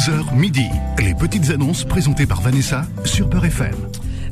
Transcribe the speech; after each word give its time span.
11h 0.00 0.34
midi. 0.34 0.64
Les 0.98 1.14
petites 1.14 1.50
annonces 1.50 1.84
présentées 1.84 2.24
par 2.24 2.40
Vanessa 2.40 2.86
sur 3.04 3.28
Beurre 3.28 3.44
FM. 3.44 3.74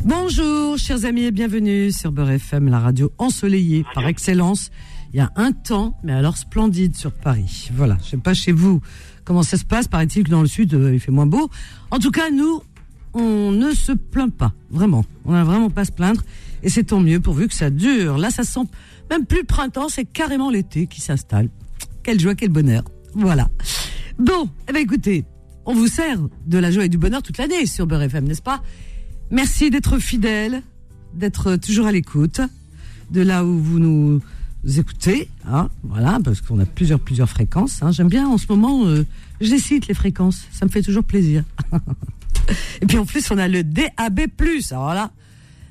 Bonjour, 0.03 0.79
chers 0.79 1.05
amis, 1.05 1.25
et 1.25 1.31
bienvenue 1.31 1.93
sur 1.93 2.11
Beurre 2.11 2.31
FM, 2.31 2.71
la 2.71 2.79
radio 2.79 3.13
ensoleillée 3.19 3.85
par 3.93 4.07
excellence. 4.07 4.71
Il 5.13 5.19
y 5.19 5.21
a 5.21 5.31
un 5.37 5.53
temps, 5.53 5.95
mais 6.03 6.15
alors 6.15 6.39
splendide 6.39 6.97
sur 6.97 7.13
Paris. 7.13 7.69
Voilà, 7.75 7.99
je 8.03 8.09
sais 8.09 8.17
pas 8.17 8.33
chez 8.33 8.53
vous 8.53 8.81
comment 9.27 9.43
ça 9.43 9.59
se 9.59 9.67
passe. 9.67 9.89
Paraît-il 9.89 10.25
que 10.25 10.31
dans 10.31 10.41
le 10.41 10.49
sud, 10.49 10.73
euh, 10.73 10.95
il 10.95 11.01
fait 11.01 11.13
moins 11.13 11.27
beau. 11.27 11.51
En 11.91 11.99
tout 11.99 12.13
cas, 12.13 12.31
nous, 12.31 12.63
on 13.13 13.53
ne 13.53 13.73
se 13.73 13.93
plaint 13.93 14.33
pas, 14.33 14.55
vraiment. 14.71 15.05
On 15.27 15.33
n'a 15.33 15.45
vraiment 15.45 15.69
pas 15.69 15.83
à 15.83 15.85
se 15.85 15.93
plaindre. 15.93 16.23
Et 16.63 16.71
c'est 16.71 16.85
tant 16.85 17.01
mieux 17.01 17.21
pourvu 17.21 17.47
que 17.47 17.55
ça 17.55 17.69
dure. 17.69 18.17
Là, 18.17 18.31
ça 18.31 18.43
sent 18.43 18.65
même 19.11 19.27
plus 19.27 19.41
le 19.41 19.47
printemps, 19.47 19.91
c'est 19.91 20.07
carrément 20.07 20.49
l'été 20.49 20.87
qui 20.87 21.03
s'installe. 21.03 21.51
Quelle 22.03 22.19
joie, 22.19 22.35
quel 22.35 22.49
bonheur. 22.49 22.85
Voilà. 23.15 23.51
Bon, 24.19 24.49
eh 24.67 24.73
ben 24.73 24.83
écoutez, 24.83 25.27
on 25.69 25.75
vous 25.75 25.87
sert 25.87 26.19
de 26.47 26.57
la 26.59 26.71
joie 26.71 26.87
et 26.87 26.89
du 26.89 26.97
bonheur 26.97 27.23
toute 27.23 27.37
l'année 27.37 27.67
sur 27.67 27.87
Beurre 27.87 28.01
FM, 28.01 28.25
n'est-ce 28.25 28.41
pas? 28.41 28.63
Merci 29.31 29.69
d'être 29.69 29.99
fidèle, 29.99 30.63
d'être 31.13 31.57
toujours 31.57 31.87
à 31.87 31.93
l'écoute, 31.93 32.41
de 33.11 33.21
là 33.21 33.45
où 33.45 33.59
vous 33.59 33.79
nous 33.79 34.23
écoutez, 34.79 35.29
hein, 35.47 35.69
voilà, 35.83 36.21
parce 36.25 36.41
qu'on 36.41 36.59
a 36.59 36.65
plusieurs 36.65 36.99
plusieurs 36.99 37.29
fréquences. 37.29 37.83
Hein. 37.83 37.93
J'aime 37.93 38.09
bien 38.09 38.27
en 38.27 38.39
ce 38.39 38.47
moment, 38.49 38.87
euh, 38.87 39.05
les 39.41 39.95
fréquences, 39.95 40.47
ça 40.53 40.65
me 40.65 40.71
fait 40.71 40.81
toujours 40.81 41.05
plaisir. 41.05 41.45
et 42.81 42.87
puis 42.87 42.97
en 42.97 43.05
plus, 43.05 43.31
on 43.31 43.37
a 43.37 43.47
le 43.47 43.63
DAB+. 43.63 44.21
Alors 44.71 44.95
là, 44.95 45.11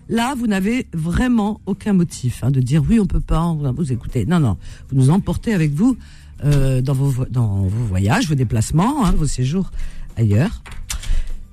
là, 0.09 0.35
vous 0.37 0.45
n'avez 0.45 0.85
vraiment 0.93 1.59
aucun 1.65 1.93
motif 1.93 2.43
hein, 2.43 2.51
de 2.51 2.59
dire 2.59 2.83
oui, 2.87 2.99
on 2.99 3.07
peut 3.07 3.19
pas 3.19 3.51
vous 3.75 3.91
écouter. 3.91 4.27
Non, 4.27 4.39
non, 4.39 4.57
vous 4.91 4.95
nous 4.95 5.09
emportez 5.09 5.55
avec 5.55 5.73
vous 5.73 5.97
euh, 6.45 6.83
dans 6.83 6.93
vos 6.93 7.25
dans 7.25 7.63
vos 7.63 7.85
voyages, 7.85 8.27
vos 8.29 8.35
déplacements, 8.35 9.11
vos 9.13 9.25
séjours 9.25 9.71
ailleurs. 10.17 10.61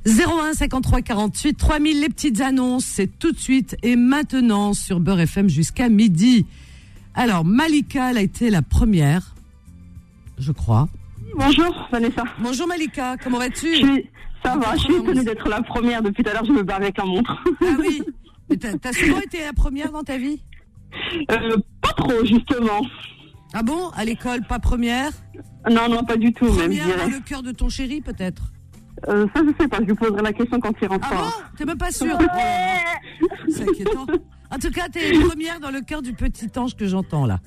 01 0.06 0.52
53 0.54 1.00
48 1.02 1.54
3000 1.54 2.00
les 2.00 2.08
petites 2.08 2.40
annonces, 2.40 2.84
c'est 2.84 3.18
tout 3.18 3.32
de 3.32 3.38
suite 3.38 3.76
et 3.82 3.96
maintenant 3.96 4.74
sur 4.74 5.00
Beurre 5.00 5.20
FM 5.20 5.48
jusqu'à 5.48 5.88
midi. 5.88 6.44
Alors 7.14 7.44
Malika, 7.44 8.10
elle 8.10 8.18
a 8.18 8.22
été 8.22 8.50
la 8.50 8.60
première, 8.60 9.34
je 10.38 10.52
crois. 10.52 10.88
Bonjour 11.36 11.88
Vanessa. 11.90 12.24
Bonjour 12.42 12.66
Malika, 12.66 13.16
comment 13.22 13.38
vas-tu? 13.38 13.76
Ça 14.44 14.56
va, 14.58 14.74
je 14.76 14.80
suis 14.82 14.94
étonnée 14.94 15.24
d'être 15.24 15.48
la 15.48 15.62
première. 15.62 16.02
Depuis 16.02 16.22
tout 16.22 16.30
à 16.30 16.34
l'heure, 16.34 16.44
je 16.44 16.52
me 16.52 16.62
barre 16.62 16.76
avec 16.76 16.98
la 16.98 17.04
montre. 17.06 17.42
Ah 17.62 17.66
oui 17.80 18.02
T'as 18.60 18.92
souvent 18.92 19.20
été 19.20 19.40
la 19.40 19.54
première 19.54 19.90
dans 19.90 20.02
ta 20.02 20.18
vie? 20.18 20.42
Euh, 21.30 21.56
Pas 21.80 21.92
trop, 21.96 22.24
justement. 22.26 22.82
Ah 23.54 23.62
bon? 23.62 23.88
À 23.96 24.04
l'école, 24.04 24.42
pas 24.46 24.58
première? 24.58 25.10
Non, 25.70 25.88
non, 25.88 26.04
pas 26.04 26.16
du 26.16 26.30
tout, 26.32 26.44
première 26.46 26.86
même, 26.86 26.98
dans 26.98 27.06
le 27.10 27.20
cœur 27.20 27.42
de 27.42 27.52
ton 27.52 27.70
chéri, 27.70 28.02
peut-être? 28.02 28.52
Euh, 29.08 29.26
Ça, 29.34 29.42
je 29.44 29.62
sais 29.62 29.68
pas. 29.68 29.78
Je 29.80 29.84
lui 29.84 29.94
poserai 29.94 30.22
la 30.22 30.32
question 30.32 30.60
quand 30.60 30.74
il 30.80 30.88
rentre. 30.88 31.08
Ah 31.10 31.16
bon? 31.16 31.30
T'es 31.56 31.64
même 31.64 31.78
pas 31.78 31.90
sûre 31.90 32.16
C'est 33.48 33.68
inquiétant. 33.68 34.06
En 34.50 34.58
tout 34.58 34.70
cas, 34.70 34.88
t'es 34.88 35.18
première 35.20 35.60
dans 35.60 35.70
le 35.70 35.80
cœur 35.80 36.02
du 36.02 36.12
petit 36.12 36.50
ange 36.56 36.76
que 36.76 36.86
j'entends 36.86 37.26
là. 37.26 37.40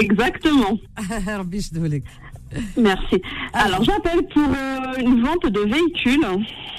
Exactement. 0.00 0.78
Merci. 2.76 3.22
Alors, 3.52 3.82
j'appelle 3.82 4.26
pour 4.32 4.42
euh, 4.42 4.94
une 5.00 5.22
vente 5.22 5.46
de 5.46 5.60
véhicules. 5.60 6.26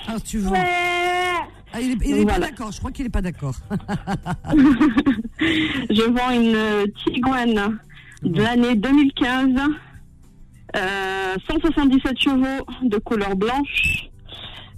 Ah, 0.08 0.16
tu 0.23 0.39
vois. 0.39 0.58
Ah, 1.73 1.81
il 1.81 1.91
est, 1.94 1.97
il 2.06 2.17
est 2.19 2.25
pas 2.25 2.38
d'accord, 2.39 2.72
je 2.72 2.78
crois 2.78 2.91
qu'il 2.91 3.06
est 3.08 3.09
pas 3.09 3.22
d'accord. 3.22 3.56
Je 5.39 6.09
vends 6.11 6.30
une 6.30 6.56
euh, 6.56 6.86
Tiguan 7.03 7.80
de 8.22 8.41
l'année 8.41 8.75
2015. 8.75 9.59
Euh, 10.75 11.35
177 11.49 12.19
chevaux 12.19 12.66
de 12.83 12.97
couleur 12.97 13.35
blanche. 13.35 14.09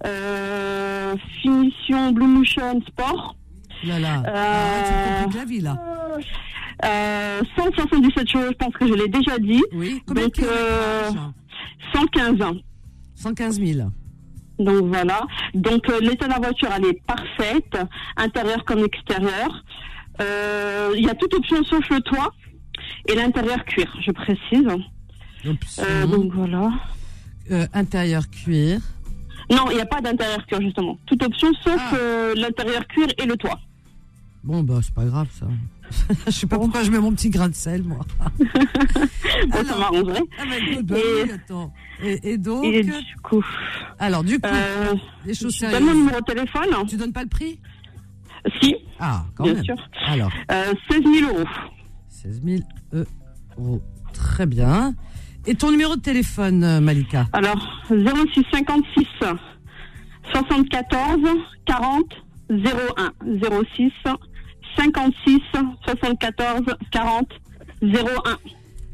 Euh, 0.06 1.16
finition 1.42 2.12
Blue 2.12 2.28
Motion 2.28 2.82
Sport. 2.88 3.36
là 3.84 4.00
là, 4.00 4.24
Euh, 4.28 5.24
Ah, 5.24 5.28
tu 5.32 5.38
la 5.38 5.46
vie 5.46 5.62
là. 5.62 5.78
Euh, 6.84 7.42
177 7.58 8.28
chevaux, 8.30 8.48
je 8.52 8.56
pense 8.58 8.74
que 8.74 8.88
je 8.88 8.94
l'ai 8.94 9.08
déjà 9.08 9.38
dit. 9.40 9.64
Oui, 9.74 10.02
combien 10.06 10.24
Donc, 10.26 10.36
de 10.40 10.44
euh, 10.46 11.10
kilométrage 11.10 11.32
115 11.94 12.42
ans. 12.42 12.56
115 13.16 13.60
000. 13.62 13.90
Donc 14.60 14.86
voilà. 14.86 15.22
Donc 15.54 15.90
euh, 15.90 16.00
l'état 16.02 16.28
de 16.28 16.32
la 16.34 16.40
voiture, 16.40 16.70
elle 16.76 16.86
est 16.86 17.02
parfaite, 17.06 17.78
intérieur 18.18 18.64
comme 18.66 18.84
extérieur. 18.84 19.64
Euh, 20.22 20.94
Il 20.98 21.04
y 21.06 21.10
a 21.10 21.16
toute 21.16 21.34
option 21.34 21.64
sauf 21.64 21.90
le 21.90 22.02
toit 22.02 22.32
et 23.08 23.16
l'intérieur 23.16 23.64
cuir, 23.66 23.94
je 24.02 24.12
précise. 24.12 24.68
Euh, 25.80 26.08
donc 26.08 26.34
voilà. 26.34 26.72
Euh, 27.52 27.68
intérieur 27.74 28.30
cuir. 28.30 28.80
Non, 29.52 29.70
il 29.70 29.76
n'y 29.76 29.82
a 29.82 29.86
pas 29.86 30.02
d'intérieur 30.02 30.44
cuir 30.48 30.62
justement. 30.62 30.98
Toute 31.06 31.22
option 31.24 31.54
sauf 31.64 31.80
Ah. 31.92 31.96
euh, 31.96 32.34
l'intérieur 32.36 32.86
cuir 32.88 33.08
et 33.18 33.26
le 33.26 33.36
toit. 33.38 33.60
Bon, 34.44 34.64
bah, 34.64 34.80
c'est 34.82 34.94
pas 34.94 35.06
grave 35.06 35.28
ça. 35.32 35.48
je 36.28 36.32
sais 36.32 36.48
pas 36.48 36.58
pourquoi 36.58 36.84
je 36.84 36.90
mets 36.90 37.00
mon 37.00 37.12
petit 37.12 37.30
grain 37.30 37.48
de 37.50 37.54
sel, 37.56 37.84
moi. 37.84 38.00
Bon, 38.40 38.46
ça 39.52 39.60
Alors. 39.60 39.80
m'arrangerait. 39.80 40.22
Ah, 40.40 40.44
bah, 40.46 40.82
bah 40.84 40.96
Et- 40.98 41.24
oui, 41.24 41.32
attends. 41.32 41.74
Et, 42.04 42.32
et 42.32 42.38
donc, 42.38 42.64
Et 42.66 42.84
du 42.84 42.94
coup, 43.24 43.44
alors, 44.00 44.24
du 44.24 44.40
coup, 44.40 44.48
euh, 44.52 44.96
les 45.26 45.34
choses 45.36 45.60
donne 45.60 45.72
mon 45.72 45.78
sérieuses. 45.80 45.96
numéro 45.98 46.20
de 46.20 46.26
téléphone. 46.26 46.88
Tu 46.88 46.98
donnes 46.98 47.14
pas 47.14 47.24
le 47.24 47.30
prix? 47.30 47.60
Si, 48.62 48.76
Ah, 49.00 49.26
quand 49.36 49.44
bien 49.44 49.54
même. 49.56 49.64
sûr. 49.64 49.76
Alors, 50.08 50.32
Euh, 50.52 50.74
16 50.90 51.02
000 51.04 51.32
euros. 51.38 51.48
16 52.10 52.42
000 52.44 52.62
euros. 53.58 53.82
Très 54.14 54.46
bien. 54.46 54.94
Et 55.48 55.56
ton 55.56 55.72
numéro 55.72 55.96
de 55.96 56.02
téléphone, 56.02 56.64
euh, 56.64 56.80
Malika 56.82 57.28
Alors, 57.34 57.84
06 57.90 58.44
56 58.52 59.06
74 60.34 61.20
40 61.66 62.04
01. 62.50 63.12
06 63.76 63.92
56 64.78 65.40
74 65.88 66.62
40 66.92 67.28
01. 67.84 67.98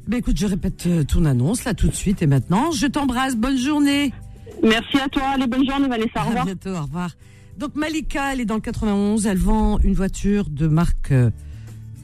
Ben 0.08 0.18
écoute, 0.18 0.38
je 0.38 0.46
répète 0.46 0.86
euh, 0.88 1.04
ton 1.04 1.24
annonce 1.26 1.64
là 1.64 1.74
tout 1.74 1.88
de 1.88 1.96
suite 1.96 2.22
et 2.22 2.28
maintenant. 2.28 2.72
Je 2.72 2.88
t'embrasse. 2.88 3.36
Bonne 3.38 3.58
journée. 3.58 4.12
Merci 4.62 4.98
à 5.00 5.08
toi. 5.08 5.24
Allez, 5.36 5.48
bonne 5.48 5.66
journée, 5.66 5.88
Vanessa. 5.88 6.12
Au 6.16 6.20
À 6.20 6.24
revoir. 6.24 6.46
bientôt. 6.46 6.70
Au 6.76 6.82
revoir. 6.82 7.12
Donc 7.58 7.76
Malika, 7.76 8.34
elle 8.34 8.42
est 8.42 8.46
dans 8.46 8.56
le 8.56 8.62
91. 8.62 9.26
Elle 9.26 9.38
vend 9.38 9.80
une 9.80 9.94
voiture 9.94 10.50
de 10.50 10.68
marque. 10.68 11.12
euh, 11.12 11.30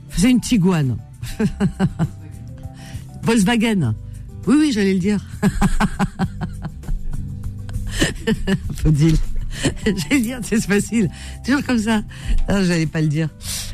C'est 0.09 0.31
une 0.31 0.39
Tiguan. 0.39 0.97
Volkswagen. 3.23 3.93
Oui, 4.47 4.55
oui, 4.59 4.71
j'allais 4.71 4.93
le 4.93 4.99
dire. 4.99 5.19
Faut 8.75 8.91
dire. 8.91 9.15
J'allais 9.85 10.03
le 10.11 10.21
dire, 10.21 10.39
c'est 10.41 10.61
facile. 10.61 11.09
Toujours 11.45 11.63
comme 11.63 11.79
ça. 11.79 11.97
Non, 12.49 12.63
j'allais 12.63 12.85
pas 12.85 13.01
le 13.01 13.07
dire. 13.07 13.29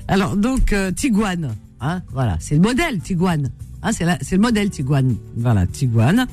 Alors, 0.08 0.36
donc, 0.36 0.74
euh, 0.74 0.92
Tiguan. 0.92 1.56
Hein, 1.80 2.02
voilà, 2.12 2.38
c'est 2.40 2.56
le 2.56 2.62
modèle 2.62 3.00
Tiguan. 3.00 3.50
Hein, 3.84 3.92
c'est 3.92 4.32
le 4.32 4.42
modèle 4.42 4.70
Tiguan. 4.70 5.16
Voilà, 5.38 5.68
Tiguan. 5.68 6.26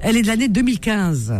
Elle 0.00 0.16
est 0.16 0.22
de 0.22 0.26
l'année 0.28 0.48
2015. 0.48 1.34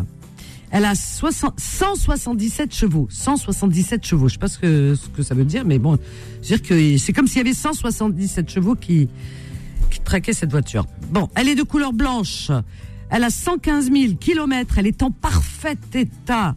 Elle 0.72 0.84
a 0.84 0.94
60 0.94 1.54
177 1.60 2.74
chevaux. 2.74 3.06
177 3.10 4.04
chevaux. 4.04 4.28
Je 4.28 4.34
sais 4.34 4.38
pas 4.38 4.48
ce 4.48 4.58
que, 4.58 4.94
ce 4.96 5.08
que 5.08 5.22
ça 5.22 5.34
veut 5.34 5.44
dire, 5.44 5.64
mais 5.64 5.78
bon, 5.78 5.96
dire 6.42 6.60
que 6.60 6.98
c'est 6.98 7.12
comme 7.12 7.28
s'il 7.28 7.38
y 7.38 7.40
avait 7.40 7.54
177 7.54 8.50
chevaux 8.50 8.74
qui, 8.74 9.08
traquaient 10.04 10.32
cette 10.32 10.50
voiture. 10.50 10.86
Bon, 11.10 11.28
elle 11.34 11.48
est 11.48 11.54
de 11.54 11.62
couleur 11.62 11.92
blanche. 11.92 12.50
Elle 13.10 13.24
a 13.24 13.30
115 13.30 13.90
000 13.92 14.14
kilomètres. 14.14 14.78
Elle 14.78 14.86
est 14.86 15.02
en 15.02 15.10
parfait 15.10 15.76
état. 15.94 16.54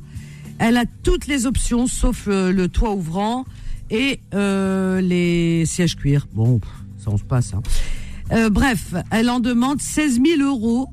Elle 0.58 0.78
a 0.78 0.86
toutes 1.04 1.28
les 1.28 1.46
options 1.46 1.88
sauf 1.88 2.26
euh, 2.28 2.52
le 2.52 2.68
toit 2.68 2.94
ouvrant 2.94 3.46
et 3.90 4.20
euh, 4.34 5.00
les 5.02 5.66
sièges 5.66 5.96
cuir. 5.96 6.28
Bon, 6.34 6.60
ça 6.98 7.12
on 7.12 7.18
se 7.18 7.24
passe. 7.24 7.54
hein. 7.54 7.62
Euh, 8.32 8.50
bref, 8.50 8.94
elle 9.10 9.30
en 9.30 9.40
demande 9.40 9.82
16 9.82 10.20
000 10.24 10.42
euros 10.42 10.90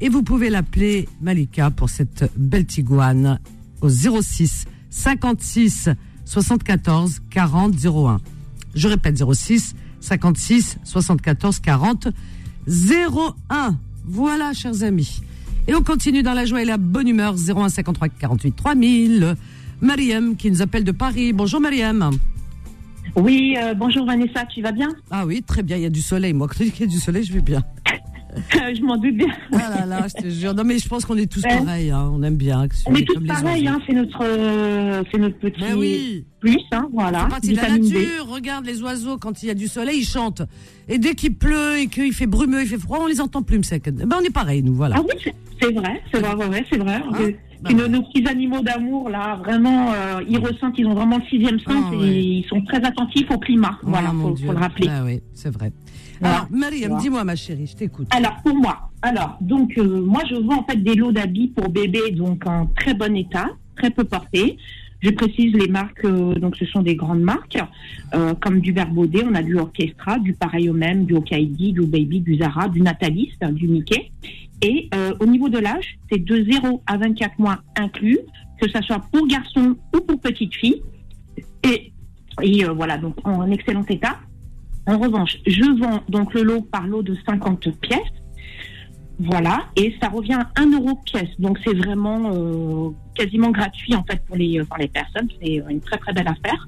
et 0.00 0.08
vous 0.08 0.22
pouvez 0.22 0.48
l'appeler 0.50 1.08
Malika 1.20 1.70
pour 1.70 1.90
cette 1.90 2.30
belle 2.36 2.64
Tiguan 2.64 3.38
au 3.82 3.88
06 3.88 4.64
56 4.88 5.90
74 6.24 7.20
40 7.30 7.74
01. 7.84 8.20
Je 8.74 8.88
répète 8.88 9.22
06 9.32 9.74
56 10.00 10.78
74 10.84 11.60
40 11.60 12.08
01. 12.66 13.76
Voilà, 14.04 14.52
chers 14.52 14.82
amis. 14.82 15.20
Et 15.68 15.74
on 15.74 15.82
continue 15.82 16.22
dans 16.22 16.34
la 16.34 16.44
joie 16.46 16.62
et 16.62 16.64
la 16.64 16.78
bonne 16.78 17.08
humeur 17.08 17.34
01 17.34 17.68
53 17.68 18.08
48 18.08 18.56
3000. 18.56 19.36
Mariam 19.80 20.36
qui 20.36 20.50
nous 20.50 20.62
appelle 20.62 20.84
de 20.84 20.92
Paris. 20.92 21.32
Bonjour 21.32 21.60
Mariam. 21.60 22.10
Oui, 23.16 23.56
euh, 23.60 23.74
bonjour 23.74 24.06
Vanessa, 24.06 24.44
tu 24.46 24.62
vas 24.62 24.72
bien? 24.72 24.88
Ah 25.10 25.26
oui, 25.26 25.42
très 25.42 25.62
bien, 25.62 25.76
il 25.76 25.82
y 25.82 25.86
a 25.86 25.90
du 25.90 26.02
soleil. 26.02 26.32
Moi, 26.32 26.48
quand 26.48 26.64
il 26.64 26.78
y 26.78 26.84
a 26.84 26.86
du 26.86 26.98
soleil, 26.98 27.24
je 27.24 27.32
vais 27.32 27.40
bien. 27.40 27.62
Je 28.52 28.82
m'en 28.82 28.96
doute 28.96 29.16
bien. 29.16 29.26
Ah 29.52 29.70
là 29.80 29.86
là, 29.86 30.06
je 30.08 30.22
te 30.22 30.28
jure. 30.28 30.54
Non, 30.54 30.64
mais 30.64 30.78
je 30.78 30.88
pense 30.88 31.04
qu'on 31.04 31.16
est 31.16 31.30
tous 31.30 31.42
Ouais. 31.42 31.58
pareils. 31.58 31.90
hein. 31.90 32.10
On 32.12 32.22
aime 32.22 32.36
bien. 32.36 32.68
que 32.68 32.74
On 32.86 32.94
est 32.94 33.04
tous 33.06 33.20
pareils, 33.26 33.66
hein, 33.66 33.78
c'est 33.86 33.92
notre, 33.94 34.22
euh, 34.24 35.02
c'est 35.10 35.18
notre 35.18 35.38
petit 35.38 35.60
Ben 35.60 35.76
oui, 35.76 36.24
plus, 36.40 36.58
hein, 36.72 36.88
voilà. 36.92 37.28
c'est 37.42 37.52
la 37.54 37.70
nature. 37.76 38.26
Regarde 38.28 38.64
les 38.66 38.82
oiseaux, 38.82 39.16
quand 39.18 39.42
il 39.42 39.46
y 39.46 39.50
a 39.50 39.54
du 39.54 39.68
soleil, 39.68 40.00
ils 40.00 40.04
chantent. 40.06 40.42
Et 40.88 40.98
dès 40.98 41.14
qu'il 41.14 41.34
pleut 41.34 41.78
et 41.78 41.86
qu'il 41.88 42.12
fait 42.12 42.26
brumeux, 42.26 42.62
il 42.62 42.68
fait 42.68 42.78
froid, 42.78 42.98
on 43.02 43.06
les 43.06 43.20
entend 43.20 43.42
plus. 43.42 43.60
que- 43.60 43.90
Ben, 43.90 44.16
on 44.20 44.24
est 44.24 44.32
pareil, 44.32 44.62
nous, 44.62 44.74
voilà. 44.74 44.96
Ah 44.98 45.02
oui, 45.02 45.14
c'est- 45.22 45.70
vrai, 45.72 46.00
c'est 46.12 46.20
vrai, 46.20 46.46
ouais, 46.46 46.64
c'est 46.70 46.78
vrai. 46.78 47.02
C'est 47.66 47.74
nos, 47.74 47.88
nos 47.88 48.00
petits 48.04 48.26
animaux 48.26 48.62
d'amour, 48.62 49.10
là, 49.10 49.36
vraiment, 49.44 49.92
euh, 49.92 50.22
ils 50.26 50.38
ressentent, 50.38 50.78
ils 50.78 50.86
ont 50.86 50.94
vraiment 50.94 51.18
le 51.18 51.24
sixième 51.28 51.60
sens 51.60 51.74
Ah, 51.90 51.94
et 51.94 51.98
ouais. 51.98 52.06
ils 52.24 52.46
sont 52.48 52.62
très 52.62 52.78
attentifs 52.82 53.30
au 53.30 53.36
climat. 53.38 53.78
Voilà, 53.82 54.14
mon 54.14 54.34
faut, 54.34 54.46
faut 54.46 54.52
le 54.52 54.58
rappeler. 54.58 54.88
Ah 54.90 55.02
oui, 55.04 55.20
c'est 55.34 55.50
vrai. 55.50 55.70
Voilà. 56.20 56.36
Alors, 56.36 56.48
Mariam, 56.50 56.98
dis-moi, 56.98 57.24
ma 57.24 57.36
chérie, 57.36 57.66
je 57.66 57.76
t'écoute. 57.76 58.06
Alors 58.10 58.36
pour 58.44 58.54
moi, 58.54 58.90
alors 59.02 59.38
donc 59.40 59.76
euh, 59.78 60.02
moi 60.02 60.22
je 60.28 60.34
vends 60.36 60.58
en 60.60 60.64
fait 60.64 60.76
des 60.76 60.94
lots 60.94 61.12
d'habits 61.12 61.48
pour 61.48 61.68
bébés 61.70 62.10
donc 62.12 62.46
en 62.46 62.66
très 62.66 62.94
bon 62.94 63.16
état, 63.16 63.48
très 63.76 63.90
peu 63.90 64.04
portés. 64.04 64.56
Je 65.02 65.08
précise 65.10 65.54
les 65.54 65.68
marques, 65.68 66.04
euh, 66.04 66.34
donc 66.34 66.56
ce 66.56 66.66
sont 66.66 66.82
des 66.82 66.94
grandes 66.94 67.22
marques 67.22 67.58
euh, 68.14 68.34
comme 68.34 68.60
du 68.60 68.72
Verbaudet, 68.72 69.24
on 69.24 69.34
a 69.34 69.42
du 69.42 69.56
Orchestra, 69.56 70.18
du 70.18 70.34
Pareil 70.34 70.68
au 70.68 70.74
même, 70.74 71.06
du 71.06 71.14
Okaidi, 71.14 71.72
du 71.72 71.86
Baby, 71.86 72.20
du 72.20 72.36
Zara, 72.36 72.68
du 72.68 72.82
Natalis, 72.82 73.32
du 73.52 73.66
Mickey. 73.66 74.10
Et 74.62 74.88
euh, 74.94 75.14
au 75.20 75.26
niveau 75.26 75.48
de 75.48 75.58
l'âge, 75.58 75.98
c'est 76.10 76.22
de 76.22 76.44
0 76.44 76.82
à 76.86 76.98
24 76.98 77.38
mois 77.38 77.60
inclus, 77.76 78.18
que 78.60 78.70
ça 78.70 78.82
soit 78.82 79.00
pour 79.10 79.26
garçon 79.26 79.76
ou 79.94 80.00
pour 80.00 80.20
petite 80.20 80.54
fille. 80.54 80.82
Et, 81.64 81.92
et 82.42 82.64
euh, 82.64 82.72
voilà, 82.72 82.98
donc 82.98 83.16
en 83.24 83.50
excellent 83.50 83.84
état. 83.88 84.18
En 84.86 84.98
revanche, 84.98 85.36
je 85.46 85.78
vends 85.78 86.00
donc 86.08 86.34
le 86.34 86.42
lot 86.42 86.62
par 86.62 86.86
lot 86.86 87.02
de 87.02 87.16
50 87.26 87.70
pièces. 87.80 88.00
Voilà, 89.22 89.66
et 89.76 89.94
ça 90.00 90.08
revient 90.08 90.32
à 90.32 90.48
1 90.56 90.72
euro 90.72 90.98
pièce. 91.04 91.28
Donc 91.38 91.58
c'est 91.62 91.74
vraiment 91.74 92.32
euh, 92.32 92.88
quasiment 93.14 93.50
gratuit 93.50 93.94
en 93.94 94.02
fait 94.02 94.24
pour 94.24 94.36
les, 94.36 94.58
euh, 94.58 94.64
pour 94.64 94.78
les 94.78 94.88
personnes. 94.88 95.28
C'est 95.40 95.62
une 95.68 95.80
très 95.80 95.98
très 95.98 96.14
belle 96.14 96.28
affaire. 96.28 96.66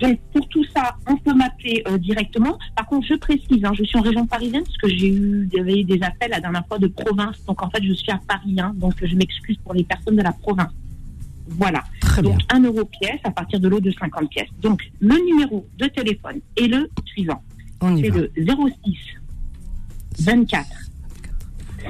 Donc 0.00 0.18
pour 0.32 0.48
tout 0.48 0.64
ça, 0.74 0.96
on 1.06 1.16
peut 1.16 1.34
m'appeler 1.34 1.82
euh, 1.88 1.98
directement. 1.98 2.56
Par 2.74 2.86
contre, 2.86 3.06
je 3.06 3.14
précise, 3.14 3.62
hein, 3.64 3.72
je 3.74 3.84
suis 3.84 3.98
en 3.98 4.02
région 4.02 4.26
parisienne 4.26 4.62
parce 4.64 4.78
que 4.78 4.88
j'ai 4.88 5.08
eu 5.08 5.46
des 5.46 6.00
appels 6.02 6.30
la 6.30 6.40
dernière 6.40 6.66
fois 6.66 6.78
de 6.78 6.86
province. 6.86 7.44
Donc 7.44 7.62
en 7.62 7.68
fait, 7.68 7.82
je 7.82 7.92
suis 7.92 8.10
à 8.10 8.20
Paris, 8.26 8.56
hein, 8.58 8.72
donc 8.76 8.94
je 9.04 9.14
m'excuse 9.14 9.58
pour 9.58 9.74
les 9.74 9.84
personnes 9.84 10.16
de 10.16 10.22
la 10.22 10.32
province. 10.32 10.72
Voilà. 11.50 11.82
Très 12.00 12.22
bien. 12.22 12.32
Donc 12.32 12.40
1 12.52 12.60
euro 12.64 12.84
pièce 12.84 13.20
à 13.24 13.30
partir 13.30 13.58
de 13.60 13.68
l'eau 13.68 13.80
de 13.80 13.90
50 13.90 14.28
pièces. 14.30 14.48
Donc 14.60 14.80
le 15.00 15.16
numéro 15.26 15.66
de 15.78 15.86
téléphone 15.86 16.40
est 16.56 16.68
le 16.68 16.90
suivant. 17.06 17.42
On 17.80 17.96
y 17.96 18.02
C'est 18.02 18.10
le 18.10 18.30
06 18.36 20.24
24 20.24 20.66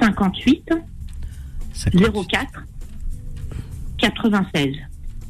58 0.01 0.69
04 1.73 2.63
96. 3.97 4.75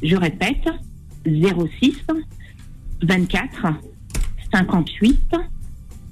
Je 0.04 0.16
répète 0.16 0.68
06 1.26 1.94
24 3.02 3.68
58 4.54 5.20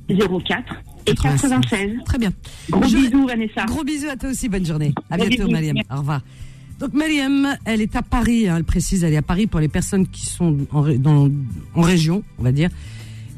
04 0.09 0.75
et 1.05 1.13
96. 1.15 1.91
Très 2.05 2.17
bien. 2.17 2.31
Gros 2.69 2.83
Je- 2.83 2.97
bisous 2.97 3.27
Vanessa. 3.27 3.65
Gros 3.65 3.83
bisous 3.83 4.09
à 4.09 4.15
toi 4.17 4.29
aussi, 4.29 4.49
bonne 4.49 4.65
journée. 4.65 4.93
À 5.09 5.17
Gros 5.17 5.27
bientôt. 5.27 5.51
Mariam. 5.51 5.77
Au 5.91 5.97
revoir. 5.97 6.21
Donc, 6.79 6.93
Mariam, 6.93 7.57
elle 7.65 7.81
est 7.81 7.95
à 7.95 8.03
Paris, 8.03 8.47
hein, 8.47 8.55
elle 8.57 8.63
précise, 8.63 9.03
elle 9.03 9.13
est 9.13 9.17
à 9.17 9.23
Paris 9.23 9.47
pour 9.47 9.59
les 9.59 9.67
personnes 9.67 10.07
qui 10.07 10.25
sont 10.25 10.57
en, 10.71 10.81
région, 11.81 12.23
on 12.37 12.43
va 12.43 12.51
dire. 12.51 12.69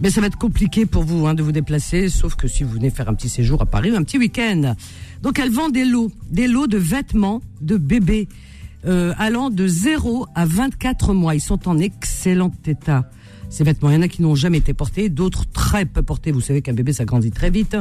Mais 0.02 0.10
ça 0.10 0.22
va 0.22 0.28
être 0.28 0.38
compliqué 0.38 0.86
pour 0.86 1.04
vous 1.04 1.26
hein, 1.26 1.34
de 1.34 1.44
vous 1.44 1.52
déplacer, 1.52 2.10
sauf 2.10 2.36
que 2.36 2.48
si 2.48 2.64
vous 2.64 2.72
venez 2.72 2.90
faire 2.90 3.10
un 3.10 3.14
petit 3.14 3.30
séjour 3.30 3.62
à 3.62 3.66
Paris, 3.66 3.92
un 3.96 4.04
petit 4.04 4.18
week-end. 4.18 4.76
Donc, 5.22 5.40
elle 5.40 5.52
vend 5.52 5.70
des 5.70 5.86
lots, 5.86 6.12
des 6.30 6.48
lots 6.48 6.68
de 6.68 6.78
vêtements 6.78 7.42
de 7.62 7.78
bébés 7.78 8.28
euh, 8.86 9.14
allant 9.18 9.50
de 9.50 9.68
0 9.68 10.28
à 10.36 10.46
24 10.46 11.14
mois. 11.14 11.36
Ils 11.36 11.42
sont 11.42 11.68
en 11.68 11.78
excellent 11.78 12.52
état. 12.66 13.10
Ces 13.50 13.64
vêtements, 13.64 13.90
il 13.90 13.96
y 13.96 13.98
en 13.98 14.02
a 14.02 14.08
qui 14.08 14.22
n'ont 14.22 14.36
jamais 14.36 14.60
été 14.60 14.74
portés, 14.74 15.10
d'autres 15.10 15.46
très 15.50 15.86
peu 15.86 16.02
portés. 16.02 16.32
Vous 16.32 16.42
savez 16.42 16.62
qu'un 16.62 16.74
bébé, 16.74 16.94
ça 16.94 17.06
grandit 17.06 17.32
très 17.32 17.50
vite. 17.50 17.78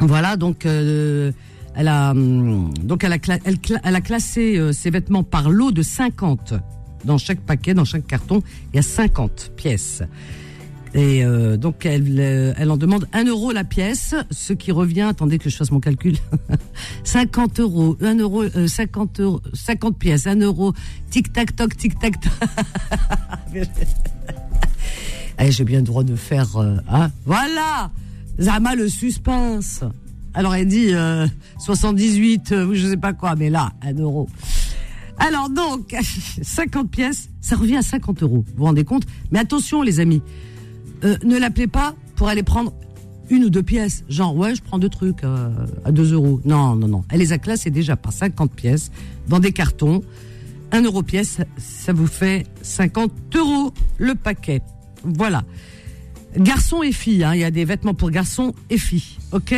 Voilà, 0.00 0.36
donc 0.36 0.64
euh, 0.64 1.32
elle 1.78 1.88
a 1.88 2.10
hum, 2.10 2.74
donc 2.82 3.04
elle 3.04 3.12
a, 3.12 3.18
elle, 3.44 3.56
elle 3.84 3.94
a 3.94 4.00
classé 4.00 4.58
euh, 4.58 4.72
ses 4.72 4.90
vêtements 4.90 5.22
par 5.22 5.48
lot 5.48 5.70
de 5.70 5.82
50 5.82 6.54
dans 7.04 7.18
chaque 7.18 7.40
paquet, 7.40 7.72
dans 7.72 7.84
chaque 7.84 8.06
carton, 8.06 8.42
il 8.72 8.76
y 8.76 8.78
a 8.80 8.82
50 8.82 9.52
pièces. 9.56 10.02
Et 10.94 11.24
euh, 11.24 11.56
donc 11.56 11.86
elle, 11.86 12.18
euh, 12.18 12.52
elle 12.56 12.72
en 12.72 12.76
demande 12.76 13.06
1 13.12 13.26
euro 13.26 13.52
la 13.52 13.62
pièce, 13.62 14.16
ce 14.30 14.52
qui 14.54 14.72
revient, 14.72 15.02
attendez 15.02 15.38
que 15.38 15.50
je 15.50 15.56
fasse 15.56 15.70
mon 15.70 15.78
calcul, 15.78 16.16
50 17.04 17.60
euros, 17.60 17.96
1 18.00 18.18
euro, 18.18 18.42
euh, 18.42 18.66
50 18.66 19.20
euros, 19.20 19.40
50 19.52 19.98
pièces, 19.98 20.26
1 20.26 20.40
euro, 20.40 20.72
tic 21.10 21.32
tac 21.32 21.54
toc, 21.54 21.76
tic 21.76 21.96
tac 22.00 22.18
toc. 22.20 22.32
Allez, 25.36 25.52
j'ai 25.52 25.64
bien 25.64 25.78
le 25.78 25.84
droit 25.84 26.02
de 26.02 26.16
faire, 26.16 26.56
euh, 26.56 26.78
hein, 26.90 27.12
voilà, 27.24 27.92
Zama 28.40 28.74
le 28.74 28.88
suspense. 28.88 29.84
Alors 30.34 30.54
elle 30.54 30.68
dit 30.68 30.94
euh, 30.94 31.26
78, 31.58 32.52
euh, 32.52 32.74
je 32.74 32.86
sais 32.86 32.96
pas 32.96 33.12
quoi, 33.12 33.34
mais 33.34 33.50
là, 33.50 33.72
1 33.82 33.94
euro. 33.94 34.28
Alors 35.18 35.50
donc, 35.50 35.94
50 36.42 36.90
pièces, 36.90 37.30
ça 37.40 37.56
revient 37.56 37.76
à 37.76 37.82
50 37.82 38.22
euros. 38.22 38.44
Vous 38.46 38.54
vous 38.56 38.64
rendez 38.64 38.84
compte? 38.84 39.04
Mais 39.30 39.38
attention 39.38 39.82
les 39.82 40.00
amis, 40.00 40.22
euh, 41.04 41.16
ne 41.24 41.38
l'appelez 41.38 41.66
pas 41.66 41.94
pour 42.16 42.28
aller 42.28 42.42
prendre 42.42 42.72
une 43.30 43.44
ou 43.44 43.50
deux 43.50 43.62
pièces. 43.62 44.04
Genre, 44.08 44.34
ouais, 44.36 44.54
je 44.54 44.62
prends 44.62 44.78
deux 44.78 44.88
trucs 44.88 45.24
euh, 45.24 45.50
à 45.84 45.92
2 45.92 46.12
euros. 46.14 46.40
Non, 46.44 46.76
non, 46.76 46.88
non. 46.88 47.04
Elle 47.10 47.20
les 47.20 47.32
a 47.32 47.38
classées 47.38 47.70
déjà 47.70 47.96
par 47.96 48.12
50 48.12 48.52
pièces 48.52 48.90
dans 49.28 49.40
des 49.40 49.52
cartons. 49.52 50.02
1 50.72 50.82
euro 50.82 51.02
pièce, 51.02 51.38
ça 51.56 51.92
vous 51.92 52.06
fait 52.06 52.46
50 52.62 53.10
euros 53.36 53.72
le 53.98 54.14
paquet. 54.14 54.60
Voilà. 55.02 55.44
Garçons 56.36 56.82
et 56.82 56.92
filles, 56.92 57.24
hein, 57.24 57.34
il 57.34 57.40
y 57.40 57.44
a 57.44 57.50
des 57.50 57.64
vêtements 57.64 57.94
pour 57.94 58.10
garçons 58.10 58.54
et 58.68 58.76
filles, 58.76 59.16
ok? 59.32 59.54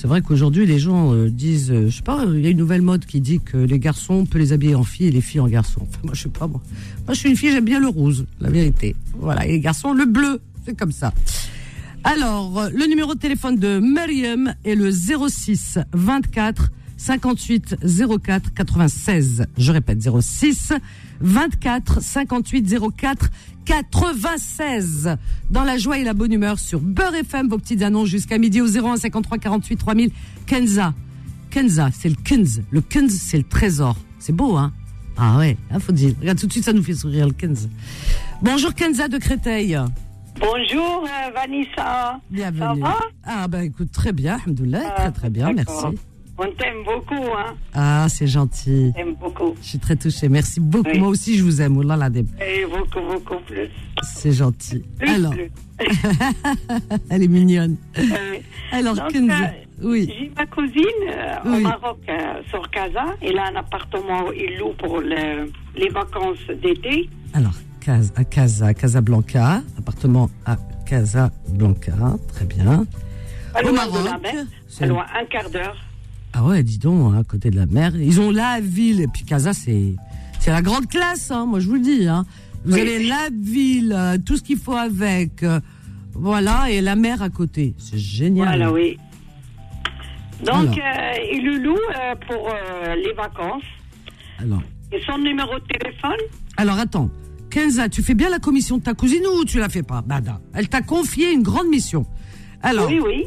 C'est 0.00 0.06
vrai 0.06 0.22
qu'aujourd'hui 0.22 0.64
les 0.64 0.78
gens 0.78 1.12
euh, 1.12 1.28
disent, 1.28 1.72
euh, 1.72 1.88
je 1.88 1.96
sais 1.96 2.02
pas, 2.04 2.24
il 2.24 2.38
y 2.38 2.46
a 2.46 2.50
une 2.50 2.58
nouvelle 2.58 2.82
mode 2.82 3.04
qui 3.04 3.20
dit 3.20 3.40
que 3.40 3.56
les 3.56 3.80
garçons 3.80 4.14
on 4.14 4.26
peut 4.26 4.38
les 4.38 4.52
habiller 4.52 4.76
en 4.76 4.84
filles 4.84 5.08
et 5.08 5.10
les 5.10 5.20
filles 5.20 5.40
en 5.40 5.48
garçons. 5.48 5.88
Moi 6.04 6.14
je 6.14 6.22
sais 6.22 6.28
pas 6.28 6.46
moi. 6.46 6.62
Moi 7.04 7.14
je 7.14 7.18
suis 7.18 7.28
une 7.28 7.36
fille, 7.36 7.50
j'aime 7.50 7.64
bien 7.64 7.80
le 7.80 7.88
rose, 7.88 8.24
la 8.38 8.48
vérité. 8.48 8.94
Voilà, 9.14 9.44
et 9.44 9.50
les 9.50 9.58
garçons 9.58 9.92
le 9.92 10.06
bleu, 10.06 10.40
c'est 10.64 10.78
comme 10.78 10.92
ça. 10.92 11.12
Alors, 12.04 12.60
euh, 12.60 12.68
le 12.72 12.86
numéro 12.86 13.12
de 13.12 13.18
téléphone 13.18 13.56
de 13.56 13.80
Mariam 13.80 14.54
est 14.64 14.76
le 14.76 14.88
06 14.92 15.80
24 15.92 16.70
58 16.98 17.76
04 18.22 18.52
96. 18.52 19.46
Je 19.56 19.72
répète, 19.72 20.02
06 20.02 20.72
24 21.20 22.02
58 22.02 22.74
04 22.96 23.30
96. 23.64 25.16
Dans 25.50 25.64
la 25.64 25.78
joie 25.78 25.98
et 25.98 26.04
la 26.04 26.12
bonne 26.12 26.32
humeur 26.32 26.58
sur 26.58 26.80
Beurre 26.80 27.14
FM, 27.14 27.48
vos 27.48 27.58
petites 27.58 27.82
annonces 27.82 28.08
jusqu'à 28.08 28.36
midi 28.38 28.60
au 28.60 28.66
01 28.66 28.96
53 28.96 29.38
48 29.38 29.76
3000. 29.76 30.10
Kenza. 30.46 30.92
Kenza, 31.50 31.88
c'est 31.92 32.08
le 32.10 32.16
Kenz. 32.16 32.62
Le 32.70 32.80
Kenz, 32.82 33.12
c'est 33.12 33.38
le 33.38 33.44
trésor. 33.44 33.96
C'est 34.18 34.34
beau, 34.34 34.56
hein? 34.56 34.72
Ah 35.16 35.38
ouais, 35.38 35.56
hein, 35.70 35.78
faut 35.80 35.92
dire. 35.92 36.14
Regarde, 36.20 36.38
tout 36.38 36.46
de 36.46 36.52
suite, 36.52 36.64
ça 36.64 36.72
nous 36.72 36.82
fait 36.82 36.94
sourire, 36.94 37.26
le 37.26 37.32
Kenz. 37.32 37.68
Bonjour 38.42 38.74
Kenza 38.74 39.08
de 39.08 39.18
Créteil. 39.18 39.78
Bonjour 40.38 41.04
euh, 41.04 41.30
Vanessa. 41.34 42.20
Bienvenue. 42.30 42.60
Ça 42.60 42.74
va? 42.88 42.98
Ah 43.24 43.48
bah 43.48 43.64
écoute, 43.64 43.90
très 43.90 44.12
bien, 44.12 44.34
alhamdoulilah, 44.36 44.82
Ah, 44.84 45.00
très 45.00 45.10
très 45.12 45.30
bien, 45.30 45.52
merci. 45.52 45.86
On 46.40 46.46
t'aime 46.52 46.84
beaucoup, 46.84 47.24
hein. 47.36 47.56
Ah, 47.74 48.06
c'est 48.08 48.28
gentil. 48.28 48.90
On 48.90 48.92
t'aime 48.98 49.14
beaucoup. 49.16 49.54
Je 49.60 49.68
suis 49.70 49.78
très 49.80 49.96
touchée. 49.96 50.28
Merci 50.28 50.60
beaucoup. 50.60 50.88
Oui. 50.88 50.98
Moi 51.00 51.08
aussi, 51.08 51.36
je 51.36 51.42
vous 51.42 51.60
aime. 51.60 51.76
Oh 51.78 51.82
là 51.82 51.96
là, 51.96 52.08
des- 52.10 52.20
Et 52.40 52.64
beaucoup, 52.64 53.00
beaucoup 53.06 53.42
plus. 53.44 53.68
c'est 54.02 54.30
gentil. 54.32 54.84
Plus, 55.00 55.08
Alors, 55.08 55.32
plus. 55.32 55.50
elle 57.10 57.22
est 57.24 57.28
mignonne. 57.28 57.76
Euh, 57.98 58.36
Alors, 58.70 58.94
Donc, 58.94 59.08
Kenza. 59.12 59.34
euh, 59.34 59.48
Oui. 59.82 60.12
J'ai 60.16 60.30
ma 60.36 60.46
cousine 60.46 60.84
euh, 61.08 61.56
au. 61.56 61.60
Maroc, 61.60 61.98
euh, 62.08 62.40
sur 62.50 62.68
Casa. 62.70 63.04
Elle 63.20 63.38
a 63.38 63.46
un 63.48 63.56
appartement, 63.56 64.30
il 64.32 64.58
loue 64.58 64.72
pour 64.78 65.00
le- 65.00 65.50
les 65.76 65.88
vacances 65.88 66.38
d'été. 66.62 67.08
Alors, 67.34 67.54
Casa, 67.80 68.12
à 68.16 68.22
Casa, 68.24 68.74
Casablanca. 68.74 69.62
Appartement 69.76 70.30
à 70.46 70.56
Casablanca. 70.86 71.92
Très 72.28 72.44
bien. 72.44 72.86
Pas 73.52 73.60
Au 73.60 73.62
loin 73.62 73.72
de 73.72 73.76
la 73.76 74.02
Maroc. 74.04 74.22
mer. 74.22 74.88
loin, 74.88 75.06
un 75.20 75.24
quart 75.24 75.50
d'heure. 75.50 75.76
Ah 76.32 76.44
ouais, 76.44 76.62
dis 76.62 76.78
donc, 76.78 77.14
hein, 77.14 77.18
à 77.20 77.24
côté 77.24 77.50
de 77.50 77.56
la 77.56 77.66
mer. 77.66 77.92
Ils 77.96 78.20
ont 78.20 78.30
la 78.30 78.60
ville. 78.60 79.00
Et 79.00 79.06
puis 79.08 79.24
Casa, 79.24 79.52
c'est, 79.52 79.94
c'est 80.38 80.50
la 80.50 80.62
grande 80.62 80.86
classe, 80.88 81.30
hein, 81.30 81.46
moi 81.46 81.60
je 81.60 81.68
vous 81.68 81.74
le 81.74 81.80
dis. 81.80 82.06
Hein. 82.06 82.24
Vous 82.64 82.74
Oui. 82.74 82.80
avez 82.80 83.06
la 83.06 83.28
ville, 83.32 83.92
euh, 83.96 84.18
tout 84.24 84.36
ce 84.36 84.42
qu'il 84.42 84.58
faut 84.58 84.76
avec. 84.76 85.42
euh, 85.42 85.60
voilà, 86.14 86.70
et 86.70 86.80
la 86.80 86.96
mer 86.96 87.22
à 87.22 87.30
côté. 87.30 87.74
C'est 87.78 87.98
génial. 87.98 88.48
Voilà, 88.48 88.72
oui. 88.72 88.98
Donc, 90.44 90.54
Alors. 90.54 90.74
euh, 90.74 91.58
loue 91.60 91.76
euh, 91.76 92.14
pour 92.26 92.48
les 92.96 93.12
vacances. 93.12 93.62
Alors, 94.40 94.62
Et 94.92 95.00
son 95.06 95.18
numéro 95.18 95.54
de 95.58 95.64
téléphone? 95.78 96.18
Alors 96.56 96.78
attends. 96.78 97.10
Kenza, 97.50 97.88
tu 97.88 98.02
fais 98.02 98.14
bien 98.14 98.28
la 98.28 98.38
commission 98.38 98.76
de 98.78 98.82
ta 98.82 98.94
cousine 98.94 99.22
ou 99.36 99.44
tu 99.44 99.58
la 99.58 99.68
fais 99.68 99.82
pas? 99.82 100.02
Bada. 100.02 100.40
Elle 100.54 100.68
t'a 100.68 100.82
confié 100.82 101.32
une 101.32 101.42
grande 101.42 101.68
mission. 101.68 102.04
Alors, 102.62 102.88
Oui, 102.88 103.00
oui. 103.04 103.26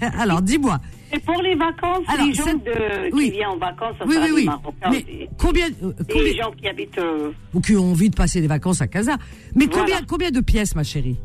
alors 0.18 0.40
dis-moi. 0.42 0.80
Et 1.12 1.18
pour 1.20 1.40
les 1.42 1.54
vacances, 1.54 2.04
Alors, 2.08 2.26
les 2.26 2.34
gens 2.34 2.44
c'est- 2.44 2.54
de, 2.64 3.14
oui. 3.14 3.24
qui 3.26 3.30
viennent 3.32 3.46
en 3.48 3.56
vacances, 3.56 3.94
ça 3.98 4.04
Oui, 4.06 4.14
sera 4.14 4.24
oui, 4.26 4.30
des 4.30 4.36
oui. 4.36 4.44
Marocains 4.46 4.90
Mais 4.90 4.96
aussi. 4.96 5.28
combien, 5.38 5.66
euh, 5.82 5.92
combien 6.10 6.22
les 6.22 6.36
gens 6.36 6.50
qui 6.52 6.68
habitent. 6.68 6.98
euh, 6.98 7.30
ou 7.54 7.60
qui 7.60 7.76
ont 7.76 7.90
envie 7.92 8.10
de 8.10 8.16
passer 8.16 8.40
des 8.40 8.46
vacances 8.46 8.80
à 8.82 8.86
Casa 8.88 9.16
Mais 9.54 9.66
Voilà. 9.66 9.78
combien, 9.82 10.00
combien 10.06 10.30
de 10.30 10.40
pièces, 10.40 10.74
ma 10.74 10.82
chérie? 10.84 11.16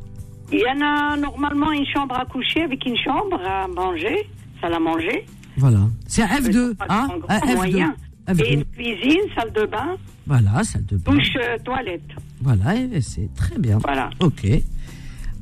Il 0.51 0.59
y 0.59 0.65
en 0.67 0.81
a 0.85 1.17
normalement 1.17 1.71
une 1.71 1.85
chambre 1.85 2.15
à 2.17 2.25
coucher 2.25 2.61
avec 2.63 2.85
une 2.85 2.97
chambre 2.97 3.39
à 3.45 3.67
manger, 3.67 4.27
salle 4.61 4.73
à 4.73 4.79
manger. 4.79 5.25
Voilà. 5.57 5.79
C'est 6.07 6.21
un 6.23 6.27
F2, 6.27 6.75
Pas 6.75 6.85
hein 6.89 7.07
Un 7.13 7.17
grand 7.17 7.39
F2. 7.39 7.55
moyen. 7.55 7.95
Et 8.39 8.53
une- 8.53 8.63
cuisine, 8.65 9.19
salle 9.35 9.51
de 9.51 9.65
bain, 9.65 9.97
Voilà, 10.25 10.63
salle 10.63 10.85
de 10.85 10.95
bain. 10.97 11.11
douche, 11.13 11.35
euh, 11.35 11.57
toilette. 11.65 12.01
Voilà, 12.41 12.75
et 12.75 13.01
c'est 13.01 13.27
très 13.35 13.57
bien. 13.57 13.79
Voilà. 13.79 14.09
Ok. 14.21 14.45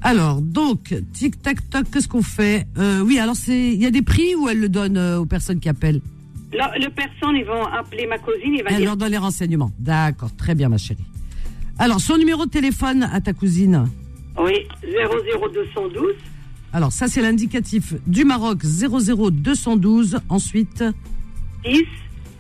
Alors, 0.04 0.42
donc, 0.42 0.96
tic 1.14 1.42
tac 1.42 1.70
toc, 1.70 1.86
qu'est-ce 1.92 2.08
qu'on 2.08 2.24
fait? 2.24 2.66
Euh, 2.78 3.02
Oui, 3.02 3.20
alors 3.20 3.36
c'est, 3.36 3.74
il 3.74 3.82
y 3.82 3.86
a 3.86 3.92
des 3.92 4.02
prix 4.02 4.34
ou 4.36 4.50
elle 4.50 4.60
le 4.60 4.70
donne 4.70 4.98
euh, 4.98 5.20
aux 5.20 5.26
personnes 5.26 5.60
qui 5.60 5.70
appellent? 5.70 6.02
Les 6.52 6.90
personnes, 6.90 7.36
ils 7.36 7.46
vont 7.46 7.66
appeler 7.66 8.08
ma 8.08 8.18
cousine, 8.18 8.54
il 8.56 8.64
va 8.64 8.72
Elle 8.72 8.78
dire 8.78 8.86
leur 8.88 8.98
donne 8.98 9.12
les 9.12 9.18
renseignements. 9.18 9.72
D'accord, 9.80 10.36
très 10.36 10.54
bien, 10.56 10.68
ma 10.70 10.78
chérie. 10.78 11.04
Alors, 11.78 12.02
son 12.02 12.18
numéro 12.18 12.46
de 12.46 12.50
téléphone 12.52 13.04
à 13.04 13.22
ta 13.22 13.34
cousine? 13.34 13.86
oui, 14.38 14.54
00212 14.84 16.14
Alors, 16.74 16.92
ça 16.92 17.08
c'est 17.08 17.22
l'indicatif 17.22 17.94
du 18.08 18.26
Maroc 18.26 18.64
00212. 18.66 20.20
Ensuite, 20.30 20.84
10 21.64 21.84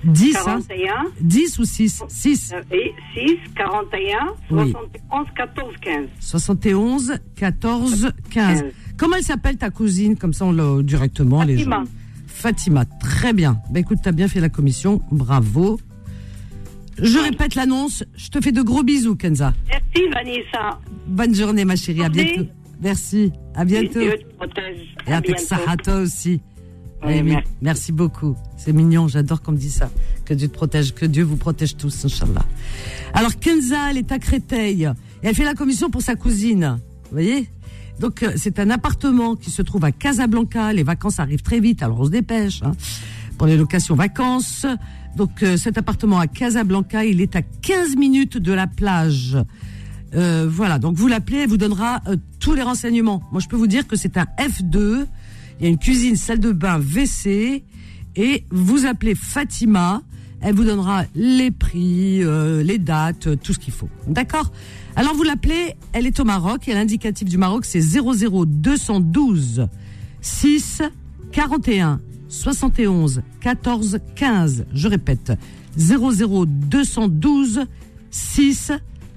10, 0.03 0.36
hein? 0.38 0.60
41 0.67 0.93
10 1.22 1.60
ou 1.60 1.63
6 1.65 2.03
6 2.08 2.53
euh, 2.53 2.75
et 2.75 2.93
6 3.13 3.38
41 3.55 4.17
Oui. 4.51 4.72
71 4.72 5.27
14 5.36 5.74
15. 5.81 6.05
71 6.20 7.13
14 7.36 8.12
15. 8.31 8.63
Comment 8.98 9.15
elle 9.17 9.24
s'appelle 9.24 9.58
ta 9.58 9.70
cousine? 9.70 10.17
Comme 10.17 10.34
ça, 10.34 10.46
on 10.46 10.51
l'a 10.51 10.81
directement 10.84 11.43
les 11.43 11.58
Fatima. 11.58 11.75
gens. 11.77 11.84
Fatima, 12.27 12.86
très 12.86 13.34
bien. 13.34 13.60
Bah 13.70 13.79
écoute, 13.79 14.00
t'as 14.03 14.12
bien 14.12 14.27
fait 14.27 14.39
la 14.39 14.50
commission, 14.50 15.01
bravo. 15.12 15.79
Je 16.98 17.17
répète 17.20 17.55
l'annonce. 17.55 18.03
Je 18.15 18.29
te 18.29 18.41
fais 18.41 18.51
de 18.51 18.62
gros 18.62 18.84
bisous, 18.84 19.15
Kenza. 19.15 19.53
Merci 19.70 20.10
Vanessa. 20.12 20.79
Bonne 21.08 21.34
journée, 21.36 21.65
ma 21.65 21.75
chérie. 21.75 22.01
À 22.01 22.05
Journée. 22.05 22.34
bientôt. 22.36 22.50
Merci. 22.81 23.31
À 23.55 23.65
bientôt. 23.65 24.00
Et 24.00 24.08
À 25.08 25.17
avec 25.17 25.36
bientôt. 25.36 25.55
à 25.67 25.77
toi 25.77 25.96
aussi. 25.98 26.41
Oui, 27.05 27.24
merci. 27.24 27.48
merci 27.62 27.91
beaucoup. 27.91 28.36
C'est 28.58 28.74
mignon, 28.74 29.08
j'adore 29.08 29.41
qu'on 29.41 29.53
me 29.53 29.58
dise 29.58 29.75
ça. 29.75 29.89
Que 30.25 30.34
Dieu 30.34 30.48
te 30.48 30.53
protège, 30.53 30.93
que 30.93 31.05
Dieu 31.05 31.24
vous 31.24 31.36
protège 31.38 31.75
tous, 31.75 32.05
Inch'Allah. 32.05 32.46
Alors, 33.13 33.38
Kenza, 33.39 33.89
elle 33.89 33.98
est 33.98 34.12
à 34.12 34.20
Créteil. 34.20 34.84
Et 35.24 35.27
elle 35.27 35.36
fait 35.36 35.43
la 35.43 35.55
commission 35.55 35.89
pour 35.89 36.01
sa 36.01 36.15
cousine. 36.15 36.77
Vous 37.05 37.12
voyez? 37.12 37.50
Donc, 38.00 38.24
euh, 38.24 38.34
c'est 38.36 38.60
un 38.60 38.70
appartement 38.70 39.36
qui 39.36 39.50
se 39.51 39.62
trouve 39.62 39.84
à 39.86 39.91
Casablanca. 39.91 40.74
Les 40.74 40.84
vacances 40.84 41.20
arrivent 41.20 41.41
très 41.43 41.60
vite, 41.60 41.84
alors 41.84 42.00
on 42.01 42.05
se 42.05 42.10
dépêche. 42.12 42.62
hein, 42.63 42.72
pour 43.38 43.48
les 43.48 43.58
locations 43.58 43.96
vacances. 43.96 44.65
Donc, 45.17 45.41
euh, 45.43 45.58
cet 45.58 45.77
appartement 45.79 46.20
à 46.20 46.27
Casablanca, 46.27 47.03
il 47.05 47.20
est 47.22 47.36
à 47.36 47.41
15 47.41 47.96
minutes 47.96 48.38
de 48.38 48.53
la 48.53 48.67
plage. 48.67 49.38
Euh, 50.13 50.48
voilà, 50.50 50.77
donc 50.77 50.96
vous 50.96 51.08
l'appelez, 51.08 51.38
elle 51.39 51.50
vous 51.50 51.58
donnera 51.58 52.01
euh, 52.08 52.17
tous 52.39 52.53
les 52.53 52.62
renseignements. 52.62 53.24
Moi, 53.31 53.41
je 53.41 53.48
peux 53.48 53.55
vous 53.55 53.67
dire 53.67 53.88
que 53.88 53.96
c'est 53.96 54.17
un 54.17 54.25
F2. 54.38 55.05
Il 55.62 55.65
y 55.65 55.68
a 55.68 55.70
une 55.70 55.77
cuisine, 55.77 56.15
salle 56.15 56.39
de 56.39 56.51
bain, 56.51 56.80
WC. 56.80 57.63
Et 58.15 58.44
vous 58.50 58.88
appelez 58.88 59.13
Fatima. 59.13 60.01
Elle 60.41 60.56
vous 60.56 60.63
donnera 60.63 61.03
les 61.13 61.51
prix, 61.51 62.24
euh, 62.24 62.63
les 62.63 62.80
dates, 62.80 63.27
euh, 63.27 63.36
tout 63.36 63.53
ce 63.53 63.60
qu'il 63.60 63.72
faut. 63.72 63.89
D'accord? 64.08 64.51
Alors 64.96 65.13
vous 65.13 65.22
l'appelez, 65.22 65.75
elle 65.94 66.08
est 66.08 66.20
au 66.20 66.24
Maroc 66.24 66.68
et 66.68 66.74
l'indicatif 66.74 67.30
du 67.30 67.38
Maroc 67.38 67.65
c'est 67.65 67.80
00212 67.80 69.68
6 70.22 70.82
41 71.32 72.01
71 72.27 73.22
14 73.39 74.00
15. 74.15 74.65
Je 74.74 74.88
répète 74.88 75.34
00212 75.77 77.68
6 78.10 78.72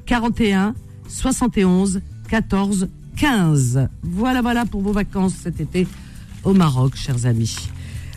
41 0.05 0.75
71 1.09 2.03
14 2.29 2.89
15. 3.17 3.89
Voilà, 4.03 4.43
voilà 4.43 4.67
pour 4.67 4.83
vos 4.83 4.93
vacances 4.93 5.33
cet 5.43 5.61
été 5.61 5.87
au 6.45 6.53
Maroc, 6.55 6.95
chers 6.97 7.27
amis. 7.27 7.57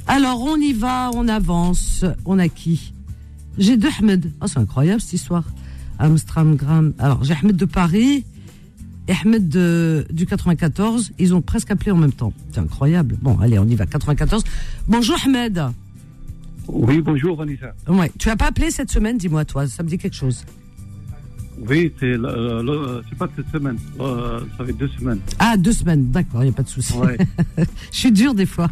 Alors, 0.07 0.41
on 0.41 0.55
y 0.57 0.73
va, 0.73 1.11
on 1.13 1.27
avance. 1.27 2.05
On 2.25 2.39
a 2.39 2.47
qui? 2.47 2.93
J'ai 3.57 3.77
deux 3.77 3.89
Ahmed. 3.99 4.31
Oh, 4.41 4.47
c'est 4.47 4.59
incroyable 4.59 5.01
cette 5.01 5.13
histoire. 5.13 5.43
Amsterdam. 5.99 6.93
Alors, 6.99 7.23
j'ai 7.23 7.33
Ahmed 7.33 7.55
de 7.55 7.65
Paris 7.65 8.25
et 9.07 9.13
Ahmed 9.23 9.49
de- 9.49 10.05
du 10.11 10.25
94. 10.25 11.11
Ils 11.19 11.33
ont 11.33 11.41
presque 11.41 11.71
appelé 11.71 11.91
en 11.91 11.97
même 11.97 12.11
temps. 12.13 12.33
C'est 12.51 12.59
incroyable. 12.59 13.17
Bon, 13.21 13.37
allez, 13.39 13.57
on 13.59 13.65
y 13.65 13.75
va. 13.75 13.85
94. 13.85 14.43
Bonjour 14.87 15.17
Ahmed. 15.25 15.61
Oui, 16.67 17.01
bonjour 17.01 17.37
Vanessa. 17.37 17.73
Ouais. 17.87 18.11
Tu 18.19 18.29
as 18.29 18.35
pas 18.35 18.47
appelé 18.47 18.71
cette 18.71 18.91
semaine, 18.91 19.17
dis-moi, 19.17 19.45
toi. 19.45 19.67
Ça 19.67 19.83
me 19.83 19.89
dit 19.89 19.97
quelque 19.97 20.15
chose. 20.15 20.43
Oui, 21.67 21.91
c'est 21.99 22.17
pas 23.17 23.27
cette 23.35 23.49
semaine, 23.51 23.77
euh, 23.99 24.39
ça 24.57 24.63
fait 24.65 24.73
deux 24.73 24.87
semaines. 24.89 25.19
Ah, 25.39 25.57
deux 25.57 25.71
semaines. 25.71 26.11
D'accord, 26.11 26.41
il 26.43 26.45
n'y 26.47 26.51
a 26.51 26.55
pas 26.55 26.63
de 26.63 26.67
souci. 26.69 26.93
Ouais. 26.97 27.17
Je 27.91 27.97
suis 27.97 28.11
dur 28.11 28.33
des 28.35 28.45
fois. 28.45 28.69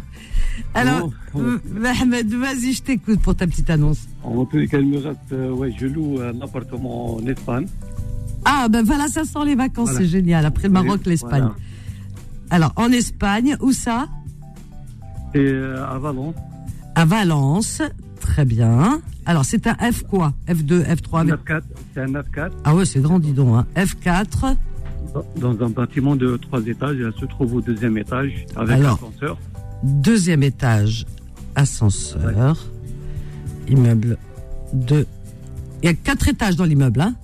Alors, 0.74 1.10
Oh, 1.34 1.40
oh. 1.40 1.40
vas-y, 1.74 2.72
je 2.72 2.82
t'écoute 2.82 3.20
pour 3.20 3.34
ta 3.34 3.46
petite 3.46 3.68
annonce. 3.70 4.06
En 4.22 4.44
tous 4.46 4.56
les 4.56 4.68
cas, 4.68 4.78
il 4.78 4.88
me 4.88 4.98
reste, 4.98 5.18
euh, 5.32 5.50
ouais, 5.50 5.74
je 5.78 5.86
loue 5.86 6.18
un 6.20 6.40
appartement 6.40 7.16
en 7.16 7.26
Espagne. 7.26 7.66
Ah, 8.44 8.68
ben 8.70 8.82
voilà, 8.84 9.08
ça 9.08 9.24
sent 9.24 9.44
les 9.44 9.54
vacances, 9.56 9.90
Voilà. 9.90 9.98
c'est 10.06 10.06
génial. 10.10 10.46
Après 10.46 10.68
le 10.68 10.72
Maroc, 10.72 11.04
l'Espagne. 11.04 11.40
voilà. 11.42 11.54
Alors, 12.50 12.72
en 12.76 12.90
Espagne, 12.92 13.56
où 13.60 13.72
ça? 13.72 14.06
C'est 15.34 15.40
euh, 15.44 15.84
à 15.86 15.98
Valence, 15.98 16.34
À 16.94 17.04
Valence. 17.04 17.82
Très 18.26 18.44
bien. 18.44 19.00
Alors, 19.24 19.44
c'est 19.44 19.66
un 19.66 19.74
F 19.92 20.02
quoi? 20.02 20.32
F2, 20.48 20.82
F3 20.84 21.20
avec- 21.20 21.34
9-4, 21.34 21.62
c'est 21.94 22.00
un 22.02 22.06
9-4, 22.08 22.50
Ah 22.64 22.74
ouais, 22.74 22.84
c'est 22.84 23.00
grand, 23.00 23.18
dis 23.18 23.32
donc. 23.32 23.56
Hein. 23.56 23.66
F4. 23.76 24.56
dans 25.40 25.52
un 25.64 25.70
bâtiment 25.70 26.14
de 26.16 26.36
trois 26.36 26.60
étages. 26.66 26.96
Elle 27.00 27.12
se 27.18 27.24
trouve 27.26 27.54
au 27.54 27.60
deuxième 27.62 27.96
étage 27.96 28.44
avec 28.56 28.76
Alors. 28.80 28.94
ascenseur. 29.02 29.38
Deuxième 29.82 30.42
étage, 30.42 31.06
ascenseur. 31.54 32.66
Immeuble 33.68 34.18
2. 34.74 35.06
Il 35.82 35.86
y 35.86 35.88
a 35.88 35.94
quatre 35.94 36.28
étages 36.28 36.56
dans 36.56 36.64
l'immeuble, 36.64 37.00
hein 37.00 37.14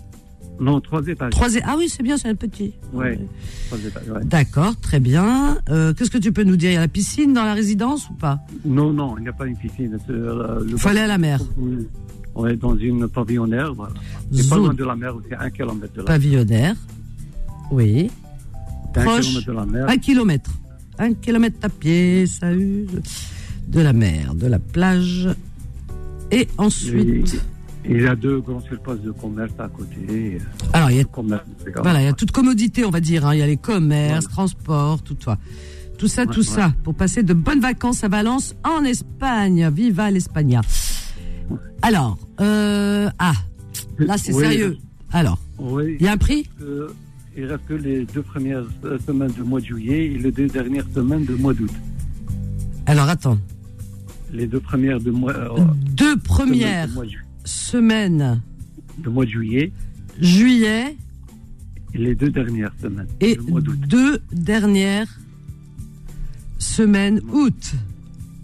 Non, 0.62 0.80
trois 0.80 1.04
étages. 1.06 1.32
Trois 1.32 1.54
é- 1.56 1.62
Ah 1.64 1.74
oui, 1.76 1.88
c'est 1.88 2.02
bien, 2.04 2.16
c'est 2.16 2.28
un 2.28 2.34
petit. 2.36 2.72
Ouais, 2.92 3.18
trois 3.66 3.78
étages, 3.78 4.08
ouais. 4.08 4.24
D'accord, 4.24 4.76
très 4.80 5.00
bien. 5.00 5.58
Euh, 5.68 5.92
Qu'est-ce 5.92 6.10
que 6.10 6.18
tu 6.18 6.32
peux 6.32 6.44
nous 6.44 6.56
dire? 6.56 6.70
Il 6.70 6.74
y 6.74 6.76
a 6.76 6.80
la 6.80 6.88
piscine 6.88 7.32
dans 7.32 7.44
la 7.44 7.54
résidence 7.54 8.08
ou 8.08 8.14
pas? 8.14 8.38
Non, 8.64 8.92
non, 8.92 9.16
il 9.18 9.22
n'y 9.22 9.28
a 9.28 9.32
pas 9.32 9.46
une 9.46 9.56
piscine. 9.56 9.98
c'est, 10.06 10.12
euh, 10.12 10.64
Il 10.68 10.78
faut 10.78 10.88
aller 10.88 11.00
à 11.00 11.06
la 11.08 11.18
mer. 11.18 11.40
Ouais, 12.34 12.56
dans 12.56 12.76
une 12.76 13.08
pavillonnaire. 13.08 13.74
Voilà. 13.74 13.92
C'est 14.32 14.48
pas 14.48 14.56
loin 14.56 14.72
de 14.72 14.84
la 14.84 14.94
mer, 14.96 15.14
c'est 15.28 15.36
un 15.36 15.50
kilomètre 15.50 15.92
de 15.92 15.98
la 15.98 16.04
mer. 16.04 16.06
pavillonnaire. 16.06 16.76
Oui. 17.70 18.10
C'est 18.94 19.00
un 19.00 19.04
proche. 19.04 19.20
kilomètre 19.26 19.46
de 19.48 19.52
la 19.52 19.66
mer. 19.66 19.88
Un 19.88 19.96
kilomètre. 19.98 20.50
Un 20.98 21.12
kilomètre 21.14 21.56
à 21.62 21.68
pied, 21.68 22.26
ça 22.26 22.52
use. 22.52 23.00
De 23.66 23.80
la 23.80 23.92
mer, 23.92 24.34
de 24.34 24.46
la 24.46 24.58
plage. 24.58 25.28
Et 26.30 26.46
ensuite. 26.56 27.42
Il 27.84 28.00
y 28.02 28.06
a 28.06 28.14
deux 28.14 28.40
grandes 28.40 28.64
surfaces 28.64 29.00
de 29.00 29.10
commerce 29.10 29.52
à 29.58 29.68
côté. 29.68 30.38
Alors, 30.72 30.90
il 30.90 30.96
y 30.98 31.00
a, 31.00 31.04
Commerce, 31.04 31.42
voilà, 31.82 32.00
il 32.02 32.04
y 32.04 32.08
a 32.08 32.12
toute 32.12 32.30
commodité, 32.30 32.84
on 32.84 32.90
va 32.90 33.00
dire. 33.00 33.26
hein. 33.26 33.34
Il 33.34 33.38
y 33.38 33.42
a 33.42 33.46
les 33.46 33.56
commerces, 33.56 34.24
Voilà. 34.26 34.34
transports, 34.34 35.02
tout 35.02 35.16
ça. 35.24 35.38
Tout 35.98 36.08
ça, 36.08 36.22
Ouais, 36.22 36.28
tout 36.28 36.40
ouais. 36.40 36.44
ça. 36.46 36.72
Pour 36.84 36.94
passer 36.94 37.22
de 37.22 37.32
bonnes 37.34 37.60
vacances 37.60 38.02
à 38.04 38.08
Valence, 38.08 38.54
en 38.64 38.84
Espagne. 38.84 39.68
Viva 39.72 40.10
l'Espagne. 40.10 40.60
Alors, 41.82 42.16
euh, 42.40 43.08
ah, 43.18 43.32
là, 43.98 44.16
c'est 44.18 44.32
Oui, 44.32 44.42
sérieux. 44.42 44.76
Alors, 45.12 45.38
Oui. 45.58 45.96
il 46.00 46.04
y 46.04 46.08
a 46.08 46.12
un 46.12 46.16
prix? 46.16 46.48
Euh, 46.62 46.88
il 47.36 47.44
reste 47.46 47.66
que 47.68 47.74
les 47.74 48.04
deux 48.04 48.22
premières 48.22 48.64
euh, 48.84 48.98
semaines 49.06 49.30
du 49.32 49.42
mois 49.42 49.60
de 49.60 49.66
juillet 49.66 50.06
et 50.06 50.18
les 50.18 50.30
deux 50.32 50.46
dernières 50.48 50.86
semaines 50.94 51.24
du 51.24 51.32
mois 51.34 51.54
d'août. 51.54 51.70
Alors, 52.86 53.08
attends. 53.08 53.38
Les 54.32 54.46
deux 54.46 54.60
premières 54.60 55.00
mois, 55.00 55.32
euh, 55.32 55.64
Deux 55.90 56.16
premières 56.16 56.88
du 56.88 56.94
mois, 56.94 57.04
de 57.04 57.10
ju- 57.10 57.24
semaines, 57.44 58.40
du 58.98 59.08
mois 59.08 59.24
de 59.24 59.30
juillet 59.30 59.72
juillet, 60.20 60.96
et 61.94 61.98
les 61.98 62.14
deux 62.14 62.30
dernières 62.30 62.72
semaines 62.80 63.06
et 63.20 63.36
mois 63.38 63.60
deux 63.60 64.20
dernières 64.32 65.08
semaines 66.58 67.20
août. 67.32 67.74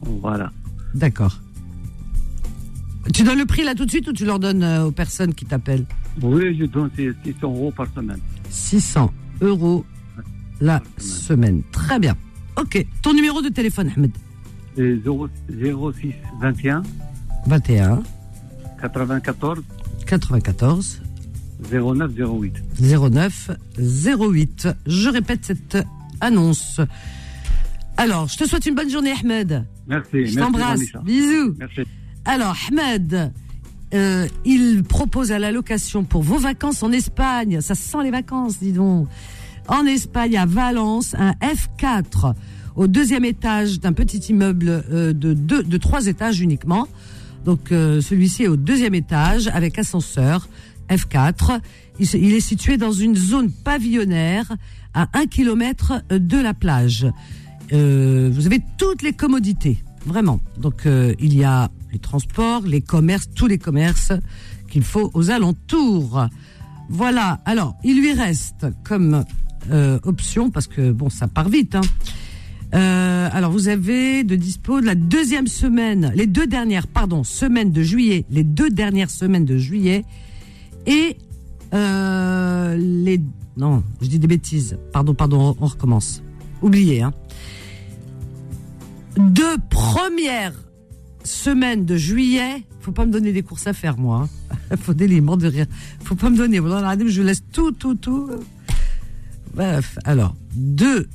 Voilà. 0.00 0.52
D'accord. 0.94 1.40
Tu 3.14 3.22
donnes 3.22 3.38
le 3.38 3.46
prix 3.46 3.64
là 3.64 3.74
tout 3.74 3.86
de 3.86 3.90
suite 3.90 4.08
ou 4.08 4.12
tu 4.12 4.24
leur 4.24 4.38
donnes 4.38 4.62
euh, 4.62 4.86
aux 4.86 4.92
personnes 4.92 5.34
qui 5.34 5.44
t'appellent? 5.44 5.86
Oui, 6.20 6.56
je 6.58 6.64
donne 6.66 6.90
ces 6.96 7.12
600 7.24 7.38
euros 7.42 7.72
par 7.74 7.86
semaine. 7.94 8.20
600 8.50 9.12
euros 9.40 9.84
la 10.60 10.82
semaine. 10.98 10.98
semaine. 10.98 11.62
Très 11.72 11.98
bien. 11.98 12.16
Ok. 12.56 12.84
Ton 13.02 13.14
numéro 13.14 13.40
de 13.40 13.48
téléphone, 13.48 13.90
Ahmed? 13.96 14.10
C'est 14.76 14.98
0, 15.02 15.28
06 15.92 16.12
21 16.40 16.82
21 17.46 18.02
94 18.80 19.62
94 20.06 21.00
09 21.70 22.10
08. 22.14 22.54
09 22.80 23.50
08. 23.98 24.68
Je 24.86 25.08
répète 25.08 25.44
cette 25.44 25.78
annonce. 26.20 26.80
Alors, 27.96 28.28
je 28.28 28.38
te 28.38 28.44
souhaite 28.44 28.66
une 28.66 28.74
bonne 28.74 28.90
journée, 28.90 29.12
Ahmed. 29.20 29.64
Merci. 29.86 30.26
Je 30.26 30.38
t'embrasse. 30.38 30.80
Bisous. 31.04 31.54
Merci. 31.58 31.80
Alors, 32.24 32.54
Ahmed, 32.68 33.32
euh, 33.94 34.28
il 34.44 34.84
propose 34.84 35.32
à 35.32 35.38
la 35.38 35.50
location 35.50 36.04
pour 36.04 36.22
vos 36.22 36.38
vacances 36.38 36.82
en 36.82 36.92
Espagne. 36.92 37.60
Ça 37.60 37.74
sent 37.74 38.02
les 38.04 38.10
vacances, 38.10 38.60
dis 38.60 38.72
donc. 38.72 39.08
En 39.66 39.84
Espagne, 39.84 40.36
à 40.38 40.46
Valence, 40.46 41.14
un 41.18 41.32
F4 41.32 42.34
au 42.76 42.86
deuxième 42.86 43.24
étage 43.24 43.80
d'un 43.80 43.92
petit 43.92 44.18
immeuble 44.18 44.68
euh, 44.68 45.12
de, 45.12 45.34
deux, 45.34 45.64
de 45.64 45.76
trois 45.78 46.06
étages 46.06 46.40
uniquement. 46.40 46.86
Donc 47.44 47.72
euh, 47.72 48.00
celui-ci 48.00 48.44
est 48.44 48.48
au 48.48 48.56
deuxième 48.56 48.94
étage 48.94 49.48
avec 49.48 49.78
ascenseur 49.78 50.48
F4. 50.88 51.60
Il, 52.00 52.34
est 52.34 52.40
situé 52.40 52.76
dans 52.76 52.92
une 52.92 53.16
zone 53.16 53.50
pavillonnaire 53.50 54.52
à 54.94 55.08
un 55.14 55.26
kilomètre 55.26 56.02
de 56.10 56.38
la 56.38 56.54
plage. 56.54 57.06
Euh, 57.72 58.30
vous 58.32 58.46
avez 58.46 58.60
toutes 58.78 59.02
les 59.02 59.12
commodités, 59.12 59.82
vraiment. 60.06 60.40
Donc 60.58 60.86
euh, 60.86 61.14
il 61.18 61.36
y 61.36 61.44
a 61.44 61.70
les 61.92 61.98
transports, 61.98 62.62
les 62.62 62.80
commerces, 62.80 63.28
tous 63.34 63.46
les 63.46 63.58
commerces 63.58 64.12
qu'il 64.70 64.84
faut 64.84 65.10
aux 65.14 65.30
alentours. 65.30 66.26
Voilà. 66.88 67.40
Alors 67.44 67.76
il 67.84 68.00
lui 68.00 68.12
reste 68.12 68.66
comme 68.84 69.24
euh, 69.70 69.98
option 70.04 70.50
parce 70.50 70.66
que 70.66 70.92
bon 70.92 71.10
ça 71.10 71.28
part 71.28 71.48
vite. 71.48 71.74
Hein. 71.74 71.82
Euh, 72.74 73.28
alors 73.32 73.50
vous 73.50 73.68
avez 73.68 74.24
de 74.24 74.36
dispo 74.36 74.80
de 74.80 74.86
la 74.86 74.94
deuxième 74.94 75.46
semaine, 75.46 76.12
les 76.14 76.26
deux 76.26 76.46
dernières, 76.46 76.86
pardon, 76.86 77.24
semaines 77.24 77.72
de 77.72 77.82
juillet, 77.82 78.26
les 78.30 78.44
deux 78.44 78.68
dernières 78.68 79.10
semaines 79.10 79.46
de 79.46 79.56
juillet 79.56 80.04
et 80.86 81.16
euh, 81.72 82.76
les 82.76 83.20
non, 83.58 83.82
je 84.00 84.06
dis 84.06 84.20
des 84.20 84.28
bêtises. 84.28 84.78
Pardon, 84.92 85.14
pardon, 85.14 85.56
on 85.60 85.66
recommence. 85.66 86.22
Oubliez. 86.62 87.02
Hein. 87.02 87.12
Deux 89.16 89.58
premières 89.68 90.54
semaines 91.24 91.84
de 91.84 91.96
juillet, 91.96 92.62
faut 92.80 92.92
pas 92.92 93.04
me 93.04 93.10
donner 93.10 93.32
des 93.32 93.42
courses 93.42 93.66
à 93.66 93.72
faire 93.72 93.98
moi. 93.98 94.28
Hein. 94.70 94.76
faut 94.80 94.94
des 94.94 95.08
livres 95.08 95.36
de 95.36 95.48
rire. 95.48 95.66
Faut 96.04 96.14
pas 96.14 96.30
me 96.30 96.36
donner. 96.36 96.58
Je 96.58 97.22
laisse 97.22 97.42
tout, 97.52 97.72
tout, 97.72 97.96
tout. 97.96 98.30
Bref, 99.54 99.98
alors 100.04 100.36
deux 100.54 101.08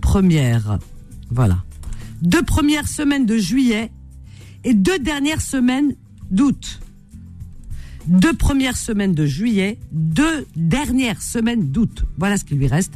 premières, 0.00 0.78
voilà, 1.30 1.64
deux 2.22 2.42
premières 2.42 2.88
semaines 2.88 3.26
de 3.26 3.36
juillet 3.36 3.90
et 4.64 4.74
deux 4.74 4.98
dernières 4.98 5.40
semaines 5.40 5.94
d'août. 6.30 6.80
Deux 8.06 8.32
premières 8.32 8.76
semaines 8.76 9.14
de 9.14 9.26
juillet, 9.26 9.78
deux 9.92 10.46
dernières 10.56 11.20
semaines 11.20 11.70
d'août. 11.70 12.04
Voilà 12.16 12.38
ce 12.38 12.44
qui 12.44 12.54
lui 12.54 12.66
reste. 12.66 12.94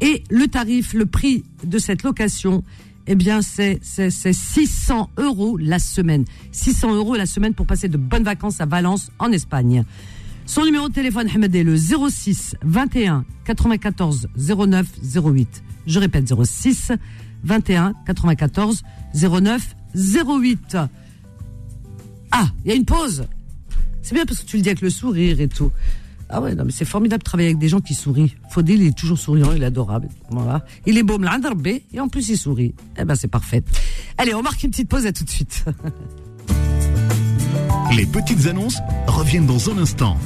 Et 0.00 0.22
le 0.30 0.46
tarif, 0.46 0.92
le 0.92 1.06
prix 1.06 1.44
de 1.64 1.78
cette 1.78 2.02
location, 2.02 2.62
eh 3.08 3.14
bien, 3.14 3.42
c'est, 3.42 3.78
c'est, 3.82 4.10
c'est 4.10 4.32
600 4.32 5.10
euros 5.16 5.56
la 5.58 5.78
semaine. 5.78 6.24
600 6.52 6.94
euros 6.94 7.16
la 7.16 7.26
semaine 7.26 7.54
pour 7.54 7.66
passer 7.66 7.88
de 7.88 7.96
bonnes 7.96 8.24
vacances 8.24 8.60
à 8.60 8.66
Valence, 8.66 9.10
en 9.18 9.32
Espagne. 9.32 9.84
Son 10.46 10.64
numéro 10.64 10.88
de 10.88 10.94
téléphone, 10.94 11.28
Ahmed, 11.34 11.54
est 11.54 11.64
le 11.64 11.76
06 11.76 12.54
21 12.62 13.24
94 13.44 14.28
09 14.38 14.86
08. 15.16 15.62
Je 15.86 15.98
répète, 15.98 16.32
06 16.32 16.92
21 17.42 17.94
94 18.06 18.82
09 19.14 19.76
08. 19.94 20.76
Ah, 22.30 22.48
il 22.64 22.68
y 22.68 22.72
a 22.72 22.76
une 22.76 22.84
pause. 22.84 23.26
C'est 24.02 24.14
bien 24.14 24.24
parce 24.24 24.40
que 24.40 24.46
tu 24.46 24.56
le 24.56 24.62
dis 24.62 24.68
avec 24.68 24.82
le 24.82 24.90
sourire 24.90 25.40
et 25.40 25.48
tout. 25.48 25.72
Ah 26.28 26.40
ouais, 26.40 26.54
non, 26.54 26.64
mais 26.64 26.72
c'est 26.72 26.84
formidable 26.84 27.22
de 27.22 27.24
travailler 27.24 27.48
avec 27.48 27.58
des 27.58 27.68
gens 27.68 27.80
qui 27.80 27.94
sourient. 27.94 28.34
Faudil, 28.50 28.80
il 28.82 28.88
est 28.88 28.96
toujours 28.96 29.18
souriant, 29.18 29.52
il 29.52 29.62
est 29.62 29.66
adorable. 29.66 30.08
Voilà. 30.30 30.64
Il 30.86 30.96
est 30.96 31.02
beau, 31.02 31.18
et 31.92 32.00
en 32.00 32.08
plus 32.08 32.28
il 32.28 32.36
sourit. 32.36 32.74
Eh 32.98 33.04
ben, 33.04 33.14
c'est 33.16 33.28
parfait. 33.28 33.64
Allez, 34.18 34.34
on 34.34 34.42
marque 34.42 34.62
une 34.62 34.70
petite 34.70 34.88
pause, 34.88 35.06
à 35.06 35.12
tout 35.12 35.24
de 35.24 35.30
suite. 35.30 35.64
Les 37.94 38.04
petites 38.04 38.46
annonces 38.46 38.78
reviennent 39.06 39.46
dans 39.46 39.70
un 39.70 39.78
instant. 39.78 40.16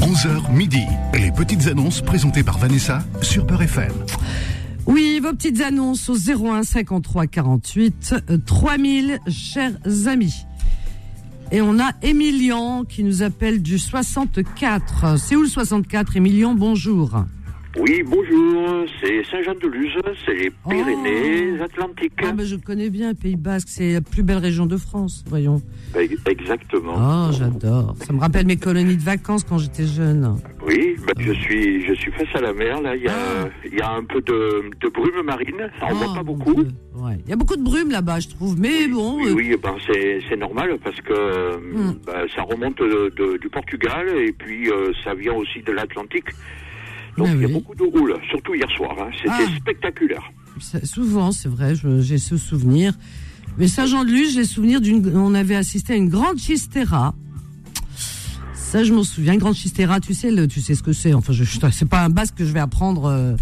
11h 0.00 0.52
midi. 0.52 0.82
Les 1.12 1.30
petites 1.30 1.66
annonces 1.66 2.00
présentées 2.00 2.42
par 2.42 2.58
Vanessa 2.58 3.04
sur 3.20 3.46
Peur 3.46 3.62
FM. 3.62 3.92
Oui, 4.86 5.20
vos 5.22 5.32
petites 5.32 5.60
annonces 5.60 6.08
au 6.08 6.14
01 6.16 6.62
53 6.62 7.26
48 7.26 8.14
euh, 8.30 8.38
3000, 8.44 9.18
chers 9.28 9.74
amis. 10.06 10.34
Et 11.52 11.60
on 11.60 11.78
a 11.78 11.92
Émilian 12.02 12.84
qui 12.84 13.04
nous 13.04 13.22
appelle 13.22 13.62
du 13.62 13.78
64. 13.78 15.18
C'est 15.18 15.36
où 15.36 15.42
le 15.42 15.48
64, 15.48 16.16
Émilian? 16.16 16.54
Bonjour. 16.54 17.24
Oui, 17.76 18.04
bonjour, 18.06 18.84
c'est 19.00 19.24
Saint-Jean-de-Luz, 19.24 19.94
c'est 20.24 20.34
les 20.34 20.52
Oh. 20.64 20.68
Pyrénées-Atlantiques. 20.70 22.12
Ah, 22.22 22.30
ben, 22.30 22.46
je 22.46 22.54
connais 22.54 22.88
bien 22.88 23.14
Pays 23.14 23.34
Basque, 23.34 23.66
c'est 23.68 23.94
la 23.94 24.00
plus 24.00 24.22
belle 24.22 24.38
région 24.38 24.66
de 24.66 24.76
France, 24.76 25.24
voyons. 25.28 25.60
Ex- 25.98 26.14
Exactement. 26.28 26.94
Oh, 26.96 27.32
j'adore. 27.32 27.96
Ça 27.98 28.12
me 28.12 28.20
rappelle 28.20 28.46
mes 28.46 28.56
colonies 28.56 28.96
de 28.96 29.02
vacances 29.02 29.42
quand 29.42 29.58
j'étais 29.58 29.86
jeune. 29.86 30.36
Oui, 30.64 30.94
ben, 31.04 31.14
je 31.20 31.32
suis 31.32 31.84
je 31.84 31.94
suis 31.94 32.12
face 32.12 32.28
à 32.34 32.40
la 32.42 32.52
mer, 32.52 32.80
là, 32.80 32.94
il 32.94 33.02
y 33.02 33.08
a, 33.08 33.48
il 33.64 33.74
y 33.76 33.80
a 33.80 33.90
un 33.90 34.04
peu 34.04 34.20
de, 34.20 34.70
de 34.80 34.88
brume 34.88 35.24
marine, 35.24 35.68
ça 35.80 35.86
en 35.86 35.90
Oh, 35.92 35.94
voit 35.96 36.14
pas 36.14 36.22
beaucoup. 36.22 36.54
Ouais. 36.94 37.18
Il 37.24 37.30
y 37.30 37.32
a 37.32 37.36
beaucoup 37.36 37.56
de 37.56 37.62
brume 37.64 37.90
là-bas, 37.90 38.20
je 38.20 38.28
trouve. 38.28 38.56
Mais 38.58 38.86
bon, 38.86 39.16
Oui, 39.16 39.28
euh, 39.30 39.32
oui, 39.34 39.56
ben 39.60 39.74
c'est 39.84 40.20
c'est 40.28 40.36
normal 40.36 40.78
parce 40.82 41.00
que 41.00 41.56
Hmm. 41.56 41.94
ben, 42.06 42.24
ça 42.36 42.42
remonte 42.42 42.78
de- 42.78 43.12
de- 43.16 43.36
du 43.38 43.48
Portugal 43.48 44.06
et 44.16 44.30
puis 44.32 44.70
euh, 44.70 44.92
ça 45.02 45.12
vient 45.14 45.32
aussi 45.34 45.60
de 45.60 45.72
l'Atlantique. 45.72 46.28
Donc 47.16 47.28
Ah 47.30 47.34
il 47.34 47.42
y 47.42 47.44
a 47.44 47.48
beaucoup 47.48 47.74
de 47.74 47.82
roule, 47.84 48.14
surtout 48.30 48.54
hier 48.54 48.68
soir. 48.76 48.94
hein. 48.98 49.08
C'était 49.16 49.30
Ah. 49.30 49.56
spectaculaire. 49.60 50.22
souvent, 50.84 51.30
c'est 51.32 51.48
vrai, 51.48 51.74
j'ai 52.00 52.18
ce 52.18 52.36
souvenir. 52.36 52.94
Mais 53.58 53.68
Saint-Jean-de-Luz, 53.68 54.34
j'ai 54.34 54.44
souvenir 54.44 54.80
d'une. 54.80 55.16
On 55.16 55.34
avait 55.34 55.54
assisté 55.56 55.92
à 55.92 55.96
une 55.96 56.08
grande 56.08 56.38
chistera. 56.38 57.14
Ça, 58.54 58.82
je 58.82 58.92
m'en 58.92 59.04
souviens, 59.04 59.34
une 59.34 59.38
grande 59.38 59.54
chistera, 59.54 60.00
tu 60.00 60.14
sais, 60.14 60.30
le, 60.32 60.48
tu 60.48 60.60
sais 60.60 60.74
ce 60.74 60.82
que 60.82 60.92
c'est. 60.92 61.14
Enfin, 61.14 61.32
je- 61.32 61.44
c'est 61.44 61.88
pas 61.88 62.02
un 62.04 62.08
basque 62.08 62.34
que 62.36 62.44
je 62.44 62.52
vais 62.52 62.60
apprendre. 62.60 63.04
euh, 63.06 63.36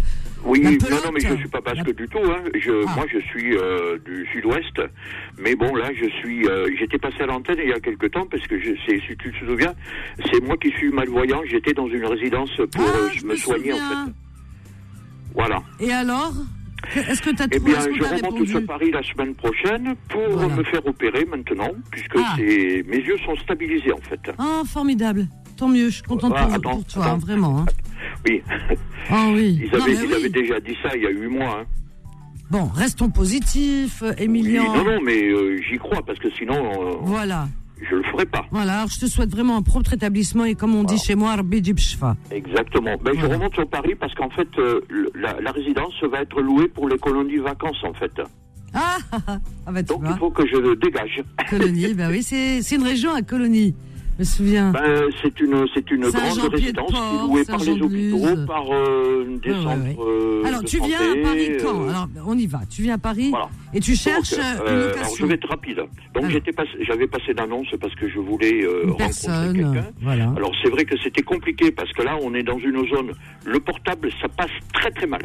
Oui, 0.45 0.59
non, 0.61 0.71
non, 0.71 1.11
mais 1.13 1.19
je 1.21 1.35
suis 1.35 1.47
pas 1.47 1.61
basque 1.61 1.87
La- 1.87 1.93
du 1.93 2.07
tout. 2.07 2.19
Hein. 2.25 2.43
Je, 2.55 2.71
Ah. 2.87 2.95
Moi, 2.95 3.05
je 3.11 3.19
suis 3.19 3.55
euh, 3.57 3.97
du 4.05 4.25
sud-ouest. 4.31 4.81
Mais 5.39 5.55
bon, 5.55 5.73
là, 5.75 5.89
je 5.95 6.07
suis. 6.19 6.45
euh, 6.47 6.67
J'étais 6.77 6.97
passé 6.97 7.21
à 7.21 7.25
l'antenne 7.27 7.57
il 7.63 7.69
y 7.69 7.73
a 7.73 7.79
quelque 7.79 8.07
temps 8.07 8.25
parce 8.29 8.45
que, 8.47 8.59
je, 8.59 8.71
si 8.85 8.99
tu 9.17 9.31
te 9.31 9.45
souviens, 9.45 9.73
c'est 10.31 10.41
moi 10.43 10.57
qui 10.57 10.69
suis 10.71 10.89
malvoyant. 10.91 11.41
J'étais 11.45 11.73
dans 11.73 11.87
une 11.87 12.05
résidence 12.05 12.51
pour 12.57 12.83
Ah, 12.85 12.97
euh, 12.97 13.09
je 13.15 13.23
me 13.25 13.31
me 13.31 13.35
soigner, 13.37 13.73
en 13.73 13.77
fait. 13.77 14.11
Voilà. 15.33 15.63
Et 15.79 15.91
alors? 15.91 16.33
Est-ce 16.95 17.21
que 17.21 17.29
tu 17.33 17.41
as 17.41 17.47
Eh 17.51 17.59
bien, 17.59 17.79
je 17.79 18.03
remonte 18.03 18.45
sur 18.45 18.65
Paris 18.65 18.91
la 18.91 19.01
semaine 19.03 19.33
prochaine 19.35 19.95
pour 20.09 20.29
Voilà. 20.29 20.55
me 20.57 20.63
faire 20.63 20.85
opérer 20.85 21.23
maintenant, 21.25 21.71
puisque 21.91 22.17
Ah. 22.17 22.33
c'est 22.37 22.83
mes 22.85 22.97
yeux 22.97 23.17
sont 23.25 23.35
stabilisés, 23.37 23.93
en 23.93 24.01
fait. 24.01 24.19
Ah, 24.37 24.61
formidable. 24.67 25.25
Tant 25.57 25.67
mieux, 25.67 25.89
je 25.89 25.95
suis 25.95 26.03
contente 26.03 26.33
Ah, 26.35 26.45
pour, 26.45 26.53
attends, 26.55 26.71
pour 26.71 26.85
toi, 26.85 27.05
hein, 27.09 27.17
vraiment. 27.17 27.59
hein. 27.59 27.65
Oui. 28.27 28.41
Ah 29.09 29.27
oui. 29.33 29.61
Ils 29.63 29.75
avaient, 29.75 29.85
mais 29.85 29.93
ils 29.93 30.05
oui. 30.07 30.13
avaient 30.13 30.29
déjà 30.29 30.59
dit 30.59 30.75
ça 30.81 30.89
il 30.95 31.03
y 31.03 31.07
a 31.07 31.09
huit 31.09 31.27
mois. 31.27 31.59
Hein. 31.61 31.65
Bon, 32.51 32.65
restons 32.65 33.09
positifs, 33.09 34.01
euh, 34.03 34.13
Oui, 34.17 34.23
Émilian. 34.25 34.75
non, 34.75 34.83
non, 34.83 34.99
mais 35.03 35.23
euh, 35.29 35.59
j'y 35.69 35.77
crois, 35.77 36.01
parce 36.05 36.19
que 36.19 36.29
sinon, 36.31 36.55
euh, 36.55 36.95
Voilà. 37.01 37.47
je 37.89 37.95
le 37.95 38.03
ferai 38.03 38.25
pas. 38.25 38.45
Voilà, 38.51 38.77
alors 38.77 38.87
je 38.89 38.99
te 38.99 39.05
souhaite 39.07 39.29
vraiment 39.31 39.57
un 39.57 39.61
propre 39.61 39.89
rétablissement 39.91 40.45
et 40.45 40.55
comme 40.55 40.75
on 40.75 40.83
dit 40.83 40.97
chez 40.97 41.15
moi, 41.15 41.35
Shfa. 41.77 42.15
Exactement. 42.31 42.95
Ben, 43.03 43.13
Je 43.19 43.25
remonte 43.25 43.53
sur 43.55 43.67
Paris 43.67 43.95
parce 43.99 44.13
qu'en 44.15 44.29
fait, 44.29 44.47
euh, 44.59 44.81
la, 45.15 45.39
la 45.41 45.51
résidence 45.51 45.93
va 46.11 46.21
être 46.21 46.41
louée 46.41 46.67
pour 46.67 46.87
les 46.89 46.97
colonies 46.97 47.37
vacances, 47.37 47.83
en 47.83 47.93
fait. 47.93 48.11
Ah, 48.75 48.97
ah, 49.11 49.17
ah, 49.27 49.39
ah 49.67 49.71
bah 49.71 49.83
tu 49.83 49.89
Donc, 49.89 50.01
il 50.09 50.17
faut 50.17 50.31
que 50.31 50.47
je 50.47 50.55
le 50.57 50.75
dégage. 50.75 51.23
colonie, 51.49 51.93
bah 51.93 52.07
oui, 52.09 52.23
c'est 52.23 52.59
une 52.75 52.83
région 52.83 53.13
à 53.13 53.21
colonie, 53.21 53.75
je 53.92 53.92
me 54.19 54.23
souviens. 54.23 54.71
Ben, 54.71 55.03
c'est 55.21 55.39
une, 55.39 55.65
c'est 55.73 55.89
une 55.91 56.01
grande 56.09 56.51
résidence 56.53 56.91
qui 56.91 56.95
est 56.97 57.27
louée 57.27 57.45
par 57.45 57.59
les 57.59 57.81
hôpitaux, 57.81 58.45
par 58.45 58.65
euh, 58.71 59.25
des 59.43 59.49
Ouais, 59.51 59.55
ouais, 59.57 59.63
centres 59.63 59.83
ouais. 59.83 59.95
euh, 59.99 60.43
alors 60.45 60.61
de 60.61 60.67
tu 60.67 60.77
viens 60.77 60.97
santé, 60.99 61.19
à 61.19 61.23
Paris 61.23 61.51
quand 61.61 61.81
euh, 61.81 61.89
Alors 61.89 62.07
on 62.27 62.37
y 62.37 62.45
va, 62.47 62.61
tu 62.69 62.81
viens 62.83 62.95
à 62.95 62.97
Paris 62.97 63.29
Voilà. 63.29 63.49
et 63.73 63.79
tu 63.79 63.95
cherches 63.95 64.31
donc, 64.31 64.39
euh, 64.39 64.51
une 64.61 64.67
alors, 64.67 64.93
je 64.93 64.99
location. 64.99 65.27
vais 65.27 65.33
être 65.35 65.47
rapide. 65.49 65.81
Donc, 66.13 66.29
j'étais 66.29 66.51
passé, 66.51 66.69
j'avais 66.81 67.07
passé 67.07 67.33
d'annonce 67.33 67.67
parce 67.79 67.95
que 67.95 68.07
je 68.09 68.19
voulais 68.19 68.63
euh, 68.63 68.83
rencontrer 68.91 69.53
quelqu'un. 69.53 69.85
voilà. 70.01 70.31
Alors 70.37 70.51
c'est 70.63 70.69
vrai 70.69 70.85
que 70.85 70.95
c'était 71.01 71.23
compliqué 71.23 71.71
parce 71.71 71.91
que 71.93 72.03
là 72.03 72.17
on 72.21 72.33
est 72.35 72.43
dans 72.43 72.59
une 72.59 72.87
zone, 72.87 73.11
le 73.45 73.59
portable 73.59 74.09
ça 74.21 74.27
passe 74.29 74.51
très 74.73 74.91
très 74.91 75.07
mal. 75.07 75.21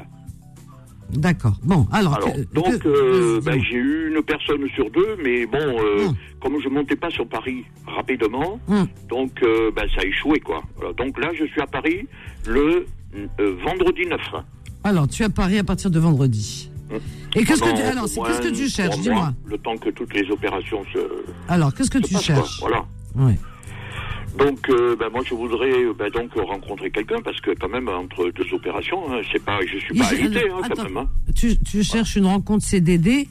D'accord. 1.11 1.55
Bon, 1.62 1.87
alors. 1.92 2.16
Alors 2.16 2.33
que- 2.35 2.55
donc 2.55 2.87
euh, 2.87 3.40
vas-y, 3.42 3.57
ben, 3.59 3.64
j'ai 3.64 3.77
eu 3.77 4.09
une 4.14 4.23
personne 4.23 4.68
sur 4.75 4.90
deux, 4.90 5.16
mais 5.23 5.47
bon 5.47 5.59
euh, 5.59 6.07
Hum. 6.09 6.14
comme 6.42 6.61
je 6.62 6.68
montais 6.68 6.97
pas 6.97 7.11
sur 7.11 7.27
Paris 7.27 7.64
rapidement, 7.87 8.61
Hum. 8.68 8.87
donc 9.09 9.33
euh, 9.42 9.71
ben, 9.75 9.87
ça 9.94 10.03
a 10.03 10.05
échoué 10.05 10.40
quoi. 10.40 10.62
Donc 10.97 11.18
là 11.18 11.31
je 11.38 11.44
suis 11.47 11.61
à 11.61 11.66
Paris 11.66 12.07
le 12.47 12.87
euh, 13.40 13.57
vendredi 13.64 14.03
9. 14.07 14.21
Alors 14.85 15.09
tu 15.09 15.23
es 15.23 15.27
à 15.27 15.31
Paris 15.31 15.59
à 15.59 15.64
partir 15.64 15.90
de 15.90 15.99
vendredi. 15.99 16.71
Hum. 16.92 16.99
Et 17.37 17.44
qu'est-ce 17.44 17.61
que 17.62 17.75
tu, 17.77 17.83
alors 17.83 18.05
qu'est-ce 18.05 18.40
que 18.40 18.68
cherches 18.68 18.99
Dis-moi. 19.01 19.33
Le 19.47 19.59
temps 19.59 19.77
que 19.77 19.90
toutes 19.90 20.12
les 20.14 20.31
opérations 20.31 20.83
se, 20.92 20.99
Alors 21.49 21.73
qu'est-ce 21.75 21.90
que 21.90 21.99
tu 21.99 22.12
quoi. 22.14 22.21
cherches 22.23 22.61
Voilà. 22.61 22.85
Ouais. 23.14 23.38
Donc, 24.38 24.68
euh, 24.70 24.94
ben, 24.96 25.09
moi, 25.11 25.22
je 25.24 25.35
voudrais 25.35 25.70
euh, 25.85 25.92
ben, 25.98 26.09
donc 26.11 26.33
rencontrer 26.35 26.90
quelqu'un 26.90 27.20
parce 27.22 27.40
que 27.40 27.51
quand 27.59 27.68
même 27.68 27.88
entre 27.88 28.31
deux 28.31 28.53
opérations, 28.55 29.01
hein, 29.12 29.20
c'est 29.33 29.42
pas, 29.44 29.59
je 29.66 29.79
suis 29.79 29.94
pas 29.98 30.12
Il- 30.14 30.24
alité 30.27 30.48
hein, 30.51 30.61
quand 30.74 30.85
même. 30.85 30.96
hein. 30.96 31.09
Tu, 31.35 31.59
tu 31.59 31.83
cherches 31.83 32.16
une 32.16 32.27
rencontre 32.27 32.64
CDD 32.64 33.29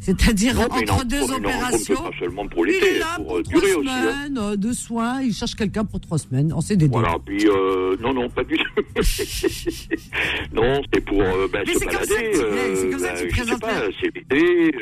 C'est-à-dire 0.00 0.58
entre 0.60 1.04
deux 1.04 1.22
une 1.22 1.34
opérations. 1.44 1.94
Pas 1.96 2.10
seulement 2.18 2.46
pour 2.48 2.66
Il 2.66 2.72
l'été, 2.72 2.96
est 2.96 2.98
là 3.00 3.16
pour, 3.16 3.26
pour 3.26 3.36
euh, 3.36 3.42
trois 3.42 3.60
durer 3.60 3.74
aussi. 3.74 3.88
hein. 3.90 4.00
semaines 4.24 4.38
euh, 4.38 4.56
de 4.56 4.72
soins. 4.72 5.20
Il 5.20 5.34
cherche 5.34 5.54
quelqu'un 5.54 5.84
pour 5.84 6.00
trois 6.00 6.16
semaines 6.18 6.52
en 6.54 6.62
CDD. 6.62 6.90
Voilà, 6.90 7.16
puis 7.24 7.46
euh, 7.46 7.96
non, 8.00 8.14
non, 8.14 8.30
pas 8.30 8.42
du 8.44 8.56
tout. 8.56 8.82
non, 10.54 10.80
c'est 10.92 11.04
pour 11.04 11.20
euh, 11.20 11.48
ben, 11.52 11.64
se 11.66 11.72
c'est 11.78 11.84
comme 11.84 11.92
ça 11.92 11.98
balader. 11.98 12.30
que 12.30 12.38
tu- 12.38 12.76
c'est 12.76 12.90
comme 12.90 12.98
ça 13.00 13.12
que 13.12 13.20
tu 13.22 13.28
présentes 13.28 13.62
la- 13.62 13.88
c'est 14.00 14.14
l'été, 14.14 14.72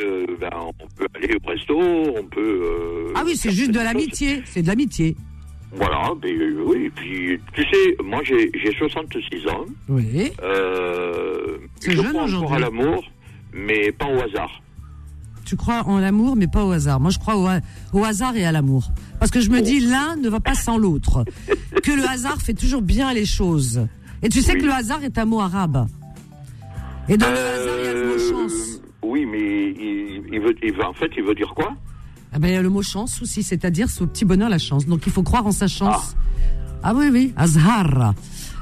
on 0.55 0.73
peut 0.97 1.07
aller 1.17 1.35
au 1.43 1.49
resto, 1.49 1.79
on 1.81 2.25
peut. 2.25 3.13
Ah 3.17 3.23
oui, 3.27 3.37
c'est 3.37 3.51
juste 3.51 3.73
de 3.73 3.81
l'amitié. 3.81 4.43
C'est 4.45 4.63
de 4.63 4.69
l'amitié. 4.69 5.17
Voilà, 5.73 6.13
ben, 6.21 6.35
euh, 6.41 6.63
oui, 6.67 6.91
puis 6.95 7.39
tu 7.53 7.63
sais, 7.63 7.97
moi 8.03 8.21
j'ai 8.25 8.51
j'ai 8.55 8.73
66 8.77 9.47
ans. 9.49 9.67
Oui. 9.89 10.31
Euh, 10.43 11.59
je 11.87 11.91
jeune 11.93 12.09
crois 12.13 12.23
encore 12.25 12.55
à 12.55 12.59
l'amour, 12.59 13.05
mais 13.53 13.93
pas 13.93 14.07
au 14.07 14.19
hasard. 14.21 14.51
Tu 15.45 15.57
crois 15.57 15.83
en 15.87 15.99
l'amour, 15.99 16.37
mais 16.37 16.47
pas 16.47 16.65
au 16.65 16.73
hasard. 16.73 17.01
Moi, 17.01 17.11
je 17.11 17.19
crois 17.19 17.37
au, 17.37 17.47
ha- 17.47 17.61
au 17.95 18.05
hasard 18.05 18.37
et 18.37 18.45
à 18.45 18.53
l'amour. 18.53 18.85
Parce 19.19 19.31
que 19.31 19.41
je 19.41 19.49
me 19.51 19.63
dis, 19.63 19.81
l'un 19.81 20.17
ne 20.17 20.29
va 20.29 20.41
pas 20.41 20.55
sans 20.55 20.77
l'autre. 20.79 21.25
Que 21.83 21.93
le 21.93 22.05
hasard 22.07 22.37
fait 22.43 22.53
toujours 22.55 22.83
bien 22.83 23.15
les 23.15 23.25
choses. 23.25 23.87
Et 24.23 24.29
tu 24.29 24.43
sais 24.43 24.53
Oui. 24.55 24.61
que 24.61 24.67
le 24.67 24.73
hasard 24.73 25.03
est 25.05 25.17
un 25.17 25.25
mot 25.25 25.41
arabe. 25.41 25.87
Et 27.09 27.17
dans 27.17 27.31
le 27.31 27.37
hasard, 27.37 27.75
il 27.79 27.85
y 27.85 27.89
a 27.89 27.95
le 27.95 28.07
mot 28.09 28.15
Euh, 28.15 28.31
chance. 28.31 28.81
Oui, 29.03 29.25
mais 29.25 29.39
il, 29.71 30.23
il 30.33 30.41
veut, 30.41 30.55
il 30.63 30.73
veut- 30.75 30.85
en 30.85 30.93
fait, 30.93 31.11
il 31.17 31.23
veut 31.23 31.35
dire 31.35 31.55
quoi? 31.55 31.75
Ah 32.33 32.39
ben, 32.39 32.49
il 32.49 32.55
y 32.55 32.57
a 32.57 32.63
le 32.63 32.69
mot 32.69 32.83
chance 32.83 33.23
aussi, 33.23 33.43
c'est-à-dire 33.43 33.89
c'est 33.89 34.03
au 34.03 34.07
petit 34.07 34.25
bonheur 34.25 34.49
la 34.49 34.59
chance. 34.59 34.87
Donc 34.87 35.07
il 35.07 35.13
faut 35.13 35.23
croire 35.23 35.47
en 35.47 35.53
sa 35.53 35.67
chance. 35.67 36.17
Ah, 36.83 36.93
oui, 36.95 37.09
oui, 37.13 37.33
Azhar. 37.37 38.15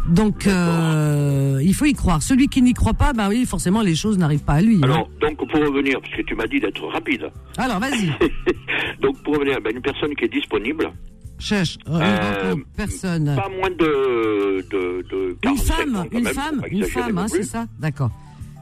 Donc 0.08 0.46
euh, 0.46 1.60
il 1.62 1.74
faut 1.74 1.84
y 1.84 1.92
croire. 1.92 2.22
Celui 2.22 2.46
qui 2.48 2.62
n'y 2.62 2.74
croit 2.74 2.94
pas, 2.94 3.12
bah 3.12 3.26
oui, 3.28 3.44
forcément 3.44 3.82
les 3.82 3.96
choses 3.96 4.18
n'arrivent 4.18 4.44
pas 4.44 4.54
à 4.54 4.60
lui. 4.62 4.76
hein. 4.76 4.84
Alors, 4.84 5.08
donc 5.20 5.36
pour 5.38 5.60
revenir, 5.60 6.00
parce 6.00 6.14
que 6.14 6.22
tu 6.22 6.34
m'as 6.36 6.46
dit 6.46 6.60
d'être 6.60 6.86
rapide. 6.86 7.28
Alors 7.58 7.80
vas-y, 7.80 8.12
donc 9.02 9.20
pour 9.24 9.34
revenir, 9.34 9.60
ben, 9.60 9.74
une 9.74 9.82
personne 9.82 10.14
qui 10.14 10.24
est 10.26 10.32
disponible, 10.32 10.92
cherche 11.40 11.76
euh, 11.88 11.98
Euh, 12.00 12.54
personne. 12.76 13.34
pas 13.34 13.48
moins 13.48 13.70
de, 13.70 14.64
de, 14.70 15.04
de 15.10 15.36
Une 15.44 15.56
45 15.56 15.74
femme, 15.74 15.96
ans 15.96 16.04
une 16.12 16.22
même, 16.24 16.34
femme, 16.34 16.62
une 16.70 16.84
femme, 16.84 17.18
hein, 17.18 17.26
c'est 17.28 17.42
ça? 17.42 17.66
D'accord. 17.80 18.10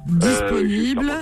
Euh, 0.09 0.19
Disponible. 0.19 1.13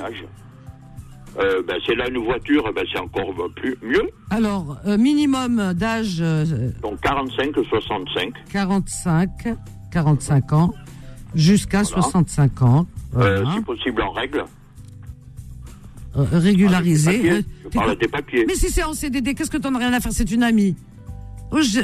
Euh, 1.38 1.62
ben, 1.66 1.77
c'est 1.87 1.95
là 1.95 2.09
une 2.09 2.18
voiture, 2.18 2.71
ben, 2.75 2.85
c'est 2.92 2.99
encore 3.01 3.33
plus 3.57 3.77
mieux. 3.83 4.09
Alors, 4.31 4.77
euh, 4.87 4.99
minimum 4.99 5.73
d'âge 5.75 6.18
euh, 6.21 6.45
Donc 6.83 7.01
45, 7.01 7.55
65. 7.71 8.33
45, 8.53 9.31
45 9.90 10.53
ans, 10.53 10.75
jusqu'à 11.35 11.83
Voilà. 11.83 12.03
65 12.03 12.62
ans. 12.62 12.87
Voilà. 13.12 13.51
si 13.55 13.61
possible 13.62 14.03
en 14.03 14.11
règle. 14.12 14.45
Régularisé. 16.14 17.31
Avec 17.75 17.99
des 18.01 18.09
papiers. 18.09 18.40
Je 18.40 18.45
des. 18.45 18.47
Mais 18.47 18.55
si 18.55 18.68
c'est 18.71 18.83
en 18.83 18.92
CDD, 18.92 19.35
qu'est-ce 19.35 19.51
que 19.51 19.57
t'en 19.57 19.75
as 19.75 19.79
rien 19.79 19.92
à 19.95 20.01
faire? 20.01 20.12
C'est 20.12 20.31
une 20.31 20.42
amie. 20.42 20.77
Oh, 21.51 21.59
je- 21.61 21.81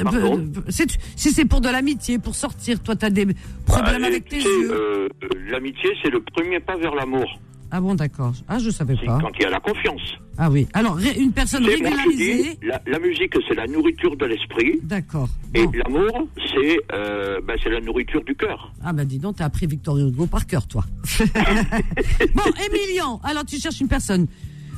si 1.15 1.31
c'est 1.31 1.45
pour 1.45 1.61
de 1.61 1.69
l'amitié, 1.69 2.17
pour 2.19 2.35
sortir, 2.35 2.79
toi 2.81 2.95
t'as 2.95 3.09
des 3.11 3.27
problèmes 3.65 4.03
avec 4.03 4.27
tes 4.29 4.37
yeux. 4.37 5.09
L'amitié, 5.51 5.89
c'est 6.03 6.09
le 6.11 6.21
premier 6.21 6.59
pas 6.59 6.75
vers 6.77 6.93
l'amour. 6.95 7.39
Ah 7.71 7.79
bon, 7.81 7.93
d'accord. 7.95 8.33
Ah, 8.47 8.57
je 8.57 8.69
savais 8.71 8.95
pas. 9.05 9.19
quand 9.21 9.29
il 9.39 9.43
y 9.43 9.45
a 9.45 9.49
la 9.51 9.59
confiance. 9.59 10.01
Ah 10.39 10.49
oui. 10.49 10.67
Alors, 10.73 10.95
ré- 10.95 11.19
une 11.19 11.31
personne 11.31 11.61
moi, 11.63 11.71
régularisée. 11.71 12.43
dis, 12.59 12.65
la, 12.67 12.81
la 12.87 12.97
musique, 12.99 13.33
c'est 13.47 13.53
la 13.53 13.67
nourriture 13.67 14.15
de 14.15 14.25
l'esprit. 14.25 14.79
D'accord. 14.83 15.29
Et 15.53 15.65
Bon. 15.65 15.71
l'amour, 15.73 16.27
c'est 16.37 16.79
euh, 16.93 17.39
ben, 17.45 17.55
c'est 17.61 17.69
la 17.69 17.79
nourriture 17.81 18.23
du 18.23 18.33
cœur. 18.35 18.73
Ah 18.83 18.91
bah 18.93 19.05
dis 19.05 19.19
donc, 19.19 19.35
t'as 19.35 19.45
appris 19.45 19.67
Victor 19.67 19.97
Hugo 19.99 20.25
par 20.25 20.47
cœur, 20.47 20.65
toi. 20.67 20.83
bon, 21.19 22.43
Emilian, 22.67 23.19
alors 23.23 23.45
tu 23.45 23.57
cherches 23.59 23.81
une 23.81 23.87
personne 23.87 24.27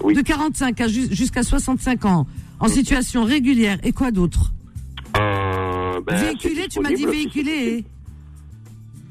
Oui. 0.04 0.14
de 0.14 0.22
45 0.22 0.82
à 0.82 0.88
jus- 0.88 1.14
jusqu'à 1.14 1.44
65 1.44 2.06
ans, 2.06 2.28
en 2.60 2.68
situation 2.68 3.24
régulière, 3.24 3.78
et 3.84 3.92
quoi 3.94 4.12
d'autre? 4.12 4.52
Euh, 5.18 6.02
ben, 6.06 6.16
Véhiculé, 6.16 6.68
tu 6.70 6.80
m'as 6.82 6.90
dit 6.90 6.96
disponible, 6.96 7.12
véhiculé. 7.24 7.86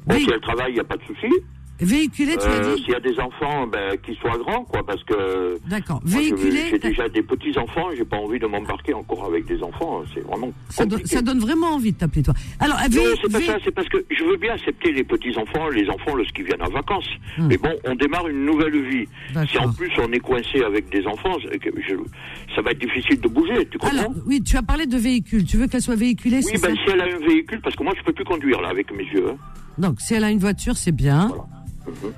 Bon, 0.05 0.15
Vé- 0.15 0.19
si 0.19 0.29
elle 0.33 0.41
travaille, 0.41 0.71
il 0.71 0.75
n'y 0.75 0.79
a 0.79 0.83
pas 0.83 0.97
de 0.97 1.03
souci. 1.03 1.33
Véhiculé, 1.81 2.37
tu 2.37 2.47
Euh, 2.47 2.75
dit 2.75 2.83
S'il 2.83 2.91
y 2.93 2.95
a 2.95 2.99
des 2.99 3.19
enfants, 3.19 3.67
ben, 3.67 3.97
qu'ils 4.03 4.15
soient 4.17 4.37
grands, 4.37 4.63
quoi, 4.65 4.85
parce 4.85 5.03
que 5.03 5.57
D'accord. 5.69 5.99
Véhiculé, 6.05 6.69
j'ai 6.71 6.79
déjà 6.79 7.09
des 7.09 7.23
petits 7.23 7.57
enfants, 7.57 7.87
j'ai 7.97 8.05
pas 8.05 8.17
envie 8.17 8.39
de 8.39 8.45
m'embarquer 8.47 8.93
encore 8.93 9.25
avec 9.25 9.45
des 9.45 9.61
enfants. 9.63 10.03
C'est 10.13 10.21
vraiment 10.21 10.51
ça, 10.69 10.85
donne- 10.85 10.99
compliqué. 10.99 11.15
ça 11.15 11.21
donne 11.21 11.39
vraiment 11.39 11.67
envie 11.75 11.91
de 11.91 11.97
t'appeler, 11.97 12.23
toi. 12.23 12.33
Alors, 12.59 12.77
c'est 12.81 13.31
pas 13.31 13.41
ça, 13.41 13.57
c'est 13.63 13.71
parce 13.71 13.89
que 13.89 13.97
je 14.09 14.23
veux 14.23 14.37
bien 14.37 14.53
accepter 14.53 14.91
les 14.91 15.03
petits-enfants, 15.03 15.69
les 15.69 15.89
enfants 15.89 16.15
lorsqu'ils 16.15 16.45
viennent 16.45 16.61
en 16.63 16.69
vacances. 16.69 17.09
Hmm. 17.37 17.47
Mais 17.47 17.57
bon, 17.57 17.73
on 17.85 17.95
démarre 17.95 18.27
une 18.27 18.45
nouvelle 18.45 18.79
vie. 18.89 19.05
Si 19.49 19.57
en 19.57 19.71
plus 19.73 19.91
on 19.99 20.11
est 20.11 20.19
coincé 20.19 20.63
avec 20.63 20.89
des 20.89 21.05
enfants, 21.07 21.37
je- 21.39 22.55
ça 22.55 22.61
va 22.61 22.71
être 22.71 22.79
difficile 22.79 23.19
de 23.19 23.27
bouger, 23.27 23.65
tu 23.71 23.77
comprends 23.77 23.97
Alors, 23.97 24.13
oui, 24.25 24.41
tu 24.43 24.55
as 24.57 24.61
parlé 24.61 24.85
de 24.85 24.97
véhicule. 24.97 25.45
Tu 25.45 25.57
veux 25.57 25.67
qu'elle 25.67 25.81
soit 25.81 25.95
véhiculée, 25.95 26.39
Oui, 26.45 26.51
ben 26.61 26.75
ça 26.75 26.83
si 26.83 26.91
elle 26.91 27.01
a 27.01 27.05
un 27.05 27.19
véhicule, 27.27 27.59
parce 27.61 27.75
que 27.75 27.83
moi 27.83 27.93
je 27.97 28.03
peux 28.03 28.13
plus 28.13 28.25
conduire 28.25 28.61
là 28.61 28.69
avec 28.69 28.91
mes 28.93 29.03
yeux. 29.05 29.29
hein. 29.31 29.35
Donc, 29.77 30.01
si 30.01 30.13
elle 30.13 30.23
a 30.25 30.29
une 30.31 30.39
voiture, 30.39 30.75
c'est 30.75 30.91
bien. 30.91 31.27
Voilà. 31.29 31.43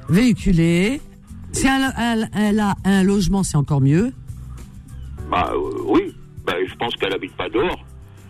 Véhiculée. 0.10 1.02
Si 1.52 1.68
elle, 1.68 1.94
elle- 2.00 2.30
elle 2.36 2.60
a 2.60 2.76
un 2.84 3.04
logement, 3.04 3.44
c'est 3.44 3.58
encore 3.58 3.82
mieux. 3.82 4.12
Bah 5.30 5.52
euh, 5.54 5.58
oui, 5.86 6.16
ben, 6.46 6.56
je 6.68 6.76
pense 6.76 6.96
qu'elle 6.96 7.14
habite 7.14 7.34
pas 7.36 7.50
dehors. 7.50 7.84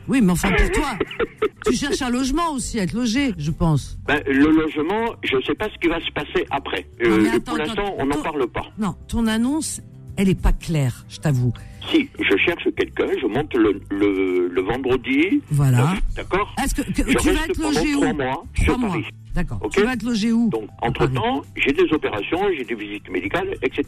Oui, 0.10 0.19
mais 0.22 0.34
enfin, 0.34 0.50
pour 0.52 0.72
toi, 0.72 0.89
tu 1.65 1.74
cherches 1.74 2.02
un 2.02 2.10
logement 2.10 2.52
aussi, 2.54 2.80
à 2.80 2.84
être 2.84 2.93
logé, 2.93 3.34
je 3.38 3.52
pense. 3.52 3.98
Ben, 4.06 4.22
le 4.28 4.52
logement, 4.52 5.13
je 5.24 5.38
sais 5.46 5.56
pas 5.56 5.69
ce 5.69 5.78
qui 5.80 5.88
va 5.88 6.00
se 6.02 6.12
passer 6.12 6.46
après. 6.52 6.86
Non, 7.04 7.10
Euh, 7.12 7.26
attends, 7.30 7.39
pour 7.52 7.58
l'instant, 7.58 7.96
on 7.98 8.06
n'en 8.06 8.22
parle 8.22 8.48
pas. 8.48 8.65
Non, 8.78 8.96
ton 9.08 9.28
annonce, 9.28 9.82
elle 10.17 10.28
est 10.30 10.39
pas 10.41 10.52
claire, 10.52 11.06
je 11.08 11.19
t'avoue. 11.19 11.54
Si 11.89 12.10
je 12.19 12.38
cherche 12.38 12.67
quelqu'un, 12.78 13.08
je 13.22 13.28
monte 13.28 13.54
le, 13.56 13.82
le, 13.91 14.50
le 14.50 14.62
vendredi. 14.62 15.41
Voilà. 15.52 15.93
D'accord 16.15 16.54
Est-ce 16.62 16.76
que, 16.76 16.82
tu 16.91 17.02
vas 17.04 17.46
être 17.46 17.58
logé 17.62 17.96
où 17.96 18.13
mois 18.13 18.43
sur 18.56 18.78
mois. 18.78 18.98
D'accord. 19.36 19.60
Tu 19.72 19.82
vas 19.84 19.93
être 19.93 20.04
logé 20.04 20.32
où 20.32 20.50
Donc, 20.50 20.69
entre-temps, 20.82 21.41
j'ai 21.56 21.72
des 21.74 21.91
opérations, 21.91 22.39
j'ai 22.58 22.63
des 22.63 22.76
visites 22.76 23.10
médicales, 23.10 23.50
etc. 23.62 23.84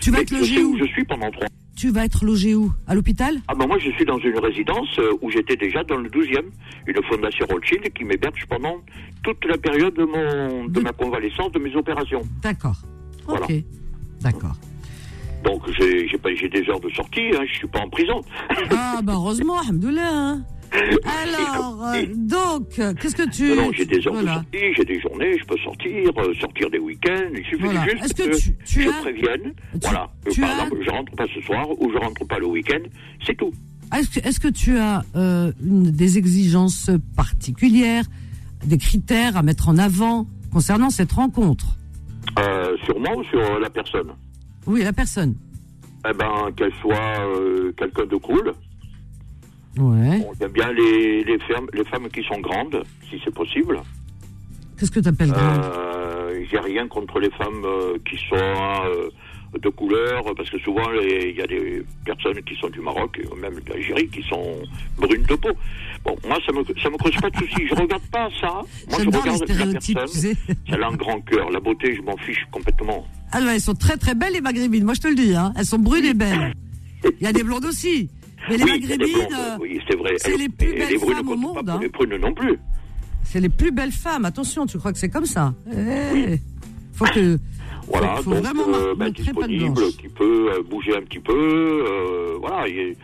Tu 0.00 0.10
vas 0.10 0.18
Mais 0.18 0.38
logé 0.38 0.56
sais 0.56 0.62
où 0.62 0.76
je 0.78 0.84
suis 0.86 1.04
pendant 1.04 1.30
trois 1.30 1.46
Tu 1.76 1.88
vas 1.90 2.04
être 2.04 2.24
logé 2.24 2.54
où? 2.54 2.70
À 2.86 2.94
l'hôpital? 2.94 3.36
Ah 3.48 3.54
ben 3.54 3.66
moi, 3.66 3.78
je 3.78 3.90
suis 3.92 4.04
dans 4.04 4.18
une 4.18 4.38
résidence 4.38 4.98
euh, 4.98 5.12
où 5.22 5.30
j'étais 5.30 5.56
déjà 5.56 5.82
dans 5.84 5.96
le 5.96 6.10
12e, 6.10 6.42
une 6.86 7.02
fondation 7.04 7.46
Rothschild 7.48 7.90
qui 7.92 8.04
m'héberge 8.04 8.44
pendant 8.48 8.76
toute 9.22 9.42
la 9.46 9.56
période 9.56 9.94
de, 9.94 10.04
mon, 10.04 10.64
de 10.66 10.70
De- 10.72 10.80
ma 10.80 10.92
convalescence, 10.92 11.52
de 11.52 11.58
mes 11.60 11.74
opérations. 11.76 12.22
D'accord. 12.42 12.76
Voilà. 13.26 13.44
Ok. 13.46 13.54
D'accord. 14.20 14.56
Donc, 15.44 15.62
j'ai 15.78 16.48
des 16.48 16.68
heures 16.68 16.80
de 16.80 16.88
sortie, 16.90 17.30
hein, 17.34 17.42
je 17.48 17.54
suis 17.54 17.68
pas 17.68 17.80
en 17.80 17.88
prison. 17.88 18.20
Ah, 18.70 19.00
bah 19.02 19.14
heureusement, 19.16 19.58
alhamdoulilah. 19.60 20.10
hein. 20.12 20.42
Alors, 20.72 21.84
euh, 21.86 22.02
donc, 22.16 22.78
euh, 22.78 22.94
qu'est-ce 22.94 23.16
que 23.16 23.28
tu... 23.30 23.48
Non, 23.54 23.66
non, 23.66 23.72
j'ai 23.72 23.84
des 23.84 24.06
heures 24.06 24.12
voilà. 24.14 24.30
de 24.30 24.34
sortie, 24.58 24.74
j'ai 24.76 24.84
des 24.84 25.00
journées, 25.00 25.38
je 25.38 25.44
peux 25.44 25.56
sortir, 25.58 26.10
euh, 26.18 26.34
sortir 26.40 26.70
des 26.70 26.78
week-ends. 26.78 27.28
Il 27.34 27.44
suffit 27.44 27.62
Voilà. 27.64 27.84
juste 27.84 28.04
Est-ce 28.04 28.14
que 28.14 28.22
que, 28.30 28.36
tu- 28.38 28.56
tu 28.64 28.82
je 28.82 28.88
as- 28.88 28.92
prévienne. 29.02 29.52
Tu- 29.72 29.78
voilà. 29.82 30.10
Tu 30.30 30.40
Par 30.40 30.50
as- 30.50 30.52
exemple, 30.64 30.82
je 30.84 30.90
rentre 30.90 31.12
pas 31.14 31.26
ce 31.34 31.40
soir 31.42 31.66
ou 31.80 31.90
je 31.92 31.98
rentre 31.98 32.26
pas 32.26 32.38
le 32.38 32.46
week-end. 32.46 32.80
C'est 33.26 33.36
tout. 33.36 33.52
Est-ce 33.96 34.08
que, 34.20 34.26
est-ce 34.26 34.40
que 34.40 34.48
tu 34.48 34.78
as 34.78 35.04
euh, 35.16 35.52
une- 35.62 35.90
des 35.90 36.16
exigences 36.18 36.90
particulières, 37.16 38.04
des 38.64 38.78
critères 38.78 39.36
à 39.36 39.42
mettre 39.42 39.68
en 39.68 39.76
avant 39.78 40.26
concernant 40.50 40.88
cette 40.90 41.12
rencontre? 41.12 41.66
Sur 42.86 42.98
moi 42.98 43.14
ou 43.16 43.24
sur 43.24 43.58
la 43.60 43.68
personne 43.68 44.08
Oui, 44.66 44.82
la 44.82 44.92
personne. 44.92 45.34
Eh 46.08 46.14
ben, 46.14 46.50
qu'elle 46.56 46.72
soit 46.80 47.28
quelqu'un 47.76 48.06
de 48.06 48.16
cool. 48.16 48.52
Ouais. 49.78 50.18
Bon, 50.18 50.32
J'aime 50.38 50.52
bien 50.52 50.72
les, 50.72 51.24
les, 51.24 51.38
femmes, 51.40 51.66
les 51.72 51.84
femmes 51.84 52.08
qui 52.10 52.22
sont 52.24 52.40
grandes, 52.40 52.82
si 53.08 53.20
c'est 53.24 53.34
possible. 53.34 53.80
Qu'est-ce 54.78 54.90
que 54.90 55.00
tu 55.00 55.08
appelles 55.08 55.30
grande 55.30 55.64
Euh, 55.64 56.44
J'ai 56.50 56.58
rien 56.58 56.86
contre 56.88 57.18
les 57.20 57.30
femmes 57.30 57.64
euh, 57.64 57.96
qui 58.08 58.16
sont 58.28 58.36
euh, 58.36 59.08
de 59.58 59.68
couleur, 59.70 60.24
parce 60.36 60.50
que 60.50 60.58
souvent 60.58 60.82
il 60.92 61.36
y 61.36 61.40
a 61.40 61.46
des 61.46 61.84
personnes 62.04 62.42
qui 62.42 62.54
sont 62.56 62.68
du 62.68 62.80
Maroc, 62.80 63.18
même 63.40 63.60
d'Algérie, 63.60 64.08
qui 64.08 64.22
sont 64.22 64.56
brunes 64.98 65.22
de 65.22 65.34
peau. 65.36 65.50
Bon, 66.04 66.16
moi 66.26 66.38
ça 66.44 66.52
me 66.52 66.64
ça 66.82 66.90
me 66.90 66.96
cause 66.96 67.14
pas 67.20 67.30
de 67.30 67.36
soucis. 67.36 67.66
Je 67.68 67.74
regarde 67.74 68.02
pas 68.10 68.28
ça. 68.40 68.48
Moi 68.90 68.98
je 68.98 69.06
regarde 69.06 69.48
la 69.48 70.00
personne. 70.00 70.34
elle 70.66 70.82
a 70.82 70.88
un 70.88 70.96
grand 70.96 71.20
cœur, 71.20 71.50
la 71.50 71.60
beauté, 71.60 71.94
je 71.94 72.02
m'en 72.02 72.16
fiche 72.18 72.44
complètement. 72.50 73.06
Ah 73.30 73.40
elles 73.40 73.60
sont 73.60 73.74
très 73.74 73.96
très 73.96 74.14
belles 74.14 74.32
les 74.32 74.40
maghrébines, 74.40 74.84
moi 74.84 74.94
je 74.94 75.00
te 75.00 75.08
le 75.08 75.14
dis. 75.14 75.34
Hein. 75.34 75.52
Elles 75.56 75.66
sont 75.66 75.78
brunes 75.78 76.04
et 76.04 76.14
belles. 76.14 76.52
Il 77.20 77.24
y 77.24 77.26
a 77.26 77.32
des 77.32 77.42
blondes 77.42 77.64
aussi. 77.64 78.10
Mais 78.48 78.56
les 78.56 78.64
oui, 78.64 78.70
il 78.82 78.88
maghrébines, 78.88 79.34
euh, 79.38 79.56
oui, 79.60 79.80
c'est 79.88 79.96
vrai. 79.96 80.14
c'est 80.18 80.36
les 80.36 80.48
plus 80.48 80.72
belles 80.74 80.88
les 80.90 80.98
femmes 80.98 81.28
au 81.28 81.36
monde, 81.36 81.68
hein. 81.68 81.78
les 81.80 81.88
brunes 81.88 82.16
non 82.16 82.32
plus. 82.34 82.58
c'est 83.24 83.40
les 83.40 83.48
plus 83.48 83.70
belles 83.70 83.92
femmes. 83.92 84.24
Attention, 84.24 84.66
tu 84.66 84.78
crois 84.78 84.92
que 84.92 84.98
c'est 84.98 85.08
comme 85.10 85.26
ça 85.26 85.54
Eh, 85.72 86.38
Faut 86.92 87.04
que... 87.06 87.38
Voilà, 87.88 88.16
faut, 88.16 88.22
faut 88.22 88.30
donc 88.30 88.44
vraiment 88.44 88.62
euh, 88.74 88.94
bah, 88.94 89.10
disponible, 89.10 89.82
qui 90.00 90.08
peut 90.08 90.52
euh, 90.52 90.62
bouger 90.62 90.96
un 90.96 91.02
petit 91.02 91.18
peu, 91.18 91.34
euh, 91.34 92.36
voilà. 92.40 92.66
il 92.68 92.94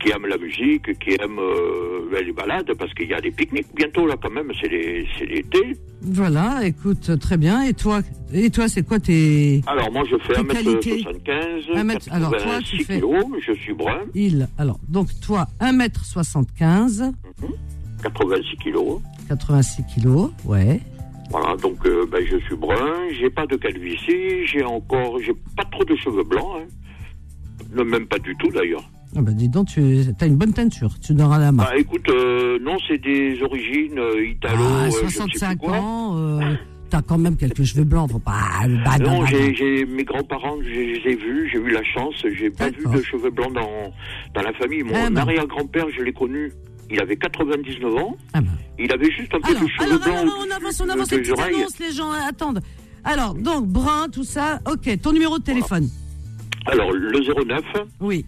qui 0.00 0.10
aiment 0.10 0.26
la 0.26 0.38
musique, 0.38 0.98
qui 0.98 1.10
aiment 1.20 1.38
euh, 1.38 2.08
ben, 2.10 2.24
les 2.24 2.32
balades, 2.32 2.70
parce 2.78 2.92
qu'il 2.94 3.08
y 3.08 3.14
a 3.14 3.20
des 3.20 3.30
pique-niques 3.30 3.66
bientôt 3.74 4.06
là 4.06 4.14
quand 4.20 4.30
même, 4.30 4.50
c'est 4.60 4.68
l'été. 4.68 5.76
Voilà, 6.02 6.64
écoute, 6.64 7.18
très 7.20 7.36
bien. 7.36 7.62
Et 7.62 7.74
toi, 7.74 8.00
et 8.32 8.50
toi, 8.50 8.68
c'est 8.68 8.82
quoi 8.86 8.98
tes 8.98 9.60
Alors 9.66 9.92
moi 9.92 10.02
je 10.10 10.16
fais 10.18 10.34
Tes 10.34 10.44
qualités 10.46 11.02
1m75, 11.02 11.76
Un 11.78 11.84
mètre- 11.84 12.08
alors, 12.12 12.30
toi, 12.30 12.38
tu 12.40 12.76
86 12.78 12.84
fais- 12.84 12.94
kilos, 12.96 13.24
je 13.46 13.52
suis 13.52 13.72
brun, 13.74 14.00
il 14.14 14.48
Alors, 14.58 14.78
donc 14.88 15.08
toi, 15.24 15.46
1m75, 15.60 17.12
86 18.02 18.56
kilos. 18.56 19.00
86 19.28 19.84
kilos, 19.94 20.30
ouais. 20.44 20.80
Voilà, 21.30 21.56
donc 21.56 21.78
euh, 21.86 22.04
ben, 22.10 22.22
je 22.30 22.36
suis 22.46 22.56
brun, 22.56 23.08
j'ai 23.18 23.30
pas 23.30 23.46
de 23.46 23.56
calvitie, 23.56 24.44
j'ai 24.46 24.64
encore, 24.64 25.18
j'ai 25.20 25.32
pas 25.56 25.64
trop 25.70 25.84
de 25.84 25.94
cheveux 25.96 26.24
blancs, 26.24 26.56
hein. 26.58 27.84
Même 27.84 28.06
pas 28.06 28.18
du 28.18 28.36
tout 28.36 28.48
d'ailleurs. 28.50 28.84
Ah 29.14 29.20
bah 29.20 29.32
dis 29.32 29.48
donc, 29.48 29.66
tu 29.68 29.80
as 30.20 30.26
une 30.26 30.36
bonne 30.36 30.54
teinture, 30.54 30.90
tu 31.00 31.12
donneras 31.12 31.38
la 31.38 31.52
main. 31.52 31.64
Bah 31.64 31.76
écoute, 31.76 32.08
euh, 32.08 32.58
non, 32.62 32.76
c'est 32.88 32.96
des 32.98 33.42
origines 33.42 33.98
euh, 33.98 34.24
italo, 34.26 34.62
Ah, 34.66 34.84
euh, 34.84 34.90
je 34.90 35.04
ne 35.04 35.08
sais 35.10 35.16
65 35.18 35.58
plus 35.58 35.68
quoi. 35.68 35.76
ans, 35.78 36.16
euh, 36.16 36.54
t'as 36.88 37.02
quand 37.02 37.18
même 37.18 37.36
quelques 37.36 37.62
cheveux 37.64 37.84
blancs, 37.84 38.10
faut 38.10 38.18
pas... 38.18 38.40
bah, 38.84 38.96
Non, 38.98 39.26
j'ai 39.26 39.84
mes 39.84 40.04
grands-parents, 40.04 40.56
je 40.62 40.68
les 40.70 41.10
ai 41.12 41.14
vus, 41.16 41.50
j'ai 41.52 41.58
eu 41.58 41.68
la 41.70 41.82
chance, 41.82 42.14
j'ai 42.38 42.48
pas 42.50 42.70
vu 42.70 42.84
de 42.90 43.02
cheveux 43.02 43.30
blancs 43.30 43.52
dans, 43.52 43.92
dans 44.34 44.42
la 44.42 44.52
famille. 44.54 44.82
Mon 44.82 44.94
Eh 44.94 45.18
arrière-grand-père, 45.18 45.86
je 45.94 46.02
l'ai 46.02 46.12
connu, 46.14 46.50
il 46.90 46.98
avait 46.98 47.16
99 47.16 47.94
ans, 47.96 48.16
Ah 48.32 48.40
bah. 48.40 48.48
il 48.78 48.90
avait 48.92 49.10
juste 49.10 49.34
un 49.34 49.40
peu 49.40 49.50
Alors, 49.50 49.62
de 49.62 49.68
cheveux 49.68 49.88
alors, 49.90 50.00
blancs. 50.04 50.16
alors, 50.22 50.46
on 50.48 50.56
avance, 50.56 50.80
on 50.80 50.88
avance 50.88 51.12
oreilles. 51.12 51.54
annonces, 51.56 51.78
les 51.80 51.92
gens 51.92 52.10
hein, 52.10 52.20
attendent. 52.26 52.60
Alors, 53.04 53.34
donc, 53.34 53.66
brun, 53.66 54.08
tout 54.10 54.24
ça, 54.24 54.60
ok, 54.70 55.00
ton 55.02 55.12
numéro 55.12 55.38
de 55.38 55.42
téléphone 55.44 55.86
Alors, 56.64 56.92
le 56.92 57.18
09, 57.44 57.62
Oui, 58.00 58.24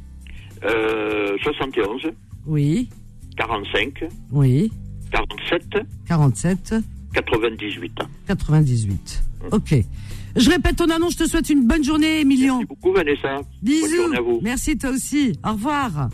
euh, 0.65 1.37
71. 1.43 2.13
Oui. 2.47 2.89
45. 3.37 4.05
Oui. 4.33 4.73
47. 5.11 5.63
47. 6.09 6.75
98. 7.15 7.93
98. 8.27 9.23
Ok. 9.53 9.75
Je 10.37 10.51
répète 10.51 10.77
ton 10.77 10.91
annonce, 10.91 11.13
je 11.13 11.19
te 11.19 11.29
souhaite 11.29 11.49
une 11.49 11.67
bonne 11.67 11.85
journée, 11.85 12.21
Emilion. 12.21 12.57
Merci 12.57 12.69
beaucoup, 12.69 12.93
Vanessa. 12.93 13.41
Bisous. 13.63 14.13
À 14.17 14.21
vous. 14.21 14.41
Merci, 14.43 14.77
toi 14.77 14.91
aussi. 14.91 15.39
Au 15.45 15.53
revoir. 15.53 16.09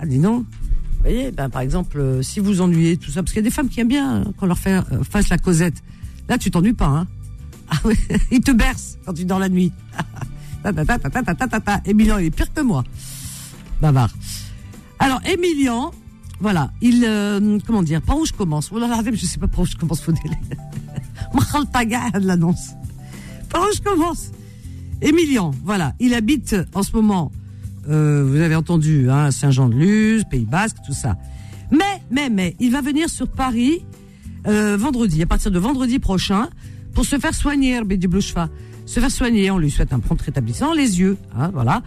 Ah, 0.00 0.06
dis 0.06 0.18
donc. 0.18 0.44
Vous 0.44 1.12
voyez, 1.12 1.30
ben, 1.30 1.48
par 1.48 1.62
exemple, 1.62 2.00
euh, 2.00 2.22
si 2.22 2.40
vous 2.40 2.60
ennuyez, 2.60 2.96
tout 2.96 3.10
ça, 3.10 3.22
parce 3.22 3.32
qu'il 3.32 3.42
y 3.42 3.46
a 3.46 3.48
des 3.48 3.54
femmes 3.54 3.68
qui 3.68 3.80
aiment 3.80 3.88
bien 3.88 4.22
euh, 4.22 4.24
qu'on 4.38 4.46
leur 4.46 4.58
fasse 4.58 5.28
la 5.28 5.38
causette. 5.38 5.82
Là, 6.28 6.38
tu 6.38 6.50
t'ennuies 6.50 6.72
pas, 6.72 6.86
hein. 6.86 7.06
Ah 7.68 7.78
oui, 7.84 7.94
il 8.30 8.40
te 8.40 8.52
berce 8.52 8.96
quand 9.04 9.12
tu 9.12 9.24
dors 9.24 9.38
la 9.38 9.48
nuit. 9.48 9.72
Emilion, 11.84 12.18
il 12.18 12.26
est 12.26 12.30
pire 12.30 12.52
que 12.52 12.60
moi. 12.60 12.84
Bavard. 13.80 14.10
Alors, 14.98 15.20
Emilien, 15.26 15.90
voilà, 16.40 16.70
il, 16.80 17.04
euh, 17.06 17.58
comment 17.66 17.82
dire, 17.82 18.02
par 18.02 18.18
où 18.18 18.26
je 18.26 18.32
commence? 18.32 18.70
Je 18.72 19.26
sais 19.26 19.38
pas 19.38 19.48
par 19.48 19.60
où 19.60 19.66
je 19.66 19.76
commence, 19.76 20.02
de 20.06 20.14
l'annonce. 22.26 22.70
Par 23.50 23.62
où 23.62 23.74
je 23.74 23.80
commence? 23.80 24.30
Emilien, 25.02 25.50
voilà, 25.64 25.94
il 26.00 26.14
habite 26.14 26.56
en 26.74 26.82
ce 26.82 26.92
moment, 26.92 27.30
euh, 27.88 28.24
vous 28.26 28.40
avez 28.40 28.54
entendu, 28.54 29.10
hein, 29.10 29.30
Saint-Jean-de-Luz, 29.30 30.24
Pays 30.30 30.46
Basque, 30.46 30.76
tout 30.86 30.94
ça. 30.94 31.16
Mais, 31.70 32.02
mais, 32.10 32.30
mais, 32.30 32.56
il 32.60 32.70
va 32.70 32.80
venir 32.80 33.08
sur 33.08 33.28
Paris 33.28 33.84
euh, 34.46 34.76
vendredi, 34.76 35.22
à 35.22 35.26
partir 35.26 35.50
de 35.50 35.58
vendredi 35.58 35.98
prochain, 35.98 36.48
pour 36.94 37.04
se 37.04 37.18
faire 37.18 37.34
soigner, 37.34 37.82
Bédi 37.84 38.06
Blouchfa. 38.06 38.48
Se 38.86 39.00
faire 39.00 39.10
soigner, 39.10 39.50
on 39.50 39.58
lui 39.58 39.70
souhaite 39.70 39.92
un 39.92 39.98
prompt 39.98 40.20
rétablissement, 40.20 40.72
les 40.72 41.00
yeux, 41.00 41.16
hein, 41.36 41.50
voilà. 41.52 41.82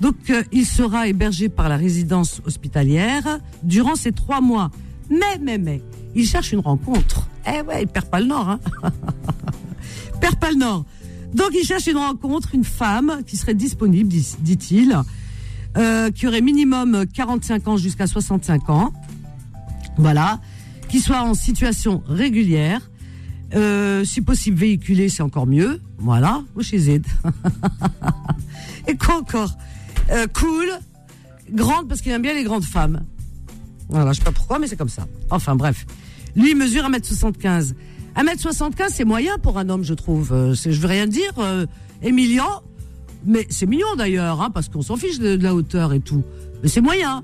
Donc, 0.00 0.16
euh, 0.30 0.42
il 0.52 0.66
sera 0.66 1.08
hébergé 1.08 1.48
par 1.48 1.68
la 1.68 1.76
résidence 1.76 2.40
hospitalière 2.46 3.38
durant 3.62 3.96
ces 3.96 4.12
trois 4.12 4.40
mois. 4.40 4.70
Mais, 5.10 5.38
mais, 5.40 5.58
mais, 5.58 5.82
il 6.14 6.26
cherche 6.26 6.52
une 6.52 6.60
rencontre. 6.60 7.28
Eh 7.46 7.62
ouais, 7.62 7.82
il 7.82 7.88
perd 7.88 8.06
pas 8.06 8.20
le 8.20 8.26
nord, 8.26 8.48
hein. 8.48 8.60
perd 10.20 10.36
pas 10.36 10.50
le 10.50 10.56
nord. 10.56 10.84
Donc, 11.34 11.50
il 11.54 11.64
cherche 11.64 11.86
une 11.86 11.96
rencontre, 11.96 12.54
une 12.54 12.64
femme 12.64 13.22
qui 13.26 13.36
serait 13.36 13.54
disponible, 13.54 14.08
dis- 14.08 14.36
dit-il, 14.40 14.96
euh, 15.76 16.10
qui 16.10 16.26
aurait 16.26 16.40
minimum 16.40 17.04
45 17.12 17.68
ans 17.68 17.76
jusqu'à 17.76 18.06
65 18.06 18.70
ans. 18.70 18.92
Voilà. 19.98 20.40
Qui 20.88 21.00
soit 21.00 21.22
en 21.22 21.34
situation 21.34 22.02
régulière. 22.06 22.80
Euh, 23.54 24.04
si 24.04 24.20
possible 24.22 24.56
véhiculé, 24.56 25.08
c'est 25.08 25.22
encore 25.22 25.46
mieux. 25.46 25.80
Voilà. 25.98 26.42
Ou 26.56 26.62
chez 26.62 26.78
Z. 26.78 26.88
Et 28.88 28.96
quoi 28.96 29.18
encore? 29.18 29.56
Euh, 30.10 30.26
Cool. 30.32 30.68
Grande 31.52 31.88
parce 31.88 32.00
qu'il 32.00 32.12
aime 32.12 32.22
bien 32.22 32.34
les 32.34 32.44
grandes 32.44 32.64
femmes. 32.64 33.02
Voilà, 33.88 34.12
je 34.12 34.18
sais 34.18 34.24
pas 34.24 34.32
pourquoi, 34.32 34.58
mais 34.58 34.66
c'est 34.66 34.76
comme 34.76 34.88
ça. 34.88 35.06
Enfin 35.30 35.54
bref. 35.54 35.86
Lui, 36.34 36.50
il 36.50 36.56
mesure 36.56 36.88
1m75. 36.88 37.72
1m75, 38.16 38.88
c'est 38.90 39.04
moyen 39.04 39.38
pour 39.38 39.58
un 39.58 39.68
homme, 39.68 39.84
je 39.84 39.94
trouve. 39.94 40.32
Euh, 40.32 40.54
je 40.54 40.80
veux 40.80 40.88
rien 40.88 41.06
dire, 41.06 41.32
euh. 41.38 41.66
Mais 43.28 43.46
c'est 43.50 43.66
mignon 43.66 43.86
d'ailleurs, 43.96 44.40
hein, 44.40 44.50
parce 44.50 44.68
qu'on 44.68 44.82
s'en 44.82 44.96
fiche 44.96 45.18
de, 45.18 45.36
de 45.36 45.42
la 45.42 45.54
hauteur 45.54 45.92
et 45.92 46.00
tout. 46.00 46.22
Mais 46.62 46.68
c'est 46.68 46.80
moyen. 46.80 47.22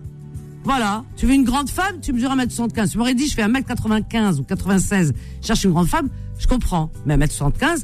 Voilà. 0.64 1.05
Tu 1.16 1.27
veux 1.27 1.35
une 1.35 1.45
grande 1.45 1.68
femme, 1.68 2.01
tu 2.01 2.12
mesures 2.12 2.31
1m75. 2.35 2.90
Tu 2.90 2.99
m'aurais 2.99 3.14
dit, 3.14 3.27
je 3.29 3.35
fais 3.35 3.42
1m95 3.47 4.38
ou 4.38 4.42
96. 4.45 5.12
Je 5.40 5.47
cherche 5.47 5.64
une 5.64 5.73
grande 5.73 5.88
femme, 5.88 6.09
je 6.38 6.47
comprends. 6.47 6.90
Mais 7.07 7.16
1m75, 7.16 7.83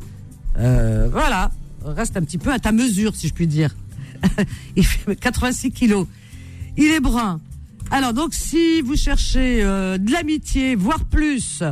euh, 0.58 1.08
voilà. 1.10 1.50
Reste 1.84 2.16
un 2.16 2.22
petit 2.22 2.38
peu 2.38 2.52
à 2.52 2.58
ta 2.58 2.72
mesure, 2.72 3.14
si 3.16 3.28
je 3.28 3.34
puis 3.34 3.46
dire. 3.46 3.74
Il 4.76 4.84
fait 4.84 5.16
86 5.16 5.72
kilos. 5.72 6.06
Il 6.76 6.86
est 6.86 7.00
brun. 7.00 7.40
Alors, 7.90 8.12
donc, 8.12 8.34
si 8.34 8.80
vous 8.82 8.96
cherchez 8.96 9.62
euh, 9.62 9.98
de 9.98 10.12
l'amitié, 10.12 10.74
voire 10.74 11.04
plus, 11.04 11.62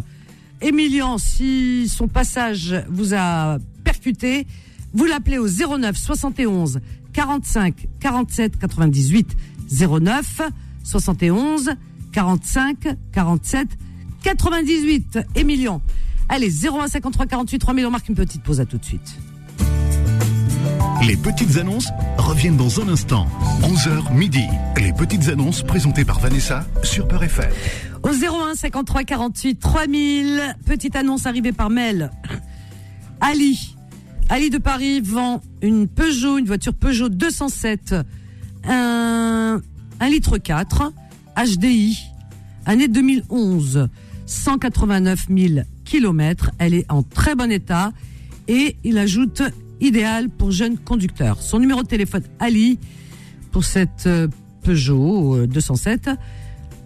Emilien, 0.61 1.19
si 1.19 1.89
son 1.89 2.09
passage 2.09 2.75
vous 2.89 3.15
a 3.15 3.59
percuté, 3.85 4.47
vous 4.95 5.05
l'appelez 5.05 5.39
au 5.39 5.47
09 5.47 5.97
71 5.97 6.81
45 7.13 7.87
47 8.01 8.59
98 8.59 9.37
09 9.71 10.41
71 10.83 11.71
45 12.13 12.97
47 13.13 13.69
98. 14.23 15.19
Emilien. 15.35 15.81
Allez, 16.29 16.51
01 16.51 16.89
53 16.89 17.27
48 17.27 17.59
3000, 17.59 17.87
on 17.87 17.91
marque 17.91 18.09
une 18.09 18.15
petite 18.15 18.43
pause 18.43 18.61
à 18.61 18.67
tout 18.67 18.79
de 18.79 18.85
suite. 18.85 19.17
Les 21.07 21.17
petites 21.17 21.57
annonces 21.57 21.89
reviennent 22.19 22.57
dans 22.57 22.81
un 22.81 22.89
instant. 22.89 23.29
11h 23.63 24.13
midi. 24.13 24.43
Les 24.77 24.93
petites 24.93 25.29
annonces 25.29 25.63
présentées 25.63 26.05
par 26.05 26.19
Vanessa 26.19 26.67
sur 26.83 27.07
Peur 27.07 27.23
FM. 27.23 27.49
Au 28.03 28.09
01 28.09 28.57
53 28.57 29.05
48 29.05 29.61
3000, 29.61 30.57
petite 30.67 30.97
annonce 30.97 31.27
arrivée 31.27 31.53
par 31.53 31.71
mail. 31.71 32.11
Ali, 33.21 33.77
Ali 34.29 34.51
de 34.51 34.59
Paris 34.59 35.01
vend 35.01 35.43
une 35.63 35.87
Peugeot, 35.87 36.39
une 36.39 36.47
voiture 36.47 36.75
Peugeot 36.75 37.09
207, 37.09 37.95
un, 38.65 39.61
un 40.01 40.09
litre 40.09 40.39
4, 40.39 40.93
HDI, 41.37 41.99
année 42.65 42.89
2011, 42.89 43.89
189 44.27 45.27
000 45.29 45.61
kilomètres. 45.85 46.51
Elle 46.59 46.75
est 46.75 46.91
en 46.91 47.05
très 47.05 47.37
bon 47.37 47.53
état 47.53 47.93
et 48.49 48.77
il 48.83 48.99
ajoute 48.99 49.43
idéal 49.81 50.29
pour 50.29 50.51
jeunes 50.51 50.79
conducteurs. 50.79 51.41
Son 51.41 51.59
numéro 51.59 51.83
de 51.83 51.89
téléphone 51.89 52.23
Ali 52.39 52.79
pour 53.53 53.65
cette 53.65 54.07
euh, 54.07 54.29
Peugeot 54.63 55.37
euh, 55.37 55.47
207. 55.47 56.11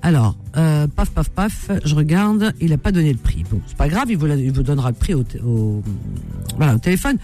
Alors, 0.03 0.37
euh, 0.57 0.87
paf, 0.87 1.11
paf, 1.11 1.29
paf, 1.29 1.71
je 1.85 1.95
regarde, 1.95 2.55
il 2.61 2.71
n'a 2.71 2.79
pas 2.79 2.93
donné 2.93 3.13
le 3.13 3.19
prix. 3.19 3.45
Bon, 3.51 3.61
c'est 3.67 3.77
pas 3.77 3.89
grave, 3.89 4.11
il 4.11 4.17
vous, 4.17 4.27
il 4.29 4.51
vous 4.51 4.63
donnera 4.63 4.91
le 4.91 4.97
prix 4.97 5.15
au, 5.15 5.25
au 5.45 5.83
téléphone. 6.83 7.19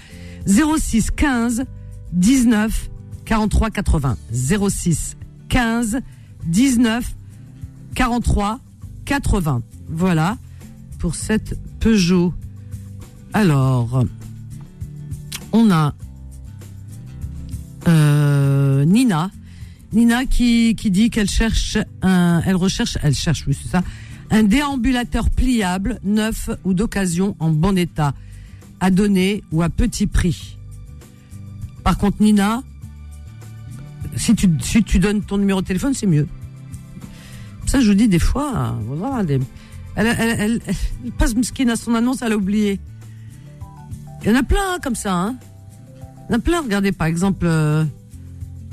06 0.47 1.11
15 1.11 1.65
19 2.13 2.91
43 3.25 3.71
80. 3.71 4.17
06 4.33 5.17
15 5.49 6.01
19 6.47 7.15
43 7.95 8.61
80. 9.05 9.63
Voilà, 9.89 10.37
pour 10.99 11.15
cette 11.15 11.59
Peugeot. 11.81 12.35
Alors, 13.33 14.05
on 15.57 15.71
a 15.71 15.95
euh, 17.88 18.85
Nina. 18.85 19.31
Nina 19.92 20.27
qui, 20.27 20.75
qui 20.77 20.90
dit 20.90 21.11
qu'elle 21.11 21.31
cherche 21.31 21.79
un, 22.03 22.42
elle 22.45 22.57
recherche, 22.57 22.99
elle 23.03 23.14
cherche, 23.14 23.45
ça, 23.71 23.83
un 24.31 24.42
déambulateur 24.42 25.31
pliable, 25.31 25.99
neuf 26.05 26.51
ou 26.64 26.75
d'occasion 26.75 27.37
en 27.38 27.51
bon 27.51 27.79
état, 27.79 28.12
à 28.81 28.90
donner 28.90 29.42
ou 29.53 29.62
à 29.62 29.71
petit 29.71 30.07
prix. 30.07 30.59
Par 31.83 31.97
contre, 31.97 32.21
Nina, 32.21 32.62
si 34.16 34.35
tu, 34.35 34.51
si 34.61 34.83
tu 34.83 34.99
donnes 34.99 35.23
ton 35.23 35.38
numéro 35.38 35.62
de 35.62 35.66
téléphone, 35.66 35.95
c'est 35.95 36.07
mieux. 36.07 36.29
Ça, 37.66 37.81
je 37.81 37.88
vous 37.88 37.97
dis 37.97 38.09
des 38.09 38.19
fois, 38.19 38.53
hein, 38.55 38.79
voilà, 38.87 39.25
elle, 39.97 40.61
passe 41.16 41.35
mesquine 41.35 41.71
à 41.71 41.77
son 41.77 41.95
annonce, 41.95 42.21
elle 42.21 42.33
a 42.33 42.37
oublié. 42.37 42.79
Il 44.23 44.29
y 44.31 44.33
en 44.33 44.37
a 44.39 44.43
plein 44.43 44.75
hein, 44.75 44.79
comme 44.83 44.95
ça. 44.95 45.15
Hein. 45.15 45.37
Il 46.29 46.33
y 46.33 46.35
en 46.35 46.39
a 46.39 46.41
plein, 46.41 46.61
regardez 46.63 46.93
par 46.93 47.07
exemple. 47.07 47.47
euh, 47.47 47.85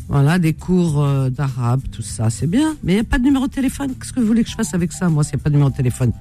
Voilà, 0.08 0.40
des 0.40 0.54
cours 0.54 1.02
euh, 1.04 1.30
d'arabe, 1.30 1.82
tout 1.92 2.02
ça, 2.02 2.30
c'est 2.30 2.48
bien. 2.48 2.76
Mais 2.84 2.94
il 2.94 2.96
n'y 2.96 3.02
a 3.02 3.06
pas 3.06 3.20
de 3.20 3.24
numéro 3.24 3.48
de 3.48 3.52
téléphone. 3.54 3.94
Qu'est-ce 4.00 4.14
que 4.14 4.20
vous 4.20 4.28
voulez 4.28 4.44
que 4.44 4.50
je 4.50 4.56
fasse 4.56 4.74
avec 4.74 4.92
ça, 4.92 5.10
moi, 5.10 5.24
s'il 5.24 5.36
n'y 5.36 5.42
a 5.42 5.44
pas 5.44 5.50
de 5.50 5.56
numéro 5.56 5.70
de 5.70 5.76
téléphone? 5.76 6.12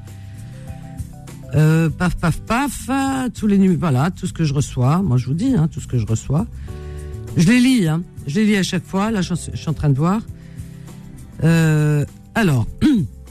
Euh, 1.54 1.90
Paf, 1.90 2.16
paf, 2.16 2.40
paf, 2.40 2.90
tous 3.34 3.46
les 3.46 3.58
numéros, 3.58 3.78
voilà, 3.80 4.10
tout 4.10 4.26
ce 4.26 4.32
que 4.32 4.44
je 4.44 4.54
reçois. 4.54 5.02
Moi, 5.02 5.16
je 5.18 5.26
vous 5.26 5.34
dis, 5.34 5.54
hein, 5.54 5.68
tout 5.68 5.80
ce 5.80 5.86
que 5.86 5.98
je 5.98 6.06
reçois. 6.06 6.46
Je 7.36 7.46
les 7.48 7.60
lis, 7.60 7.88
hein. 7.88 8.02
Je 8.26 8.36
les 8.40 8.46
lis 8.46 8.56
à 8.56 8.62
chaque 8.62 8.84
fois. 8.86 9.10
Là, 9.10 9.20
je, 9.20 9.34
suis 9.34 9.68
en 9.68 9.72
train 9.74 9.88
de 9.90 9.96
voir. 9.98 10.20
Alors, 12.34 12.66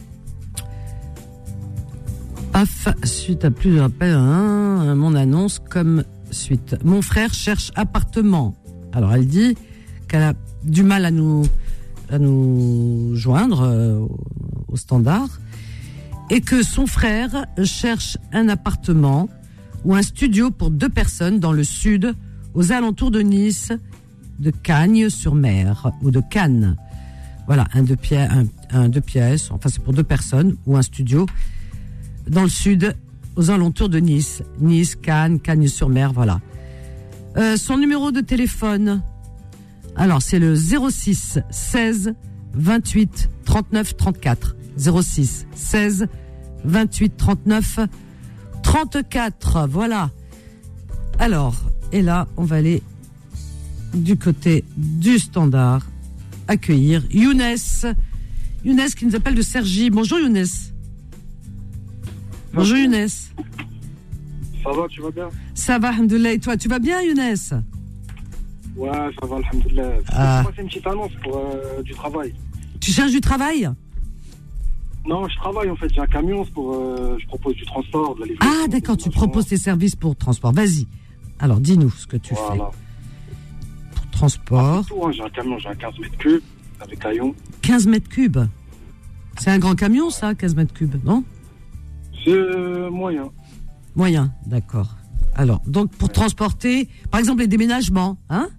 suite 3.03 3.45
à 3.45 3.51
plus 3.51 3.75
de 3.75 3.79
rappels, 3.79 4.13
hein, 4.15 4.95
mon 4.95 5.15
annonce 5.15 5.59
comme 5.59 6.03
suite. 6.31 6.75
Mon 6.83 7.01
frère 7.01 7.33
cherche 7.33 7.71
appartement. 7.75 8.55
Alors, 8.93 9.13
elle 9.13 9.27
dit 9.27 9.55
qu'elle 10.07 10.23
a 10.23 10.33
du 10.63 10.83
mal 10.83 11.05
à 11.05 11.11
nous, 11.11 11.43
à 12.09 12.19
nous 12.19 13.11
joindre 13.15 13.61
euh, 13.61 13.97
au- 13.99 14.19
au 14.69 14.75
standard 14.77 15.29
et 16.29 16.41
que 16.41 16.63
son 16.63 16.87
frère 16.87 17.45
cherche 17.63 18.17
un 18.31 18.47
appartement 18.49 19.29
ou 19.83 19.95
un 19.95 20.01
studio 20.01 20.51
pour 20.51 20.69
deux 20.71 20.89
personnes 20.89 21.39
dans 21.39 21.51
le 21.53 21.63
sud, 21.63 22.13
aux 22.53 22.71
alentours 22.71 23.11
de 23.11 23.21
Nice, 23.21 23.71
de 24.39 24.51
Cagnes-sur-Mer 24.51 25.91
ou 26.01 26.11
de 26.11 26.21
Cannes. 26.29 26.75
Voilà, 27.47 27.65
un 27.73 27.83
deux, 27.83 27.95
pièces, 27.95 28.29
un, 28.31 28.45
un 28.77 28.89
deux 28.89 29.01
pièces, 29.01 29.51
enfin 29.51 29.69
c'est 29.69 29.81
pour 29.83 29.93
deux 29.93 30.03
personnes, 30.03 30.55
ou 30.65 30.77
un 30.77 30.81
studio 30.81 31.25
dans 32.27 32.43
le 32.43 32.49
sud, 32.49 32.95
aux 33.35 33.49
alentours 33.49 33.89
de 33.89 33.99
Nice. 33.99 34.43
Nice, 34.59 34.95
Cannes, 34.95 35.39
Cagnes-sur-Mer, 35.39 36.13
voilà. 36.13 36.39
Euh, 37.37 37.55
son 37.57 37.77
numéro 37.77 38.11
de 38.11 38.21
téléphone, 38.21 39.01
alors 39.95 40.21
c'est 40.21 40.39
le 40.39 40.55
06 40.55 41.39
16 41.49 42.13
28 42.53 43.29
39 43.45 43.97
34. 43.97 44.55
06 44.77 45.47
16 45.53 46.07
28 46.65 47.17
39 47.17 47.79
34. 48.63 49.67
Voilà. 49.69 50.11
Alors, 51.19 51.55
et 51.91 52.01
là, 52.01 52.27
on 52.37 52.43
va 52.43 52.57
aller 52.57 52.81
du 53.93 54.17
côté 54.17 54.63
du 54.77 55.19
standard 55.19 55.85
accueillir 56.47 57.03
Younes. 57.11 57.41
Younes 58.63 58.89
qui 58.97 59.05
nous 59.05 59.15
appelle 59.15 59.35
de 59.35 59.41
Sergi. 59.41 59.89
Bonjour 59.89 60.19
Younes. 60.19 60.45
Bonjour 62.53 62.77
Younes. 62.77 63.07
Ça 64.63 64.71
va, 64.71 64.87
tu 64.89 65.01
vas 65.01 65.11
bien? 65.11 65.29
Ça 65.55 65.79
va, 65.79 65.89
Alhamdoulilah. 65.89 66.33
Et 66.33 66.39
toi, 66.39 66.57
tu 66.57 66.67
vas 66.67 66.79
bien 66.79 67.01
Younes? 67.01 67.19
Ouais, 68.75 68.89
ça 69.19 69.25
va, 69.27 69.35
alhamdoulilah. 69.37 69.91
Ah. 70.09 70.41
Moi, 70.43 70.51
c'est 70.55 70.61
une 70.61 70.67
petite 70.67 70.87
annonce 70.87 71.11
pour 71.23 71.37
euh, 71.37 71.81
du 71.83 71.93
travail? 71.93 72.33
Tu 72.79 72.91
cherches 72.91 73.11
du 73.11 73.21
travail? 73.21 73.69
Non, 75.05 75.27
je 75.27 75.35
travaille 75.35 75.69
en 75.69 75.75
fait, 75.75 75.91
j'ai 75.93 75.99
un 75.99 76.05
camion, 76.05 76.45
pour, 76.45 76.75
euh, 76.75 77.17
je 77.19 77.25
propose 77.27 77.55
du 77.55 77.65
transport, 77.65 78.15
de 78.15 78.21
la 78.21 78.25
livraison. 78.27 78.53
Ah 78.63 78.67
d'accord, 78.67 78.97
tu 78.97 79.09
proposes 79.09 79.47
tes 79.47 79.57
services 79.57 79.95
pour 79.95 80.15
transport. 80.15 80.51
Vas-y. 80.53 80.87
Alors 81.39 81.59
dis-nous 81.59 81.89
ce 81.89 82.05
que 82.05 82.17
tu 82.17 82.35
Voilà. 82.35 82.69
fais 82.71 83.95
pour 83.95 84.07
transport. 84.11 84.85
Hein, 84.89 85.11
j'ai 85.11 85.23
un 85.23 85.29
camion, 85.29 85.57
j'ai 85.57 85.69
un 85.69 85.75
15 85.75 85.97
mètres 85.99 86.17
cubes 86.17 86.43
avec 86.79 87.03
haillon. 87.03 87.33
15 87.63 87.87
mètres 87.87 88.09
cubes. 88.09 88.37
C'est 89.39 89.49
un 89.49 89.57
grand 89.57 89.73
camion 89.73 90.11
ça, 90.11 90.35
15 90.35 90.55
mètres 90.55 90.73
cubes, 90.73 91.03
non? 91.03 91.23
C'est 92.23 92.89
moyen. 92.89 93.29
Moyen, 93.95 94.33
d'accord. 94.45 94.95
Alors, 95.35 95.61
donc 95.65 95.91
pour 95.95 96.09
transporter, 96.09 96.89
par 97.09 97.19
exemple 97.19 97.41
les 97.41 97.47
déménagements, 97.47 98.17
hein 98.29 98.49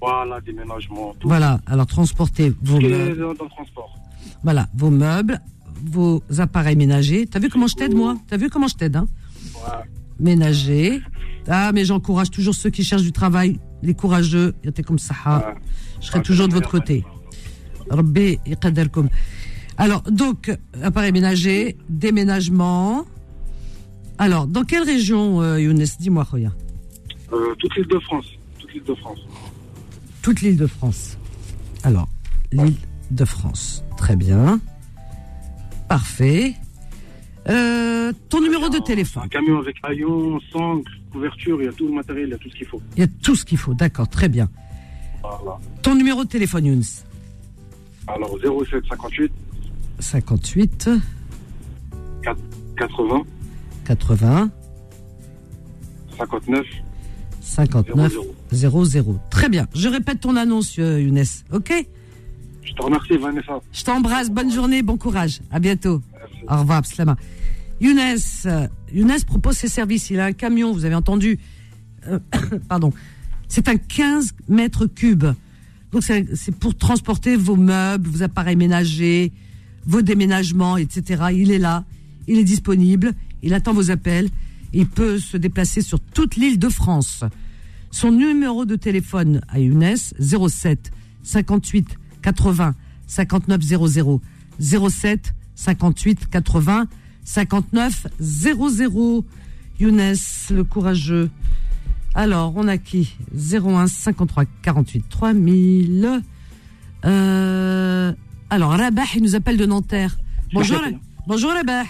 Voilà, 0.00 0.40
déménagement, 0.40 1.14
tout. 1.18 1.28
Voilà, 1.28 1.60
alors 1.66 1.86
transporter 1.86 2.52
vos 2.62 2.80
meubles, 2.80 3.18
dans, 3.20 3.44
le 3.44 3.48
transport. 3.48 3.94
voilà, 4.42 4.68
vos 4.74 4.90
meubles, 4.90 5.40
vos 5.84 6.22
appareils 6.38 6.76
ménagers. 6.76 7.26
T'as 7.26 7.38
vu 7.38 7.48
comment 7.48 7.66
je 7.66 7.76
t'aide 7.76 7.94
moi 7.94 8.16
T'as 8.28 8.36
vu 8.36 8.50
comment 8.50 8.68
je 8.68 8.74
t'aide 8.74 8.96
hein 8.96 9.06
Ouais. 9.54 9.84
Ménager. 10.18 11.00
Ah, 11.48 11.72
mais 11.72 11.84
j'encourage 11.84 12.30
toujours 12.30 12.54
ceux 12.54 12.70
qui 12.70 12.84
cherchent 12.84 13.02
du 13.02 13.12
travail, 13.12 13.58
les 13.82 13.94
courageux. 13.94 14.54
Comme 14.86 14.98
ça. 14.98 15.54
Je 16.00 16.06
serai 16.06 16.22
toujours 16.22 16.48
de 16.48 16.54
votre 16.54 16.70
côté. 16.70 17.04
Rabbi. 17.90 18.38
Alors, 19.76 20.02
donc, 20.02 20.52
appareil 20.82 21.12
ménager, 21.12 21.76
déménagement. 21.88 23.04
Alors, 24.18 24.46
dans 24.46 24.64
quelle 24.64 24.84
région, 24.84 25.40
euh, 25.42 25.60
Younes? 25.60 25.84
Dis-moi, 25.98 26.24
Khoya. 26.24 26.52
Euh, 27.32 27.54
toute 27.56 27.74
l'île 27.76 27.88
de 27.88 27.98
France. 27.98 28.26
Toute 28.58 28.72
l'île 28.72 28.84
de 28.84 28.94
France. 28.94 29.18
Toute 30.22 30.40
l'île 30.40 30.56
de 30.56 30.66
France. 30.66 31.18
Alors, 31.82 32.08
l'île 32.52 32.76
de 33.10 33.24
France. 33.24 33.84
Très 33.96 34.16
bien. 34.16 34.60
Parfait. 35.88 36.54
Euh, 37.48 38.12
ton 38.28 38.40
numéro 38.40 38.68
de 38.68 38.78
téléphone. 38.78 39.24
Un 39.24 39.28
camion 39.28 39.58
avec 39.58 39.76
haillon, 39.82 40.40
sangle, 40.52 40.88
couverture, 41.12 41.60
il 41.60 41.66
y 41.66 41.68
a 41.68 41.72
tout 41.72 41.86
le 41.88 41.94
matériel, 41.94 42.28
il 42.28 42.30
y 42.30 42.34
a 42.34 42.38
tout 42.38 42.48
ce 42.48 42.54
qu'il 42.54 42.66
faut. 42.66 42.80
Il 42.96 43.00
y 43.00 43.02
a 43.02 43.08
tout 43.22 43.34
ce 43.34 43.44
qu'il 43.44 43.58
faut. 43.58 43.74
D'accord, 43.74 44.08
très 44.08 44.28
bien. 44.28 44.48
Voilà. 45.20 45.58
Ton 45.82 45.94
numéro 45.94 46.24
de 46.24 46.28
téléphone, 46.28 46.66
Younes? 46.66 46.84
Alors 48.06 48.38
07 48.68 48.84
58 49.98 50.88
58 52.24 52.36
80 52.76 53.22
80 53.84 54.50
59 56.18 56.66
59 57.40 58.12
00. 58.52 58.84
00. 58.84 59.20
Très 59.30 59.48
bien. 59.48 59.66
Je 59.74 59.88
répète 59.88 60.20
ton 60.20 60.36
annonce, 60.36 60.78
euh, 60.78 61.00
Younes. 61.00 61.24
OK? 61.52 61.72
Je 62.62 62.72
te 62.72 62.82
remercie, 62.82 63.16
Vanessa. 63.16 63.60
Je 63.72 63.84
t'embrasse. 63.84 64.30
Bonne 64.30 64.50
journée, 64.50 64.82
bon 64.82 64.96
courage. 64.96 65.40
À 65.50 65.58
bientôt. 65.58 66.00
Au 66.48 66.58
revoir, 66.58 66.84
Slama. 66.86 67.16
Younes, 67.80 68.18
euh, 68.46 68.68
Younes 68.92 69.24
propose 69.26 69.56
ses 69.56 69.68
services. 69.68 70.10
Il 70.10 70.20
a 70.20 70.26
un 70.26 70.32
camion, 70.32 70.72
vous 70.72 70.84
avez 70.84 70.94
entendu. 70.94 71.38
Euh, 72.08 72.18
pardon. 72.68 72.92
C'est 73.48 73.68
un 73.68 73.76
15 73.76 74.34
mètres 74.48 74.86
cubes. 74.86 75.26
Donc, 75.92 76.02
c'est 76.02 76.58
pour 76.58 76.74
transporter 76.76 77.36
vos 77.36 77.56
meubles, 77.56 78.08
vos 78.08 78.22
appareils 78.22 78.56
ménagers, 78.56 79.32
vos 79.86 80.02
déménagements, 80.02 80.76
etc. 80.76 81.24
Il 81.32 81.50
est 81.50 81.58
là. 81.58 81.84
Il 82.26 82.38
est 82.38 82.44
disponible. 82.44 83.14
Il 83.42 83.54
attend 83.54 83.72
vos 83.72 83.90
appels. 83.90 84.28
Il 84.72 84.86
peut 84.86 85.18
se 85.18 85.36
déplacer 85.36 85.82
sur 85.82 86.00
toute 86.00 86.36
l'île 86.36 86.58
de 86.58 86.68
France. 86.68 87.24
Son 87.90 88.10
numéro 88.10 88.64
de 88.64 88.74
téléphone 88.74 89.40
à 89.48 89.60
Younes, 89.60 89.96
07 90.18 90.90
58 91.22 91.96
80 92.22 92.74
59 93.06 93.60
00. 93.62 94.20
07 94.58 95.34
58 95.54 96.28
80 96.28 96.88
59 97.24 98.06
00. 98.18 99.24
Younes, 99.80 100.14
le 100.50 100.62
courageux. 100.62 101.30
Alors, 102.14 102.52
on 102.56 102.68
a 102.68 102.78
qui? 102.78 103.16
01 103.34 103.86
53 103.86 104.44
48 104.62 105.04
3000. 105.08 106.22
Euh, 107.04 108.12
alors, 108.54 108.70
Rabah, 108.70 109.02
il 109.16 109.22
nous 109.22 109.34
appelle 109.34 109.56
de 109.56 109.66
Nanterre. 109.66 110.16
Bonjour, 110.52 110.80
bonjour 111.26 111.50
Rabah. 111.50 111.82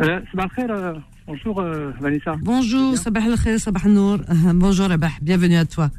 Euh, 0.00 0.20
Sabah 0.30 0.42
al-khair, 0.42 0.70
euh, 0.70 0.92
bonjour 1.26 1.58
euh, 1.60 1.90
Vanessa. 2.00 2.34
Bonjour. 2.42 2.98
Sabah 2.98 3.20
al-nour. 3.84 4.18
Euh, 4.28 4.52
Bonjour 4.54 4.88
Rabah, 4.88 5.08
bienvenue 5.22 5.56
à 5.56 5.64
toi. 5.64 5.90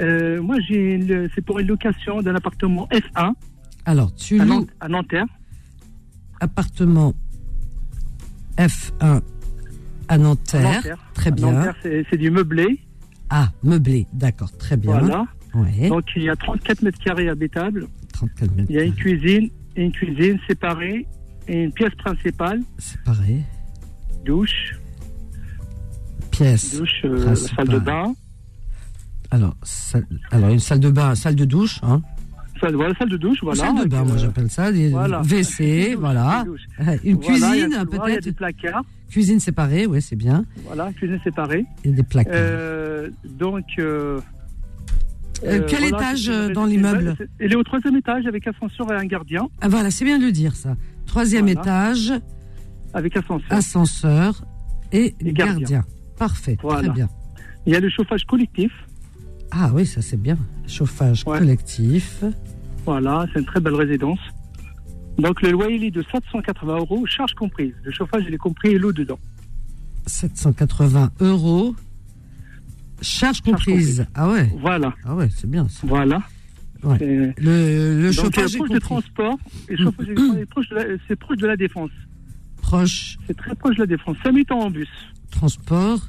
Euh, 0.00 0.40
moi, 0.40 0.56
j'ai 0.66 0.98
c'est 1.34 1.44
pour 1.44 1.58
une 1.58 1.66
location 1.66 2.22
d'un 2.22 2.34
appartement 2.36 2.88
F1 2.90 3.32
Alors, 3.84 4.14
tu 4.14 4.40
à, 4.40 4.44
loues 4.46 4.66
à 4.80 4.88
Nanterre. 4.88 5.26
appartement 6.40 7.12
F1 8.56 9.00
à 9.00 9.20
À 10.08 10.16
Nanterre. 10.18 10.96
Très 11.12 11.28
À 11.28 11.32
bien. 11.32 11.52
Nanterre, 11.52 11.76
c'est 11.82 12.06
c'est 12.08 12.16
du 12.16 12.30
meublé. 12.30 12.80
Ah, 13.28 13.50
meublé, 13.62 14.06
d'accord, 14.14 14.56
très 14.56 14.78
bien. 14.78 14.98
Voilà. 15.00 15.26
Ouais, 15.54 15.88
Donc, 15.90 16.04
il 16.16 16.22
y 16.22 16.30
a 16.30 16.36
34 16.36 16.80
mètres 16.82 16.98
carrés 16.98 17.28
habitables. 17.28 17.86
34 18.14 18.54
mètres. 18.56 18.66
Il 18.70 18.76
y 18.76 18.78
a 18.80 18.84
une 18.84 18.94
cuisine 18.94 19.50
une 19.76 19.90
cuisine 19.92 20.38
séparée 20.46 21.06
et 21.48 21.64
une 21.64 21.72
pièce 21.72 21.94
principale, 21.96 22.60
pareil. 23.04 23.42
douche, 24.24 24.76
Pièce. 26.30 26.78
douche, 26.78 27.02
euh, 27.04 27.34
salle 27.34 27.68
de 27.68 27.78
bain. 27.78 28.14
Alors, 29.30 29.56
salle- 29.62 30.06
alors, 30.30 30.50
une 30.50 30.58
salle 30.60 30.80
de 30.80 30.90
bain, 30.90 31.14
salle 31.14 31.34
de 31.34 31.44
douche, 31.44 31.80
hein. 31.82 32.02
Salle, 32.60 32.76
voilà, 32.76 32.94
salle 32.96 33.08
de 33.08 33.16
douche, 33.16 33.38
voilà. 33.42 33.60
salle 33.64 33.82
de 33.82 33.88
bain, 33.88 34.04
moi 34.04 34.16
j'appelle 34.16 34.48
ça. 34.48 34.70
Des 34.70 34.90
voilà. 34.90 35.22
WC, 35.22 35.94
voilà. 35.98 36.44
Une 36.78 36.94
il 37.02 37.10
y 37.10 37.12
a 37.12 37.16
cuisine, 37.16 37.48
Il 37.68 37.72
y 37.72 37.74
a 37.74 37.84
peut-être. 37.84 38.24
des 38.24 38.32
placards, 38.32 38.84
Cuisine 39.10 39.40
séparée, 39.40 39.86
ouais, 39.86 40.00
c'est 40.00 40.16
bien. 40.16 40.44
voilà, 40.66 40.92
cuisine 40.92 41.18
séparée. 41.24 41.64
Et 41.84 41.90
des 41.90 42.02
placards. 42.04 42.32
Euh, 42.36 43.10
donc. 43.24 43.64
euh, 43.78 44.20
Euh, 45.42 45.60
euh, 45.60 45.64
quel 45.68 45.80
voilà, 45.88 45.96
étage 45.96 46.28
euh, 46.28 46.48
dans 46.52 46.64
l'immeuble 46.64 47.16
Il 47.40 47.52
est 47.52 47.56
au 47.56 47.62
troisième 47.62 47.96
étage 47.96 48.26
avec 48.26 48.46
ascenseur 48.46 48.90
et 48.92 48.96
un 48.96 49.04
gardien. 49.04 49.48
Ah 49.60 49.68
voilà, 49.68 49.90
c'est 49.90 50.04
bien 50.04 50.18
de 50.18 50.24
le 50.24 50.32
dire 50.32 50.54
ça. 50.54 50.76
Troisième 51.06 51.46
Voilà. 51.46 51.60
étage, 51.60 52.12
Avec 52.94 53.16
ascenseur. 53.16 53.46
ascenseur 53.52 54.44
et, 54.92 55.14
Et 55.20 55.32
gardien. 55.32 55.58
gardien. 55.58 55.84
Parfait, 56.18 56.56
Voilà. 56.62 56.82
très 56.82 56.90
bien. 56.90 57.08
Il 57.66 57.72
y 57.72 57.76
a 57.76 57.80
le 57.80 57.90
chauffage 57.90 58.24
collectif. 58.24 58.70
Ah 59.50 59.70
oui, 59.74 59.86
ça 59.86 60.00
c'est 60.02 60.20
bien. 60.20 60.38
Chauffage 60.66 61.24
Ouais. 61.26 61.38
collectif. 61.38 62.22
Voilà, 62.86 63.26
c'est 63.32 63.40
une 63.40 63.46
très 63.46 63.60
belle 63.60 63.74
résidence. 63.74 64.18
Donc 65.18 65.42
le 65.42 65.50
loyer 65.50 65.76
il 65.76 65.84
est 65.84 65.90
de 65.90 66.02
780 66.12 66.76
euros, 66.78 67.06
charge 67.06 67.34
comprise. 67.34 67.72
Le 67.82 67.92
chauffage 67.92 68.24
il 68.26 68.34
est 68.34 68.38
compris 68.38 68.70
et 68.70 68.78
l'eau 68.78 68.92
dedans. 68.92 69.18
780 70.06 71.10
euros. 71.20 71.74
Charge 73.04 73.40
comprise. 73.42 74.06
Ah 74.14 74.28
ouais. 74.30 74.50
Voilà, 74.60 74.94
Ah 75.04 75.14
ouais, 75.14 75.28
c'est 75.34 75.48
bien. 75.48 75.68
ça. 75.68 75.86
voilà. 75.86 76.22
Ouais. 76.82 76.98
Le, 77.00 77.32
le 78.02 78.02
Donc, 78.04 78.12
chauffage 78.12 78.54
est 78.54 78.58
proche 78.58 78.70
de 78.70 78.78
transport, 78.78 79.38
et 79.68 79.76
le 79.76 79.84
chauffage 79.84 80.08
est 80.08 80.46
proche 80.50 80.68
de 80.70 80.74
la- 80.74 80.84
c'est 81.08 81.16
proche 81.16 81.38
de 81.38 81.46
la 81.46 81.56
défense. 81.56 81.90
Proche 82.60 83.16
C'est 83.26 83.36
très 83.36 83.54
proche 83.54 83.76
de 83.76 83.80
la 83.82 83.86
défense. 83.86 84.16
5 84.22 84.32
minutes 84.32 84.52
en 84.52 84.70
bus. 84.70 84.88
transport. 85.30 86.00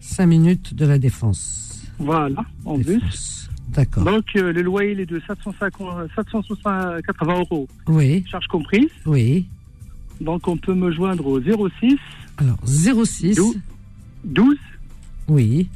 5 0.00 0.26
minutes 0.26 0.74
de 0.74 0.86
la 0.86 0.98
défense. 0.98 1.82
Voilà, 1.98 2.44
en 2.64 2.78
bus. 2.78 3.48
D'accord. 3.70 4.04
Donc 4.04 4.24
euh, 4.36 4.52
le 4.52 4.62
loyer 4.62 4.92
il 4.92 5.00
est 5.00 5.06
de 5.06 5.20
750, 5.26 6.08
780 6.14 7.38
euros, 7.40 7.66
Oui, 7.88 8.24
charge 8.30 8.46
comprise. 8.46 8.88
oui. 9.06 9.46
Donc 10.20 10.46
on 10.48 10.56
peut 10.56 10.74
me 10.74 10.90
joindre 10.92 11.26
au 11.26 11.40
06 11.40 11.96
Alors, 12.38 12.58
06. 12.64 13.36
D'où 13.36 13.54
12 14.24 14.56
Oui, 15.28 15.68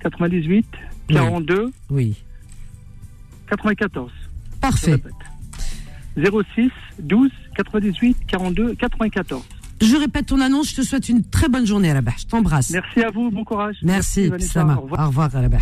98 0.00 0.66
42 1.08 1.72
oui. 1.90 2.14
94. 3.48 4.10
Je 4.10 4.58
Parfait. 4.60 4.92
répète. 4.92 5.12
06 6.54 6.70
12 7.00 7.30
98 7.56 8.16
42 8.26 8.74
94. 8.74 9.42
Je 9.80 9.96
répète 9.96 10.26
ton 10.26 10.40
annonce. 10.40 10.70
Je 10.70 10.76
te 10.76 10.82
souhaite 10.82 11.08
une 11.08 11.22
très 11.22 11.48
bonne 11.48 11.66
journée 11.66 11.90
à 11.90 11.94
la 11.94 12.00
Je 12.16 12.26
t'embrasse. 12.26 12.70
Merci 12.70 13.00
à 13.02 13.10
vous, 13.10 13.30
bon 13.30 13.44
courage. 13.44 13.76
Merci. 13.82 14.30
Sama. 14.40 14.76
Au 14.76 14.80
revoir. 14.82 15.04
Au 15.04 15.06
revoir, 15.08 15.32
Rabah. 15.32 15.58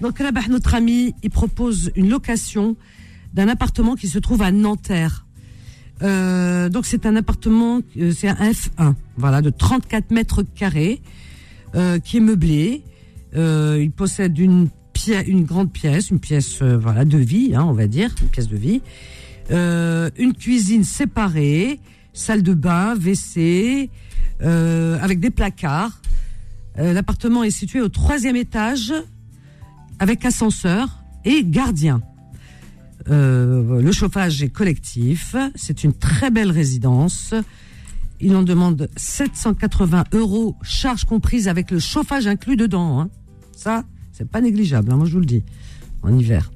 Donc, 0.00 0.18
Rabah, 0.18 0.48
notre 0.48 0.74
ami, 0.74 1.14
il 1.22 1.30
propose 1.30 1.92
une 1.94 2.08
location 2.08 2.76
d'un 3.34 3.48
appartement 3.48 3.94
qui 3.94 4.08
se 4.08 4.18
trouve 4.18 4.42
à 4.42 4.50
Nanterre. 4.50 5.26
Euh, 6.02 6.68
donc, 6.68 6.86
c'est 6.86 7.06
un 7.06 7.14
appartement, 7.14 7.80
euh, 7.98 8.10
c'est 8.12 8.28
un 8.28 8.34
F1, 8.34 8.94
voilà, 9.16 9.42
de 9.42 9.50
34 9.50 10.10
mètres 10.10 10.42
carrés, 10.42 11.00
euh, 11.74 11.98
qui 11.98 12.16
est 12.16 12.20
meublé. 12.20 12.82
Euh, 13.34 13.78
il 13.80 13.90
possède 13.90 14.38
une 14.38 14.68
grande 15.44 15.72
pièce, 15.72 16.10
une 16.10 16.20
pièce, 16.20 16.60
euh, 16.62 16.76
voilà, 16.76 17.04
de 17.04 17.18
vie, 17.18 17.54
hein, 17.54 17.64
on 17.64 17.72
va 17.72 17.86
dire, 17.86 18.14
une 18.22 18.28
pièce 18.28 18.48
de 18.48 18.56
vie. 18.56 18.82
Euh, 19.50 20.10
une 20.16 20.34
cuisine 20.34 20.84
séparée, 20.84 21.80
salle 22.12 22.42
de 22.42 22.54
bain, 22.54 22.94
WC, 22.94 23.90
avec 24.40 25.20
des 25.20 25.30
placards. 25.30 26.00
L'appartement 26.76 27.44
est 27.44 27.50
situé 27.50 27.80
au 27.80 27.88
troisième 27.88 28.34
étage 28.34 28.92
avec 29.98 30.24
ascenseur 30.24 31.02
et 31.24 31.44
gardien. 31.44 32.02
Le 33.06 33.92
chauffage 33.92 34.42
est 34.42 34.48
collectif. 34.48 35.36
C'est 35.54 35.84
une 35.84 35.92
très 35.92 36.30
belle 36.30 36.50
résidence. 36.50 37.34
Il 38.20 38.34
en 38.34 38.42
demande 38.42 38.88
780 38.96 40.04
euros, 40.12 40.56
charge 40.62 41.04
comprise 41.04 41.46
avec 41.46 41.70
le 41.70 41.78
chauffage 41.78 42.26
inclus 42.26 42.56
dedans. 42.56 43.00
hein. 43.00 43.10
Ça, 43.62 43.84
c'est 44.12 44.28
pas 44.28 44.40
négligeable, 44.40 44.90
hein, 44.90 44.96
moi 44.96 45.06
je 45.06 45.12
vous 45.12 45.20
le 45.20 45.24
dis, 45.26 45.44
en 46.02 46.18
hiver. 46.18 46.50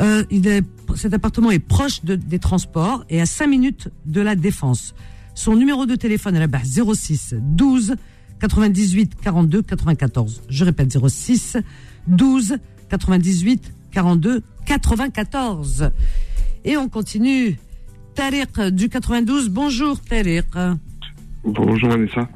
Euh, 0.00 0.24
il 0.30 0.48
est, 0.48 0.62
cet 0.96 1.14
appartement 1.14 1.52
est 1.52 1.60
proche 1.60 2.04
de- 2.04 2.16
des 2.16 2.40
transports 2.40 3.04
et 3.08 3.20
à 3.20 3.26
5 3.26 3.46
minutes 3.46 3.88
de 4.04 4.20
la 4.20 4.34
défense. 4.34 4.94
Son 5.34 5.54
numéro 5.54 5.86
de 5.86 5.94
téléphone 5.94 6.34
est 6.34 6.40
là-bas 6.40 6.62
06 6.64 7.34
12 7.40 7.94
98 8.40 9.14
42 9.22 9.62
94. 9.62 10.42
Je 10.48 10.64
répète 10.64 10.90
06 11.08 11.56
12 12.08 12.56
98 12.88 13.72
42 13.92 14.42
94. 14.66 15.90
Et 16.64 16.76
on 16.76 16.88
continue. 16.88 17.58
Tariq 18.16 18.70
du 18.72 18.88
92. 18.88 19.50
Bonjour 19.50 20.00
Tariq. 20.00 20.46
Bonjour 21.44 21.90
Vanessa. 21.90 22.28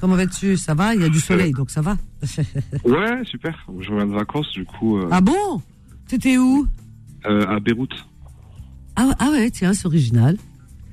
Comment 0.00 0.16
vas-tu? 0.16 0.56
Ça 0.56 0.74
va? 0.74 0.94
Il 0.96 1.00
y 1.02 1.04
a 1.04 1.08
du 1.08 1.20
soleil, 1.20 1.52
donc 1.52 1.70
ça 1.70 1.80
va? 1.82 1.96
Ouais, 2.84 3.24
super. 3.24 3.66
Je 3.80 3.90
reviens 3.90 4.06
de 4.06 4.12
vacances 4.14 4.50
du 4.52 4.64
coup 4.64 4.98
euh, 4.98 5.08
ah 5.10 5.20
bon? 5.20 5.62
T'étais 6.08 6.38
où? 6.38 6.66
Euh, 7.26 7.46
à 7.46 7.60
Beyrouth. 7.60 8.06
ah, 8.96 9.06
ouais- 9.06 9.14
ah 9.18 9.30
ouais, 9.30 9.50
tiens, 9.50 9.72
c'est 9.74 9.86
original. 9.86 10.36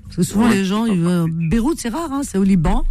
Parce 0.03 0.15
que 0.17 0.23
souvent 0.23 0.45
Ouais. 0.47 0.55
les 0.55 0.65
gens, 0.65 0.86
ils, 0.86 1.03
Beyrouth 1.49 1.80
c'est 1.80 1.89
rare, 1.89 2.11
hein, 2.11 2.21
c'est 2.23 2.38
au 2.38 2.43
Liban. 2.43 2.84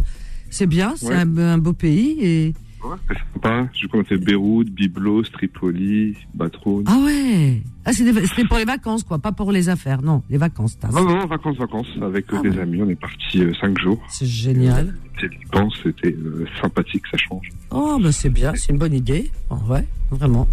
C'est 0.49 0.67
bien, 0.67 0.93
c'est 0.97 1.07
Ouais. 1.07 1.15
un, 1.15 1.37
un 1.37 1.57
beau 1.57 1.73
pays. 1.73 2.17
Et... 2.21 2.53
Ouais, 2.85 2.95
c'est 3.07 3.17
sympa. 3.33 3.67
A 3.99 4.03
fait 4.03 4.17
Beyrouth, 4.17 4.69
Byblos, 4.69 5.23
Tripoli, 5.33 6.15
Batroun. 6.33 6.83
Ah 6.87 6.97
ouais 7.03 7.61
ah, 7.85 7.93
C'était 7.93 8.45
pour 8.47 8.57
les 8.57 8.65
vacances, 8.65 9.03
quoi, 9.03 9.19
pas 9.19 9.31
pour 9.31 9.51
les 9.51 9.69
affaires. 9.69 10.01
Non, 10.01 10.21
les 10.29 10.37
vacances. 10.37 10.77
t'as- 10.79 10.89
Non, 10.89 11.03
non, 11.03 11.25
vacances, 11.25 11.57
vacances, 11.57 11.87
avec 12.01 12.31
euh, 12.31 12.37
Ah 12.39 12.41
des 12.43 12.49
ouais. 12.51 12.59
amis. 12.59 12.81
On 12.83 12.89
est 12.89 12.99
parti 12.99 13.41
euh, 13.41 13.53
cinq 13.59 13.77
jours. 13.79 14.01
C'est 14.09 14.25
génial. 14.25 14.95
C'était 15.19 15.37
c'était 15.83 16.15
euh, 16.15 16.45
sympathique, 16.61 17.03
ça 17.09 17.17
change. 17.17 17.49
Oh, 17.71 17.97
bah 18.01 18.11
c'est 18.11 18.29
bien, 18.29 18.53
c'est 18.55 18.71
une 18.73 18.79
bonne 18.79 18.93
idée. 18.93 19.31
Oh, 19.49 19.55
ouais, 19.69 19.85
vraiment. 20.11 20.47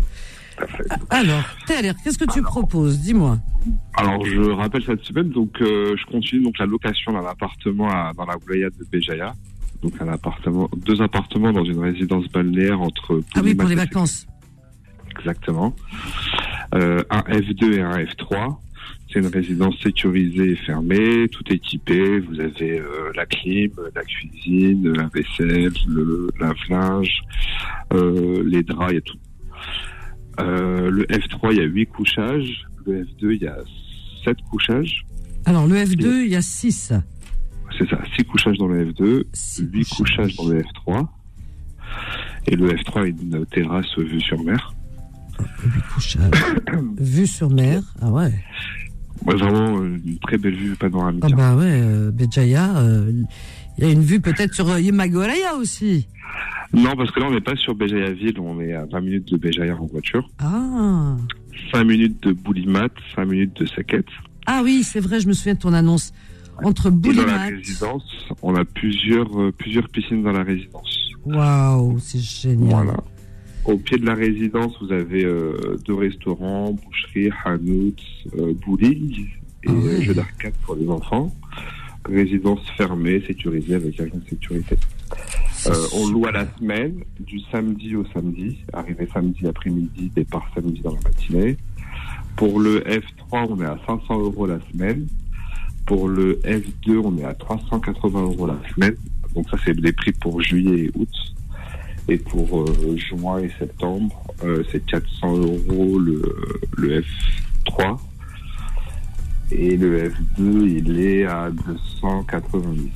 Alors, 1.11 1.43
Taler, 1.67 1.93
qu'est-ce 2.05 2.19
que 2.19 2.31
tu 2.33 2.43
proposes? 2.43 3.01
Dis-moi. 3.01 3.39
Alors 3.95 4.25
je 4.25 4.41
rappelle 4.51 4.83
cette 4.85 5.03
semaine, 5.05 5.31
donc 5.31 5.61
euh, 5.61 5.97
je 5.97 6.05
continue 6.11 6.43
donc 6.43 6.59
la 6.59 6.67
location 6.67 7.13
d'un 7.13 7.25
appartement 7.27 7.89
à- 7.91 8.13
dans 8.17 8.25
la 8.27 8.35
wilaya 8.47 8.69
de 8.71 8.85
Béjaïa. 8.91 9.33
Donc 9.83 10.01
un 10.01 10.09
appartement, 10.09 10.71
deux 10.77 11.03
appartements 11.03 11.53
dans 11.53 11.65
une 11.65 11.81
résidence 11.81 12.29
balnéaire 12.29 12.81
entre. 12.81 13.21
Ah 13.35 13.41
oui, 13.43 13.55
pour 13.55 13.69
les 13.69 13.75
vacances. 13.75 14.27
Exactement. 15.19 15.75
Euh, 16.75 17.03
un 17.11 17.21
F2 17.21 17.75
et 17.75 17.81
un 17.81 17.99
F3. 17.99 18.57
C'est 19.13 19.19
une 19.19 19.27
résidence 19.27 19.75
sécurisée 19.83 20.53
et 20.53 20.57
fermée, 20.57 21.29
tout 21.29 21.45
équipé. 21.53 22.19
Vous 22.21 22.41
avez 22.41 22.81
euh, 22.81 23.13
la 23.15 23.27
clim, 23.27 23.71
la 23.95 24.03
cuisine, 24.05 24.91
la 24.93 25.11
vaisselle, 25.13 25.73
le 25.87 26.31
lave-linge, 26.41 27.23
euh, 27.93 28.43
les 28.47 28.63
draps, 28.63 28.93
il 28.93 28.95
y 28.95 28.99
a 28.99 29.01
tout. 29.03 29.19
Le 30.39 31.05
F3, 31.05 31.53
il 31.53 31.59
y 31.59 31.61
a 31.61 31.65
8 31.65 31.87
couchages. 31.87 32.65
Le 32.87 33.05
F2, 33.05 33.35
il 33.35 33.43
y 33.43 33.47
a 33.47 33.59
7 34.25 34.37
couchages. 34.51 35.05
Alors, 35.45 35.67
le 35.67 35.75
F2, 35.77 36.25
il 36.25 36.29
y 36.29 36.37
a 36.37 36.43
6. 36.43 36.95
C'est 37.79 37.89
ça, 37.89 37.99
6 38.17 38.25
couchages 38.25 38.59
dans 38.59 38.69
le 38.69 38.87
F2, 38.93 39.25
Six 39.33 39.69
8 39.73 39.89
couchages 39.97 40.37
dans 40.37 40.49
le 40.49 40.63
F3. 40.63 41.07
Et 42.47 42.57
le 42.57 42.71
F3 42.71 43.03
a 43.03 43.07
une 43.07 43.47
terrasse 43.47 43.99
vue 43.99 44.21
sur 44.21 44.43
mer. 44.43 44.75
Huit 45.65 45.83
couchages. 45.95 46.31
Vue 46.99 47.27
sur 47.27 47.51
mer. 47.51 47.83
Ah 48.01 48.11
ouais. 48.11 48.33
Ouais, 49.27 49.37
vraiment 49.37 49.79
euh, 49.81 49.99
une 50.05 50.19
très 50.19 50.37
belle 50.37 50.55
vue 50.55 50.75
panoramique. 50.75 51.23
Ah 51.25 51.35
bah 51.35 51.55
ouais, 51.55 51.81
euh, 51.81 52.11
Béjaïa, 52.11 52.77
euh, 52.79 53.13
il 53.79 53.85
y 53.85 53.87
a 53.87 53.93
une 53.93 54.03
vue 54.03 54.21
peut-être 54.21 54.53
sur 54.53 54.69
euh, 54.69 54.81
Yemagoraya 54.81 55.55
aussi. 55.55 56.09
Non, 56.73 56.97
parce 56.97 57.11
que 57.11 57.21
là, 57.21 57.27
on 57.29 57.33
n'est 57.33 57.41
pas 57.41 57.55
sur 57.57 57.75
Béjaïa 57.75 58.13
Ville, 58.13 58.41
on 58.41 58.61
est 58.61 58.73
à 58.73 58.85
20 58.87 59.01
minutes 59.01 59.33
de 59.33 59.37
Béjaïa 59.37 59.77
en 59.77 59.87
voiture. 59.87 60.29
Ah. 60.39 61.17
5 61.73 61.85
minutes 61.85 62.23
de 62.23 62.33
Boulimat, 62.33 62.89
5 63.15 63.25
minutes 63.27 63.61
de 63.61 63.67
Saket. 63.67 64.07
Ah 64.47 64.63
oui, 64.65 64.83
c'est 64.83 65.01
vrai, 65.01 65.21
je 65.21 65.29
me 65.29 65.33
souviens 65.33 65.55
de 65.55 65.61
ton 65.61 65.73
annonce. 65.73 66.13
Entre 66.63 66.89
Et 66.89 66.91
dans 66.91 66.97
la 66.97 67.13
Boulimat. 67.25 67.39
résidence, 67.57 68.05
on 68.43 68.55
a 68.55 68.65
plusieurs, 68.65 69.41
euh, 69.41 69.53
plusieurs 69.53 69.89
piscines 69.89 70.23
dans 70.23 70.33
la 70.33 70.43
résidence. 70.45 71.11
Waouh, 71.25 71.99
c'est 71.99 72.21
génial. 72.21 72.69
Voilà. 72.69 72.97
Au 73.65 73.77
pied 73.79 73.97
de 73.99 74.07
la 74.07 74.15
résidence, 74.15 74.75
vous 74.81 74.93
avez 74.93 75.25
euh, 75.25 75.79
deux 75.87 75.95
restaurants, 75.95 76.73
boucherie, 76.73 77.31
hanout, 77.45 77.95
euh, 78.39 78.53
bowling 78.67 79.21
et 79.21 79.29
Ah 79.69 79.73
ouais. 79.73 79.79
euh, 79.95 80.01
jeux 80.03 80.15
d'arcade 80.15 80.55
pour 80.65 80.75
les 80.75 80.89
enfants. 80.89 81.33
Résidence 82.05 82.59
fermée, 82.77 83.23
sécurisée 83.27 83.77
avec 83.77 84.01
agent 84.01 84.17
de 84.17 84.29
sécurité. 84.29 84.77
On 85.95 86.09
loue 86.09 86.27
à 86.27 86.33
la 86.33 86.47
semaine, 86.59 87.05
du 87.21 87.39
samedi 87.53 87.95
au 87.95 88.05
samedi, 88.13 88.59
arrivé 88.73 89.09
samedi 89.15 89.47
après-midi, 89.47 90.11
départ 90.17 90.45
samedi 90.57 90.81
dans 90.81 90.95
la 90.95 91.01
matinée. 91.03 91.57
Pour 92.35 92.59
le 92.59 92.81
F3, 92.81 93.47
on 93.51 93.61
est 93.61 93.67
à 93.67 93.79
500 93.87 94.19
euros 94.19 94.47
la 94.47 94.59
semaine. 94.73 95.07
Pour 95.87 96.09
le 96.09 96.41
F2, 96.45 96.99
on 97.05 97.19
est 97.19 97.25
à 97.25 97.35
380 97.35 98.23
euros 98.23 98.47
la 98.47 98.59
semaine. 98.75 98.95
Donc 99.35 99.49
ça, 99.51 99.57
c'est 99.65 99.73
les 99.79 99.93
prix 99.93 100.13
pour 100.13 100.41
juillet 100.41 100.85
et 100.87 100.91
août. 100.95 101.09
Et 102.09 102.19
pour 102.19 102.63
euh, 102.63 102.97
juin 102.97 103.39
et 103.39 103.51
septembre, 103.59 104.23
euh, 104.45 104.63
c'est 104.71 104.85
400 104.87 105.37
euros 105.37 105.99
le, 105.99 106.23
le 106.77 107.01
F3. 107.01 107.99
Et 109.53 109.77
le 109.77 110.09
F2, 110.11 110.69
il 110.69 111.01
est 111.01 111.25
à 111.25 111.51
290. 111.51 112.91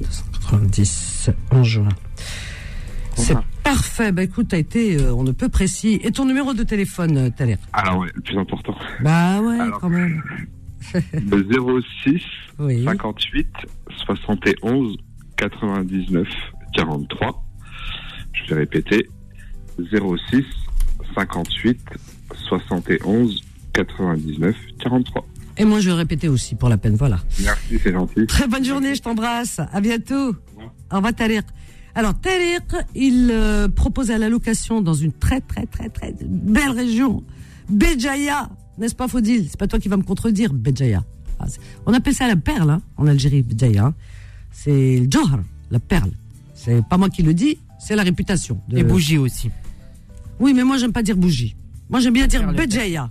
290 0.00 1.30
en 1.50 1.64
juin. 1.64 1.88
C'est 3.14 3.36
parfait. 3.62 4.12
Bah 4.12 4.22
écoute, 4.22 4.48
t'as 4.48 4.58
été, 4.58 4.96
euh, 4.96 5.14
on 5.14 5.22
ne 5.22 5.32
peut 5.32 5.48
précis. 5.48 6.00
Et 6.02 6.10
ton 6.12 6.24
numéro 6.24 6.54
de 6.54 6.62
téléphone, 6.62 7.30
Thaler? 7.32 7.56
Alors, 7.72 7.98
ouais, 7.98 8.08
le 8.14 8.20
plus 8.20 8.38
important. 8.38 8.74
Bah 9.02 9.40
ouais, 9.40 9.60
Alors. 9.60 9.80
quand 9.80 9.88
même. 9.88 10.22
Le 11.14 11.82
06 12.04 12.22
Oui. 12.58 12.84
58 12.84 13.46
71 14.06 14.96
99 15.36 16.28
43. 16.74 17.44
Je 18.32 18.54
vais 18.54 18.60
répéter 18.60 19.08
06 19.78 20.44
58 21.14 21.80
71 22.48 23.42
99 23.72 24.56
43. 24.80 25.26
Et 25.58 25.64
moi, 25.64 25.80
je 25.80 25.90
vais 25.90 25.96
répéter 25.96 26.28
aussi 26.28 26.54
pour 26.54 26.68
la 26.68 26.78
peine. 26.78 26.96
Voilà. 26.96 27.18
Merci, 27.42 27.78
c'est 27.82 27.92
gentil. 27.92 28.26
Très 28.26 28.46
bonne 28.46 28.64
journée, 28.64 28.94
je 28.94 29.02
t'embrasse. 29.02 29.60
À 29.72 29.80
bientôt. 29.80 30.34
Au 30.90 30.96
revoir, 30.96 31.14
Tariq. 31.14 31.44
Alors, 31.94 32.18
Tariq, 32.18 32.74
il 32.94 33.28
euh, 33.30 33.68
propose 33.68 34.10
à 34.10 34.18
la 34.18 34.30
location 34.30 34.80
dans 34.80 34.94
une 34.94 35.12
très, 35.12 35.40
très, 35.42 35.66
très, 35.66 35.90
très 35.90 36.14
belle 36.22 36.70
région. 36.70 37.22
Béjaïa. 37.68 38.48
N'est-ce 38.78 38.94
pas, 38.94 39.08
Faudil? 39.08 39.46
C'est 39.50 39.58
pas 39.58 39.66
toi 39.66 39.78
qui 39.78 39.88
vas 39.88 39.96
me 39.96 40.02
contredire, 40.02 40.52
Béjaïa. 40.52 41.04
Ah, 41.38 41.44
on 41.86 41.92
appelle 41.92 42.14
ça 42.14 42.26
la 42.28 42.36
perle, 42.36 42.70
hein, 42.70 42.82
en 42.96 43.06
Algérie, 43.06 43.42
Béjaïa. 43.42 43.92
C'est 44.50 45.00
le 45.00 45.10
Johar, 45.10 45.40
la 45.70 45.78
perle. 45.80 46.10
C'est 46.54 46.84
pas 46.86 46.96
moi 46.98 47.10
qui 47.10 47.22
le 47.22 47.34
dis, 47.34 47.58
c'est 47.78 47.96
la 47.96 48.02
réputation. 48.02 48.60
de- 48.68 48.76
Les 48.76 48.84
bougies 48.84 49.18
aussi. 49.18 49.50
Oui, 50.40 50.52
mais 50.54 50.64
moi, 50.64 50.76
j'aime 50.78 50.92
pas 50.92 51.02
dire 51.02 51.16
bougie. 51.16 51.54
Moi, 51.90 52.00
j'aime 52.00 52.14
bien 52.14 52.26
dire 52.26 52.40
Béjaïa. 52.52 53.10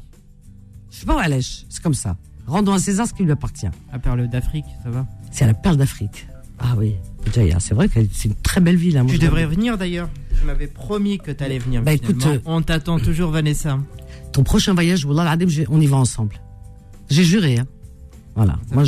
Je 0.92 0.98
sais 0.98 1.06
pas 1.06 1.16
où 1.16 1.20
elle 1.20 1.34
est, 1.34 1.66
c'est 1.70 1.82
comme 1.82 1.94
ça. 1.94 2.18
Rendons 2.48 2.74
à 2.74 2.80
César 2.80 3.08
ce 3.08 3.14
qui 3.14 3.24
lui 3.24 3.32
appartient. 3.32 3.68
À 3.92 4.00
perle 4.00 4.28
d'Afrique, 4.28 4.66
ça 4.84 4.90
va? 4.90 5.06
C'est 5.32 5.46
la 5.46 5.54
perle 5.54 5.78
d'Afrique. 5.78 6.28
Ah 6.60 6.76
oui, 6.78 6.96
Béjaïa, 7.26 7.60
c'est 7.60 7.74
vrai 7.74 7.88
que 7.88 8.00
c'est 8.12 8.28
une 8.30 8.36
très 8.36 8.60
belle 8.62 8.76
ville. 8.76 8.98
hein, 8.98 9.04
moi, 9.04 9.12
Tu 9.12 9.18
je 9.18 9.22
devrais 9.26 9.46
venir 9.46 9.78
d'ailleurs. 9.78 10.10
Tu 10.42 10.48
m'avais 10.48 10.66
promis 10.68 11.20
que 11.20 11.30
tu 11.32 11.44
allais 11.44 11.60
venir. 11.60 11.84
Bah, 11.84 11.94
écoute, 11.94 12.26
euh, 12.26 12.40
on 12.46 12.64
t'attend 12.64 13.00
toujours, 13.00 13.30
Vanessa. 13.30 13.78
Ton 14.34 14.42
prochain 14.44 14.74
voyage, 14.74 15.06
on 15.06 15.80
y 15.80 15.86
va 15.86 15.98
ensemble. 15.98 16.42
J'ai 17.12 17.24
juré. 17.24 17.60
Hein. 17.60 17.68
Voilà. 18.36 18.58
Ça 18.68 18.74
Moi, 18.76 18.84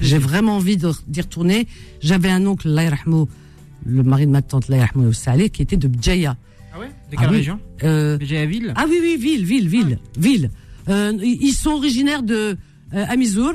j'ai- 0.00 0.18
vraiment 0.18 0.56
envie 0.56 0.76
d'y 0.76 1.20
retourner. 1.20 1.68
J'avais 2.00 2.30
un 2.30 2.44
oncle, 2.44 2.68
le 2.68 4.02
mari 4.02 4.26
de 4.26 4.32
ma 4.32 4.42
tante, 4.42 4.66
Saleh, 5.12 5.50
qui 5.50 5.62
était 5.62 5.76
de 5.76 5.86
Béjaïa. 5.86 6.36
Ah 6.74 6.80
ouais? 6.80 6.86
De 6.88 6.92
Ah 7.16 7.20
quelle 7.20 7.30
oui. 7.30 7.36
région? 7.36 7.60
Euh, 7.84 8.18
à 8.18 8.46
Ville? 8.46 8.72
Ah 8.74 8.86
oui, 8.88 8.98
oui, 9.00 9.16
ville, 9.16 9.44
ville, 9.44 9.68
ville, 9.68 9.98
ville. 10.18 10.50
Euh, 10.88 11.12
ils 11.22 11.52
sont 11.52 11.70
originaires 11.70 12.24
de 12.24 12.56
euh, 12.94 13.04
Amizour, 13.08 13.52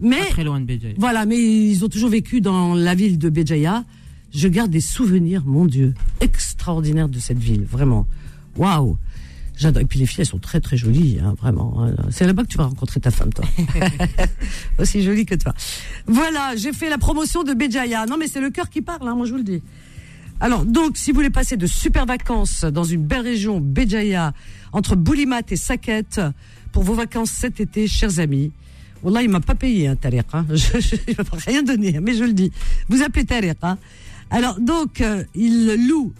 mais 0.00 0.18
Pas 0.18 0.24
très 0.26 0.44
loin 0.44 0.60
de 0.60 0.66
Béjaïa. 0.66 0.94
voilà, 0.98 1.24
mais 1.24 1.38
ils 1.38 1.82
ont 1.82 1.88
toujours 1.88 2.10
vécu 2.10 2.42
dans 2.42 2.74
la 2.74 2.94
ville 2.94 3.16
de 3.18 3.30
Béjaïa. 3.30 3.84
Je 4.34 4.48
garde 4.48 4.70
des 4.70 4.80
souvenirs, 4.80 5.42
mon 5.46 5.64
Dieu, 5.64 5.94
extraordinaires 6.20 7.08
de 7.08 7.18
cette 7.18 7.38
ville, 7.38 7.64
vraiment. 7.64 8.06
Waouh 8.56 8.96
J'adore. 9.56 9.82
Et 9.82 9.84
puis 9.84 10.00
les 10.00 10.06
filles, 10.06 10.22
elles 10.22 10.26
sont 10.26 10.38
très 10.40 10.60
très 10.60 10.76
jolies, 10.76 11.18
hein, 11.22 11.34
vraiment. 11.40 11.84
hein. 11.84 11.94
C'est 12.10 12.26
là-bas 12.26 12.42
que 12.42 12.48
tu 12.48 12.58
vas 12.58 12.64
rencontrer 12.64 12.98
ta 12.98 13.12
femme, 13.12 13.32
toi. 13.32 13.44
Aussi 14.78 15.02
jolie 15.04 15.24
que 15.26 15.36
toi. 15.36 15.54
Voilà, 16.08 16.56
j'ai 16.56 16.72
fait 16.72 16.90
la 16.90 16.98
promotion 16.98 17.44
de 17.44 17.54
Béjaïa. 17.54 18.06
Non, 18.06 18.16
mais 18.18 18.26
c'est 18.26 18.40
le 18.40 18.50
cœur 18.50 18.68
qui 18.68 18.82
parle, 18.82 19.06
hein, 19.08 19.14
moi 19.14 19.26
je 19.26 19.30
vous 19.30 19.38
le 19.38 19.44
dis. 19.44 19.62
Alors, 20.40 20.64
donc, 20.64 20.96
si 20.96 21.12
vous 21.12 21.16
voulez 21.16 21.30
passer 21.30 21.56
de 21.56 21.66
super 21.66 22.04
vacances 22.04 22.64
dans 22.64 22.82
une 22.82 23.04
belle 23.04 23.20
région, 23.20 23.60
Béjaïa, 23.60 24.32
entre 24.72 24.96
Boulimat 24.96 25.42
et 25.50 25.56
Saket, 25.56 26.20
pour 26.72 26.82
vos 26.82 26.94
vacances 26.94 27.30
cet 27.30 27.60
été, 27.60 27.86
chers 27.86 28.18
amis, 28.18 28.50
Wallah, 29.04 29.22
il 29.22 29.28
m'a 29.30 29.38
pas 29.40 29.54
payé, 29.54 29.86
hein, 29.86 29.94
Tariq. 29.94 30.24
Hein. 30.32 30.46
Je, 30.50 30.80
je, 30.80 30.96
il 31.06 31.14
m'a 31.16 31.24
rien 31.46 31.62
donné, 31.62 32.00
mais 32.00 32.14
je 32.14 32.24
le 32.24 32.32
dis. 32.32 32.50
Vous 32.88 33.02
appelez 33.02 33.24
Tariq. 33.24 33.56
Hein. 33.62 33.78
Alors, 34.30 34.60
donc, 34.60 35.00
euh, 35.00 35.24
il 35.34 35.88
loue 35.88 36.12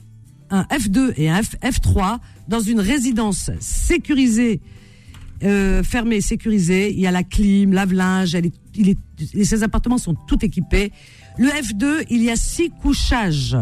un 0.50 0.62
F2 0.64 1.14
et 1.16 1.28
un 1.30 1.42
F, 1.42 1.56
F3 1.62 2.18
dans 2.48 2.60
une 2.60 2.80
résidence 2.80 3.50
sécurisée, 3.60 4.60
euh, 5.42 5.82
fermée, 5.82 6.20
sécurisée. 6.20 6.92
Il 6.92 7.00
y 7.00 7.06
a 7.06 7.10
la 7.10 7.22
clim, 7.22 7.72
lave-linge, 7.72 8.36
ces 9.42 9.62
appartements 9.62 9.98
sont 9.98 10.14
tout 10.14 10.44
équipés. 10.44 10.92
Le 11.38 11.48
F2, 11.48 12.06
il 12.10 12.22
y 12.22 12.30
a 12.30 12.36
six 12.36 12.70
couchages. 12.70 13.56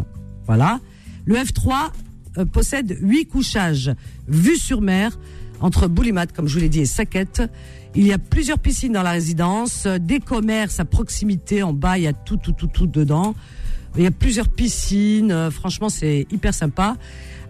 Voilà. 0.46 0.80
Le 1.24 1.36
F3 1.36 1.92
euh, 2.38 2.44
possède 2.44 2.98
huit 3.00 3.26
couchages, 3.26 3.92
vue 4.28 4.56
sur 4.56 4.80
mer, 4.80 5.18
entre 5.60 5.86
Boulimat, 5.86 6.26
comme 6.26 6.48
je 6.48 6.54
vous 6.54 6.60
l'ai 6.60 6.68
dit, 6.68 6.80
et 6.80 6.86
Saket. 6.86 7.42
Il 7.94 8.06
y 8.06 8.12
a 8.12 8.18
plusieurs 8.18 8.58
piscines 8.58 8.92
dans 8.92 9.02
la 9.02 9.12
résidence, 9.12 9.86
euh, 9.86 9.98
des 9.98 10.18
commerces 10.18 10.80
à 10.80 10.84
proximité, 10.84 11.62
en 11.62 11.72
bas, 11.72 11.98
il 11.98 12.04
y 12.04 12.06
a 12.06 12.12
tout, 12.12 12.36
tout, 12.36 12.52
tout, 12.52 12.66
tout 12.66 12.86
dedans. 12.86 13.34
Il 13.96 14.02
y 14.02 14.06
a 14.06 14.10
plusieurs 14.10 14.48
piscines, 14.48 15.32
euh, 15.32 15.50
franchement, 15.50 15.88
c'est 15.88 16.26
hyper 16.30 16.54
sympa. 16.54 16.96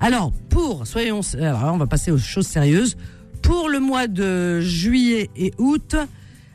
Alors, 0.01 0.33
pour, 0.49 0.87
soyons, 0.87 1.21
alors, 1.35 1.75
on 1.75 1.79
va 1.79 1.87
passer 1.87 2.11
aux 2.11 2.19
choses 2.19 2.47
sérieuses. 2.47 2.97
Pour 3.43 3.69
le 3.69 3.79
mois 3.81 4.09
de 4.09 4.61
juillet 4.61 5.31
et 5.37 5.53
août, 5.59 5.97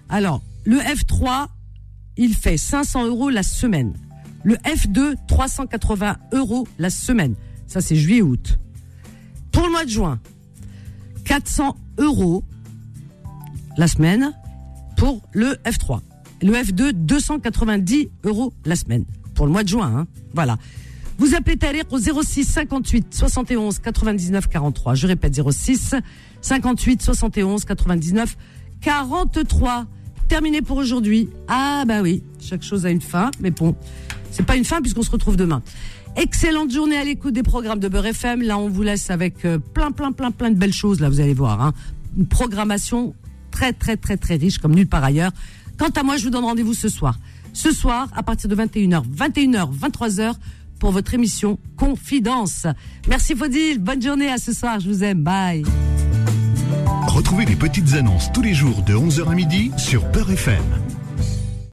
alors, 0.09 0.41
le 0.65 0.77
F3, 0.77 1.47
il 2.17 2.33
fait 2.33 2.57
500 2.57 3.05
euros 3.05 3.29
la 3.29 3.43
semaine. 3.43 3.93
Le 4.43 4.55
F2, 4.55 5.15
380 5.27 6.17
euros 6.33 6.67
la 6.79 6.89
semaine. 6.89 7.35
Ça, 7.67 7.81
c'est 7.81 7.95
juillet-août. 7.95 8.59
Pour 9.51 9.65
le 9.65 9.71
mois 9.71 9.85
de 9.85 9.89
juin, 9.89 10.19
400 11.25 11.75
euros 11.97 12.43
la 13.77 13.87
semaine 13.87 14.33
pour 14.95 15.21
le 15.33 15.53
F3. 15.65 15.99
Le 16.41 16.53
F2, 16.53 16.91
290 16.91 18.09
euros 18.23 18.53
la 18.65 18.75
semaine. 18.75 19.05
Pour 19.37 19.45
le 19.45 19.51
mois 19.51 19.61
de 19.61 19.69
juin, 19.69 19.93
hein. 19.95 20.07
Voilà. 20.33 20.57
Vous 21.19 21.35
appelez 21.35 21.57
Tariq 21.57 21.85
au 21.91 21.99
06 21.99 22.43
58 22.43 23.13
71 23.13 23.77
99 23.77 24.47
43. 24.47 24.95
Je 24.95 25.05
répète 25.05 25.39
06 25.39 25.93
58 26.41 27.03
71 27.03 27.63
99 27.63 28.35
43. 28.81 29.85
Terminé 30.27 30.63
pour 30.63 30.77
aujourd'hui. 30.77 31.29
Ah 31.47 31.83
bah 31.87 32.01
oui, 32.01 32.23
chaque 32.39 32.63
chose 32.63 32.87
a 32.87 32.89
une 32.89 32.99
fin, 32.99 33.29
mais 33.39 33.51
bon, 33.51 33.75
c'est 34.31 34.43
pas 34.43 34.55
une 34.55 34.65
fin 34.65 34.81
puisqu'on 34.81 35.03
se 35.03 35.11
retrouve 35.11 35.37
demain. 35.37 35.61
Excellente 36.15 36.71
journée 36.71 36.97
à 36.97 37.03
l'écoute 37.03 37.35
des 37.35 37.43
programmes 37.43 37.79
de 37.79 37.87
Beurre 37.87 38.07
FM. 38.07 38.41
Là, 38.41 38.57
on 38.57 38.69
vous 38.69 38.81
laisse 38.81 39.11
avec 39.11 39.45
euh, 39.45 39.59
plein, 39.59 39.91
plein, 39.91 40.11
plein, 40.11 40.31
plein 40.31 40.49
de 40.49 40.57
belles 40.57 40.73
choses. 40.73 40.99
Là, 40.99 41.09
vous 41.09 41.19
allez 41.19 41.35
voir, 41.35 41.61
hein. 41.61 41.73
une 42.17 42.25
programmation 42.25 43.13
très, 43.51 43.71
très, 43.71 43.97
très, 43.97 44.17
très 44.17 44.35
riche 44.35 44.57
comme 44.57 44.73
nulle 44.73 44.87
part 44.87 45.03
ailleurs. 45.03 45.31
Quant 45.77 45.89
à 45.95 46.01
moi, 46.01 46.17
je 46.17 46.23
vous 46.23 46.31
donne 46.31 46.45
rendez-vous 46.45 46.73
ce 46.73 46.89
soir. 46.89 47.19
Ce 47.57 47.71
soir, 47.71 48.07
à 48.15 48.21
partir 48.21 48.51
de 48.51 48.55
21h, 48.55 49.01
21h, 49.03 49.75
23h, 49.75 50.35
pour 50.79 50.91
votre 50.91 51.15
émission 51.15 51.57
Confidence. 51.75 52.67
Merci 53.09 53.35
Faudil, 53.35 53.79
bonne 53.79 53.99
journée 53.99 54.29
à 54.29 54.37
ce 54.37 54.53
soir, 54.53 54.79
je 54.79 54.87
vous 54.87 55.03
aime, 55.03 55.23
bye. 55.23 55.63
Retrouvez 57.07 57.45
les 57.45 57.55
petites 57.55 57.95
annonces 57.95 58.31
tous 58.31 58.43
les 58.43 58.53
jours 58.53 58.83
de 58.83 58.93
11h 58.93 59.31
à 59.31 59.33
midi 59.33 59.71
sur 59.75 60.05
Peur 60.11 60.29
FM. 60.29 60.86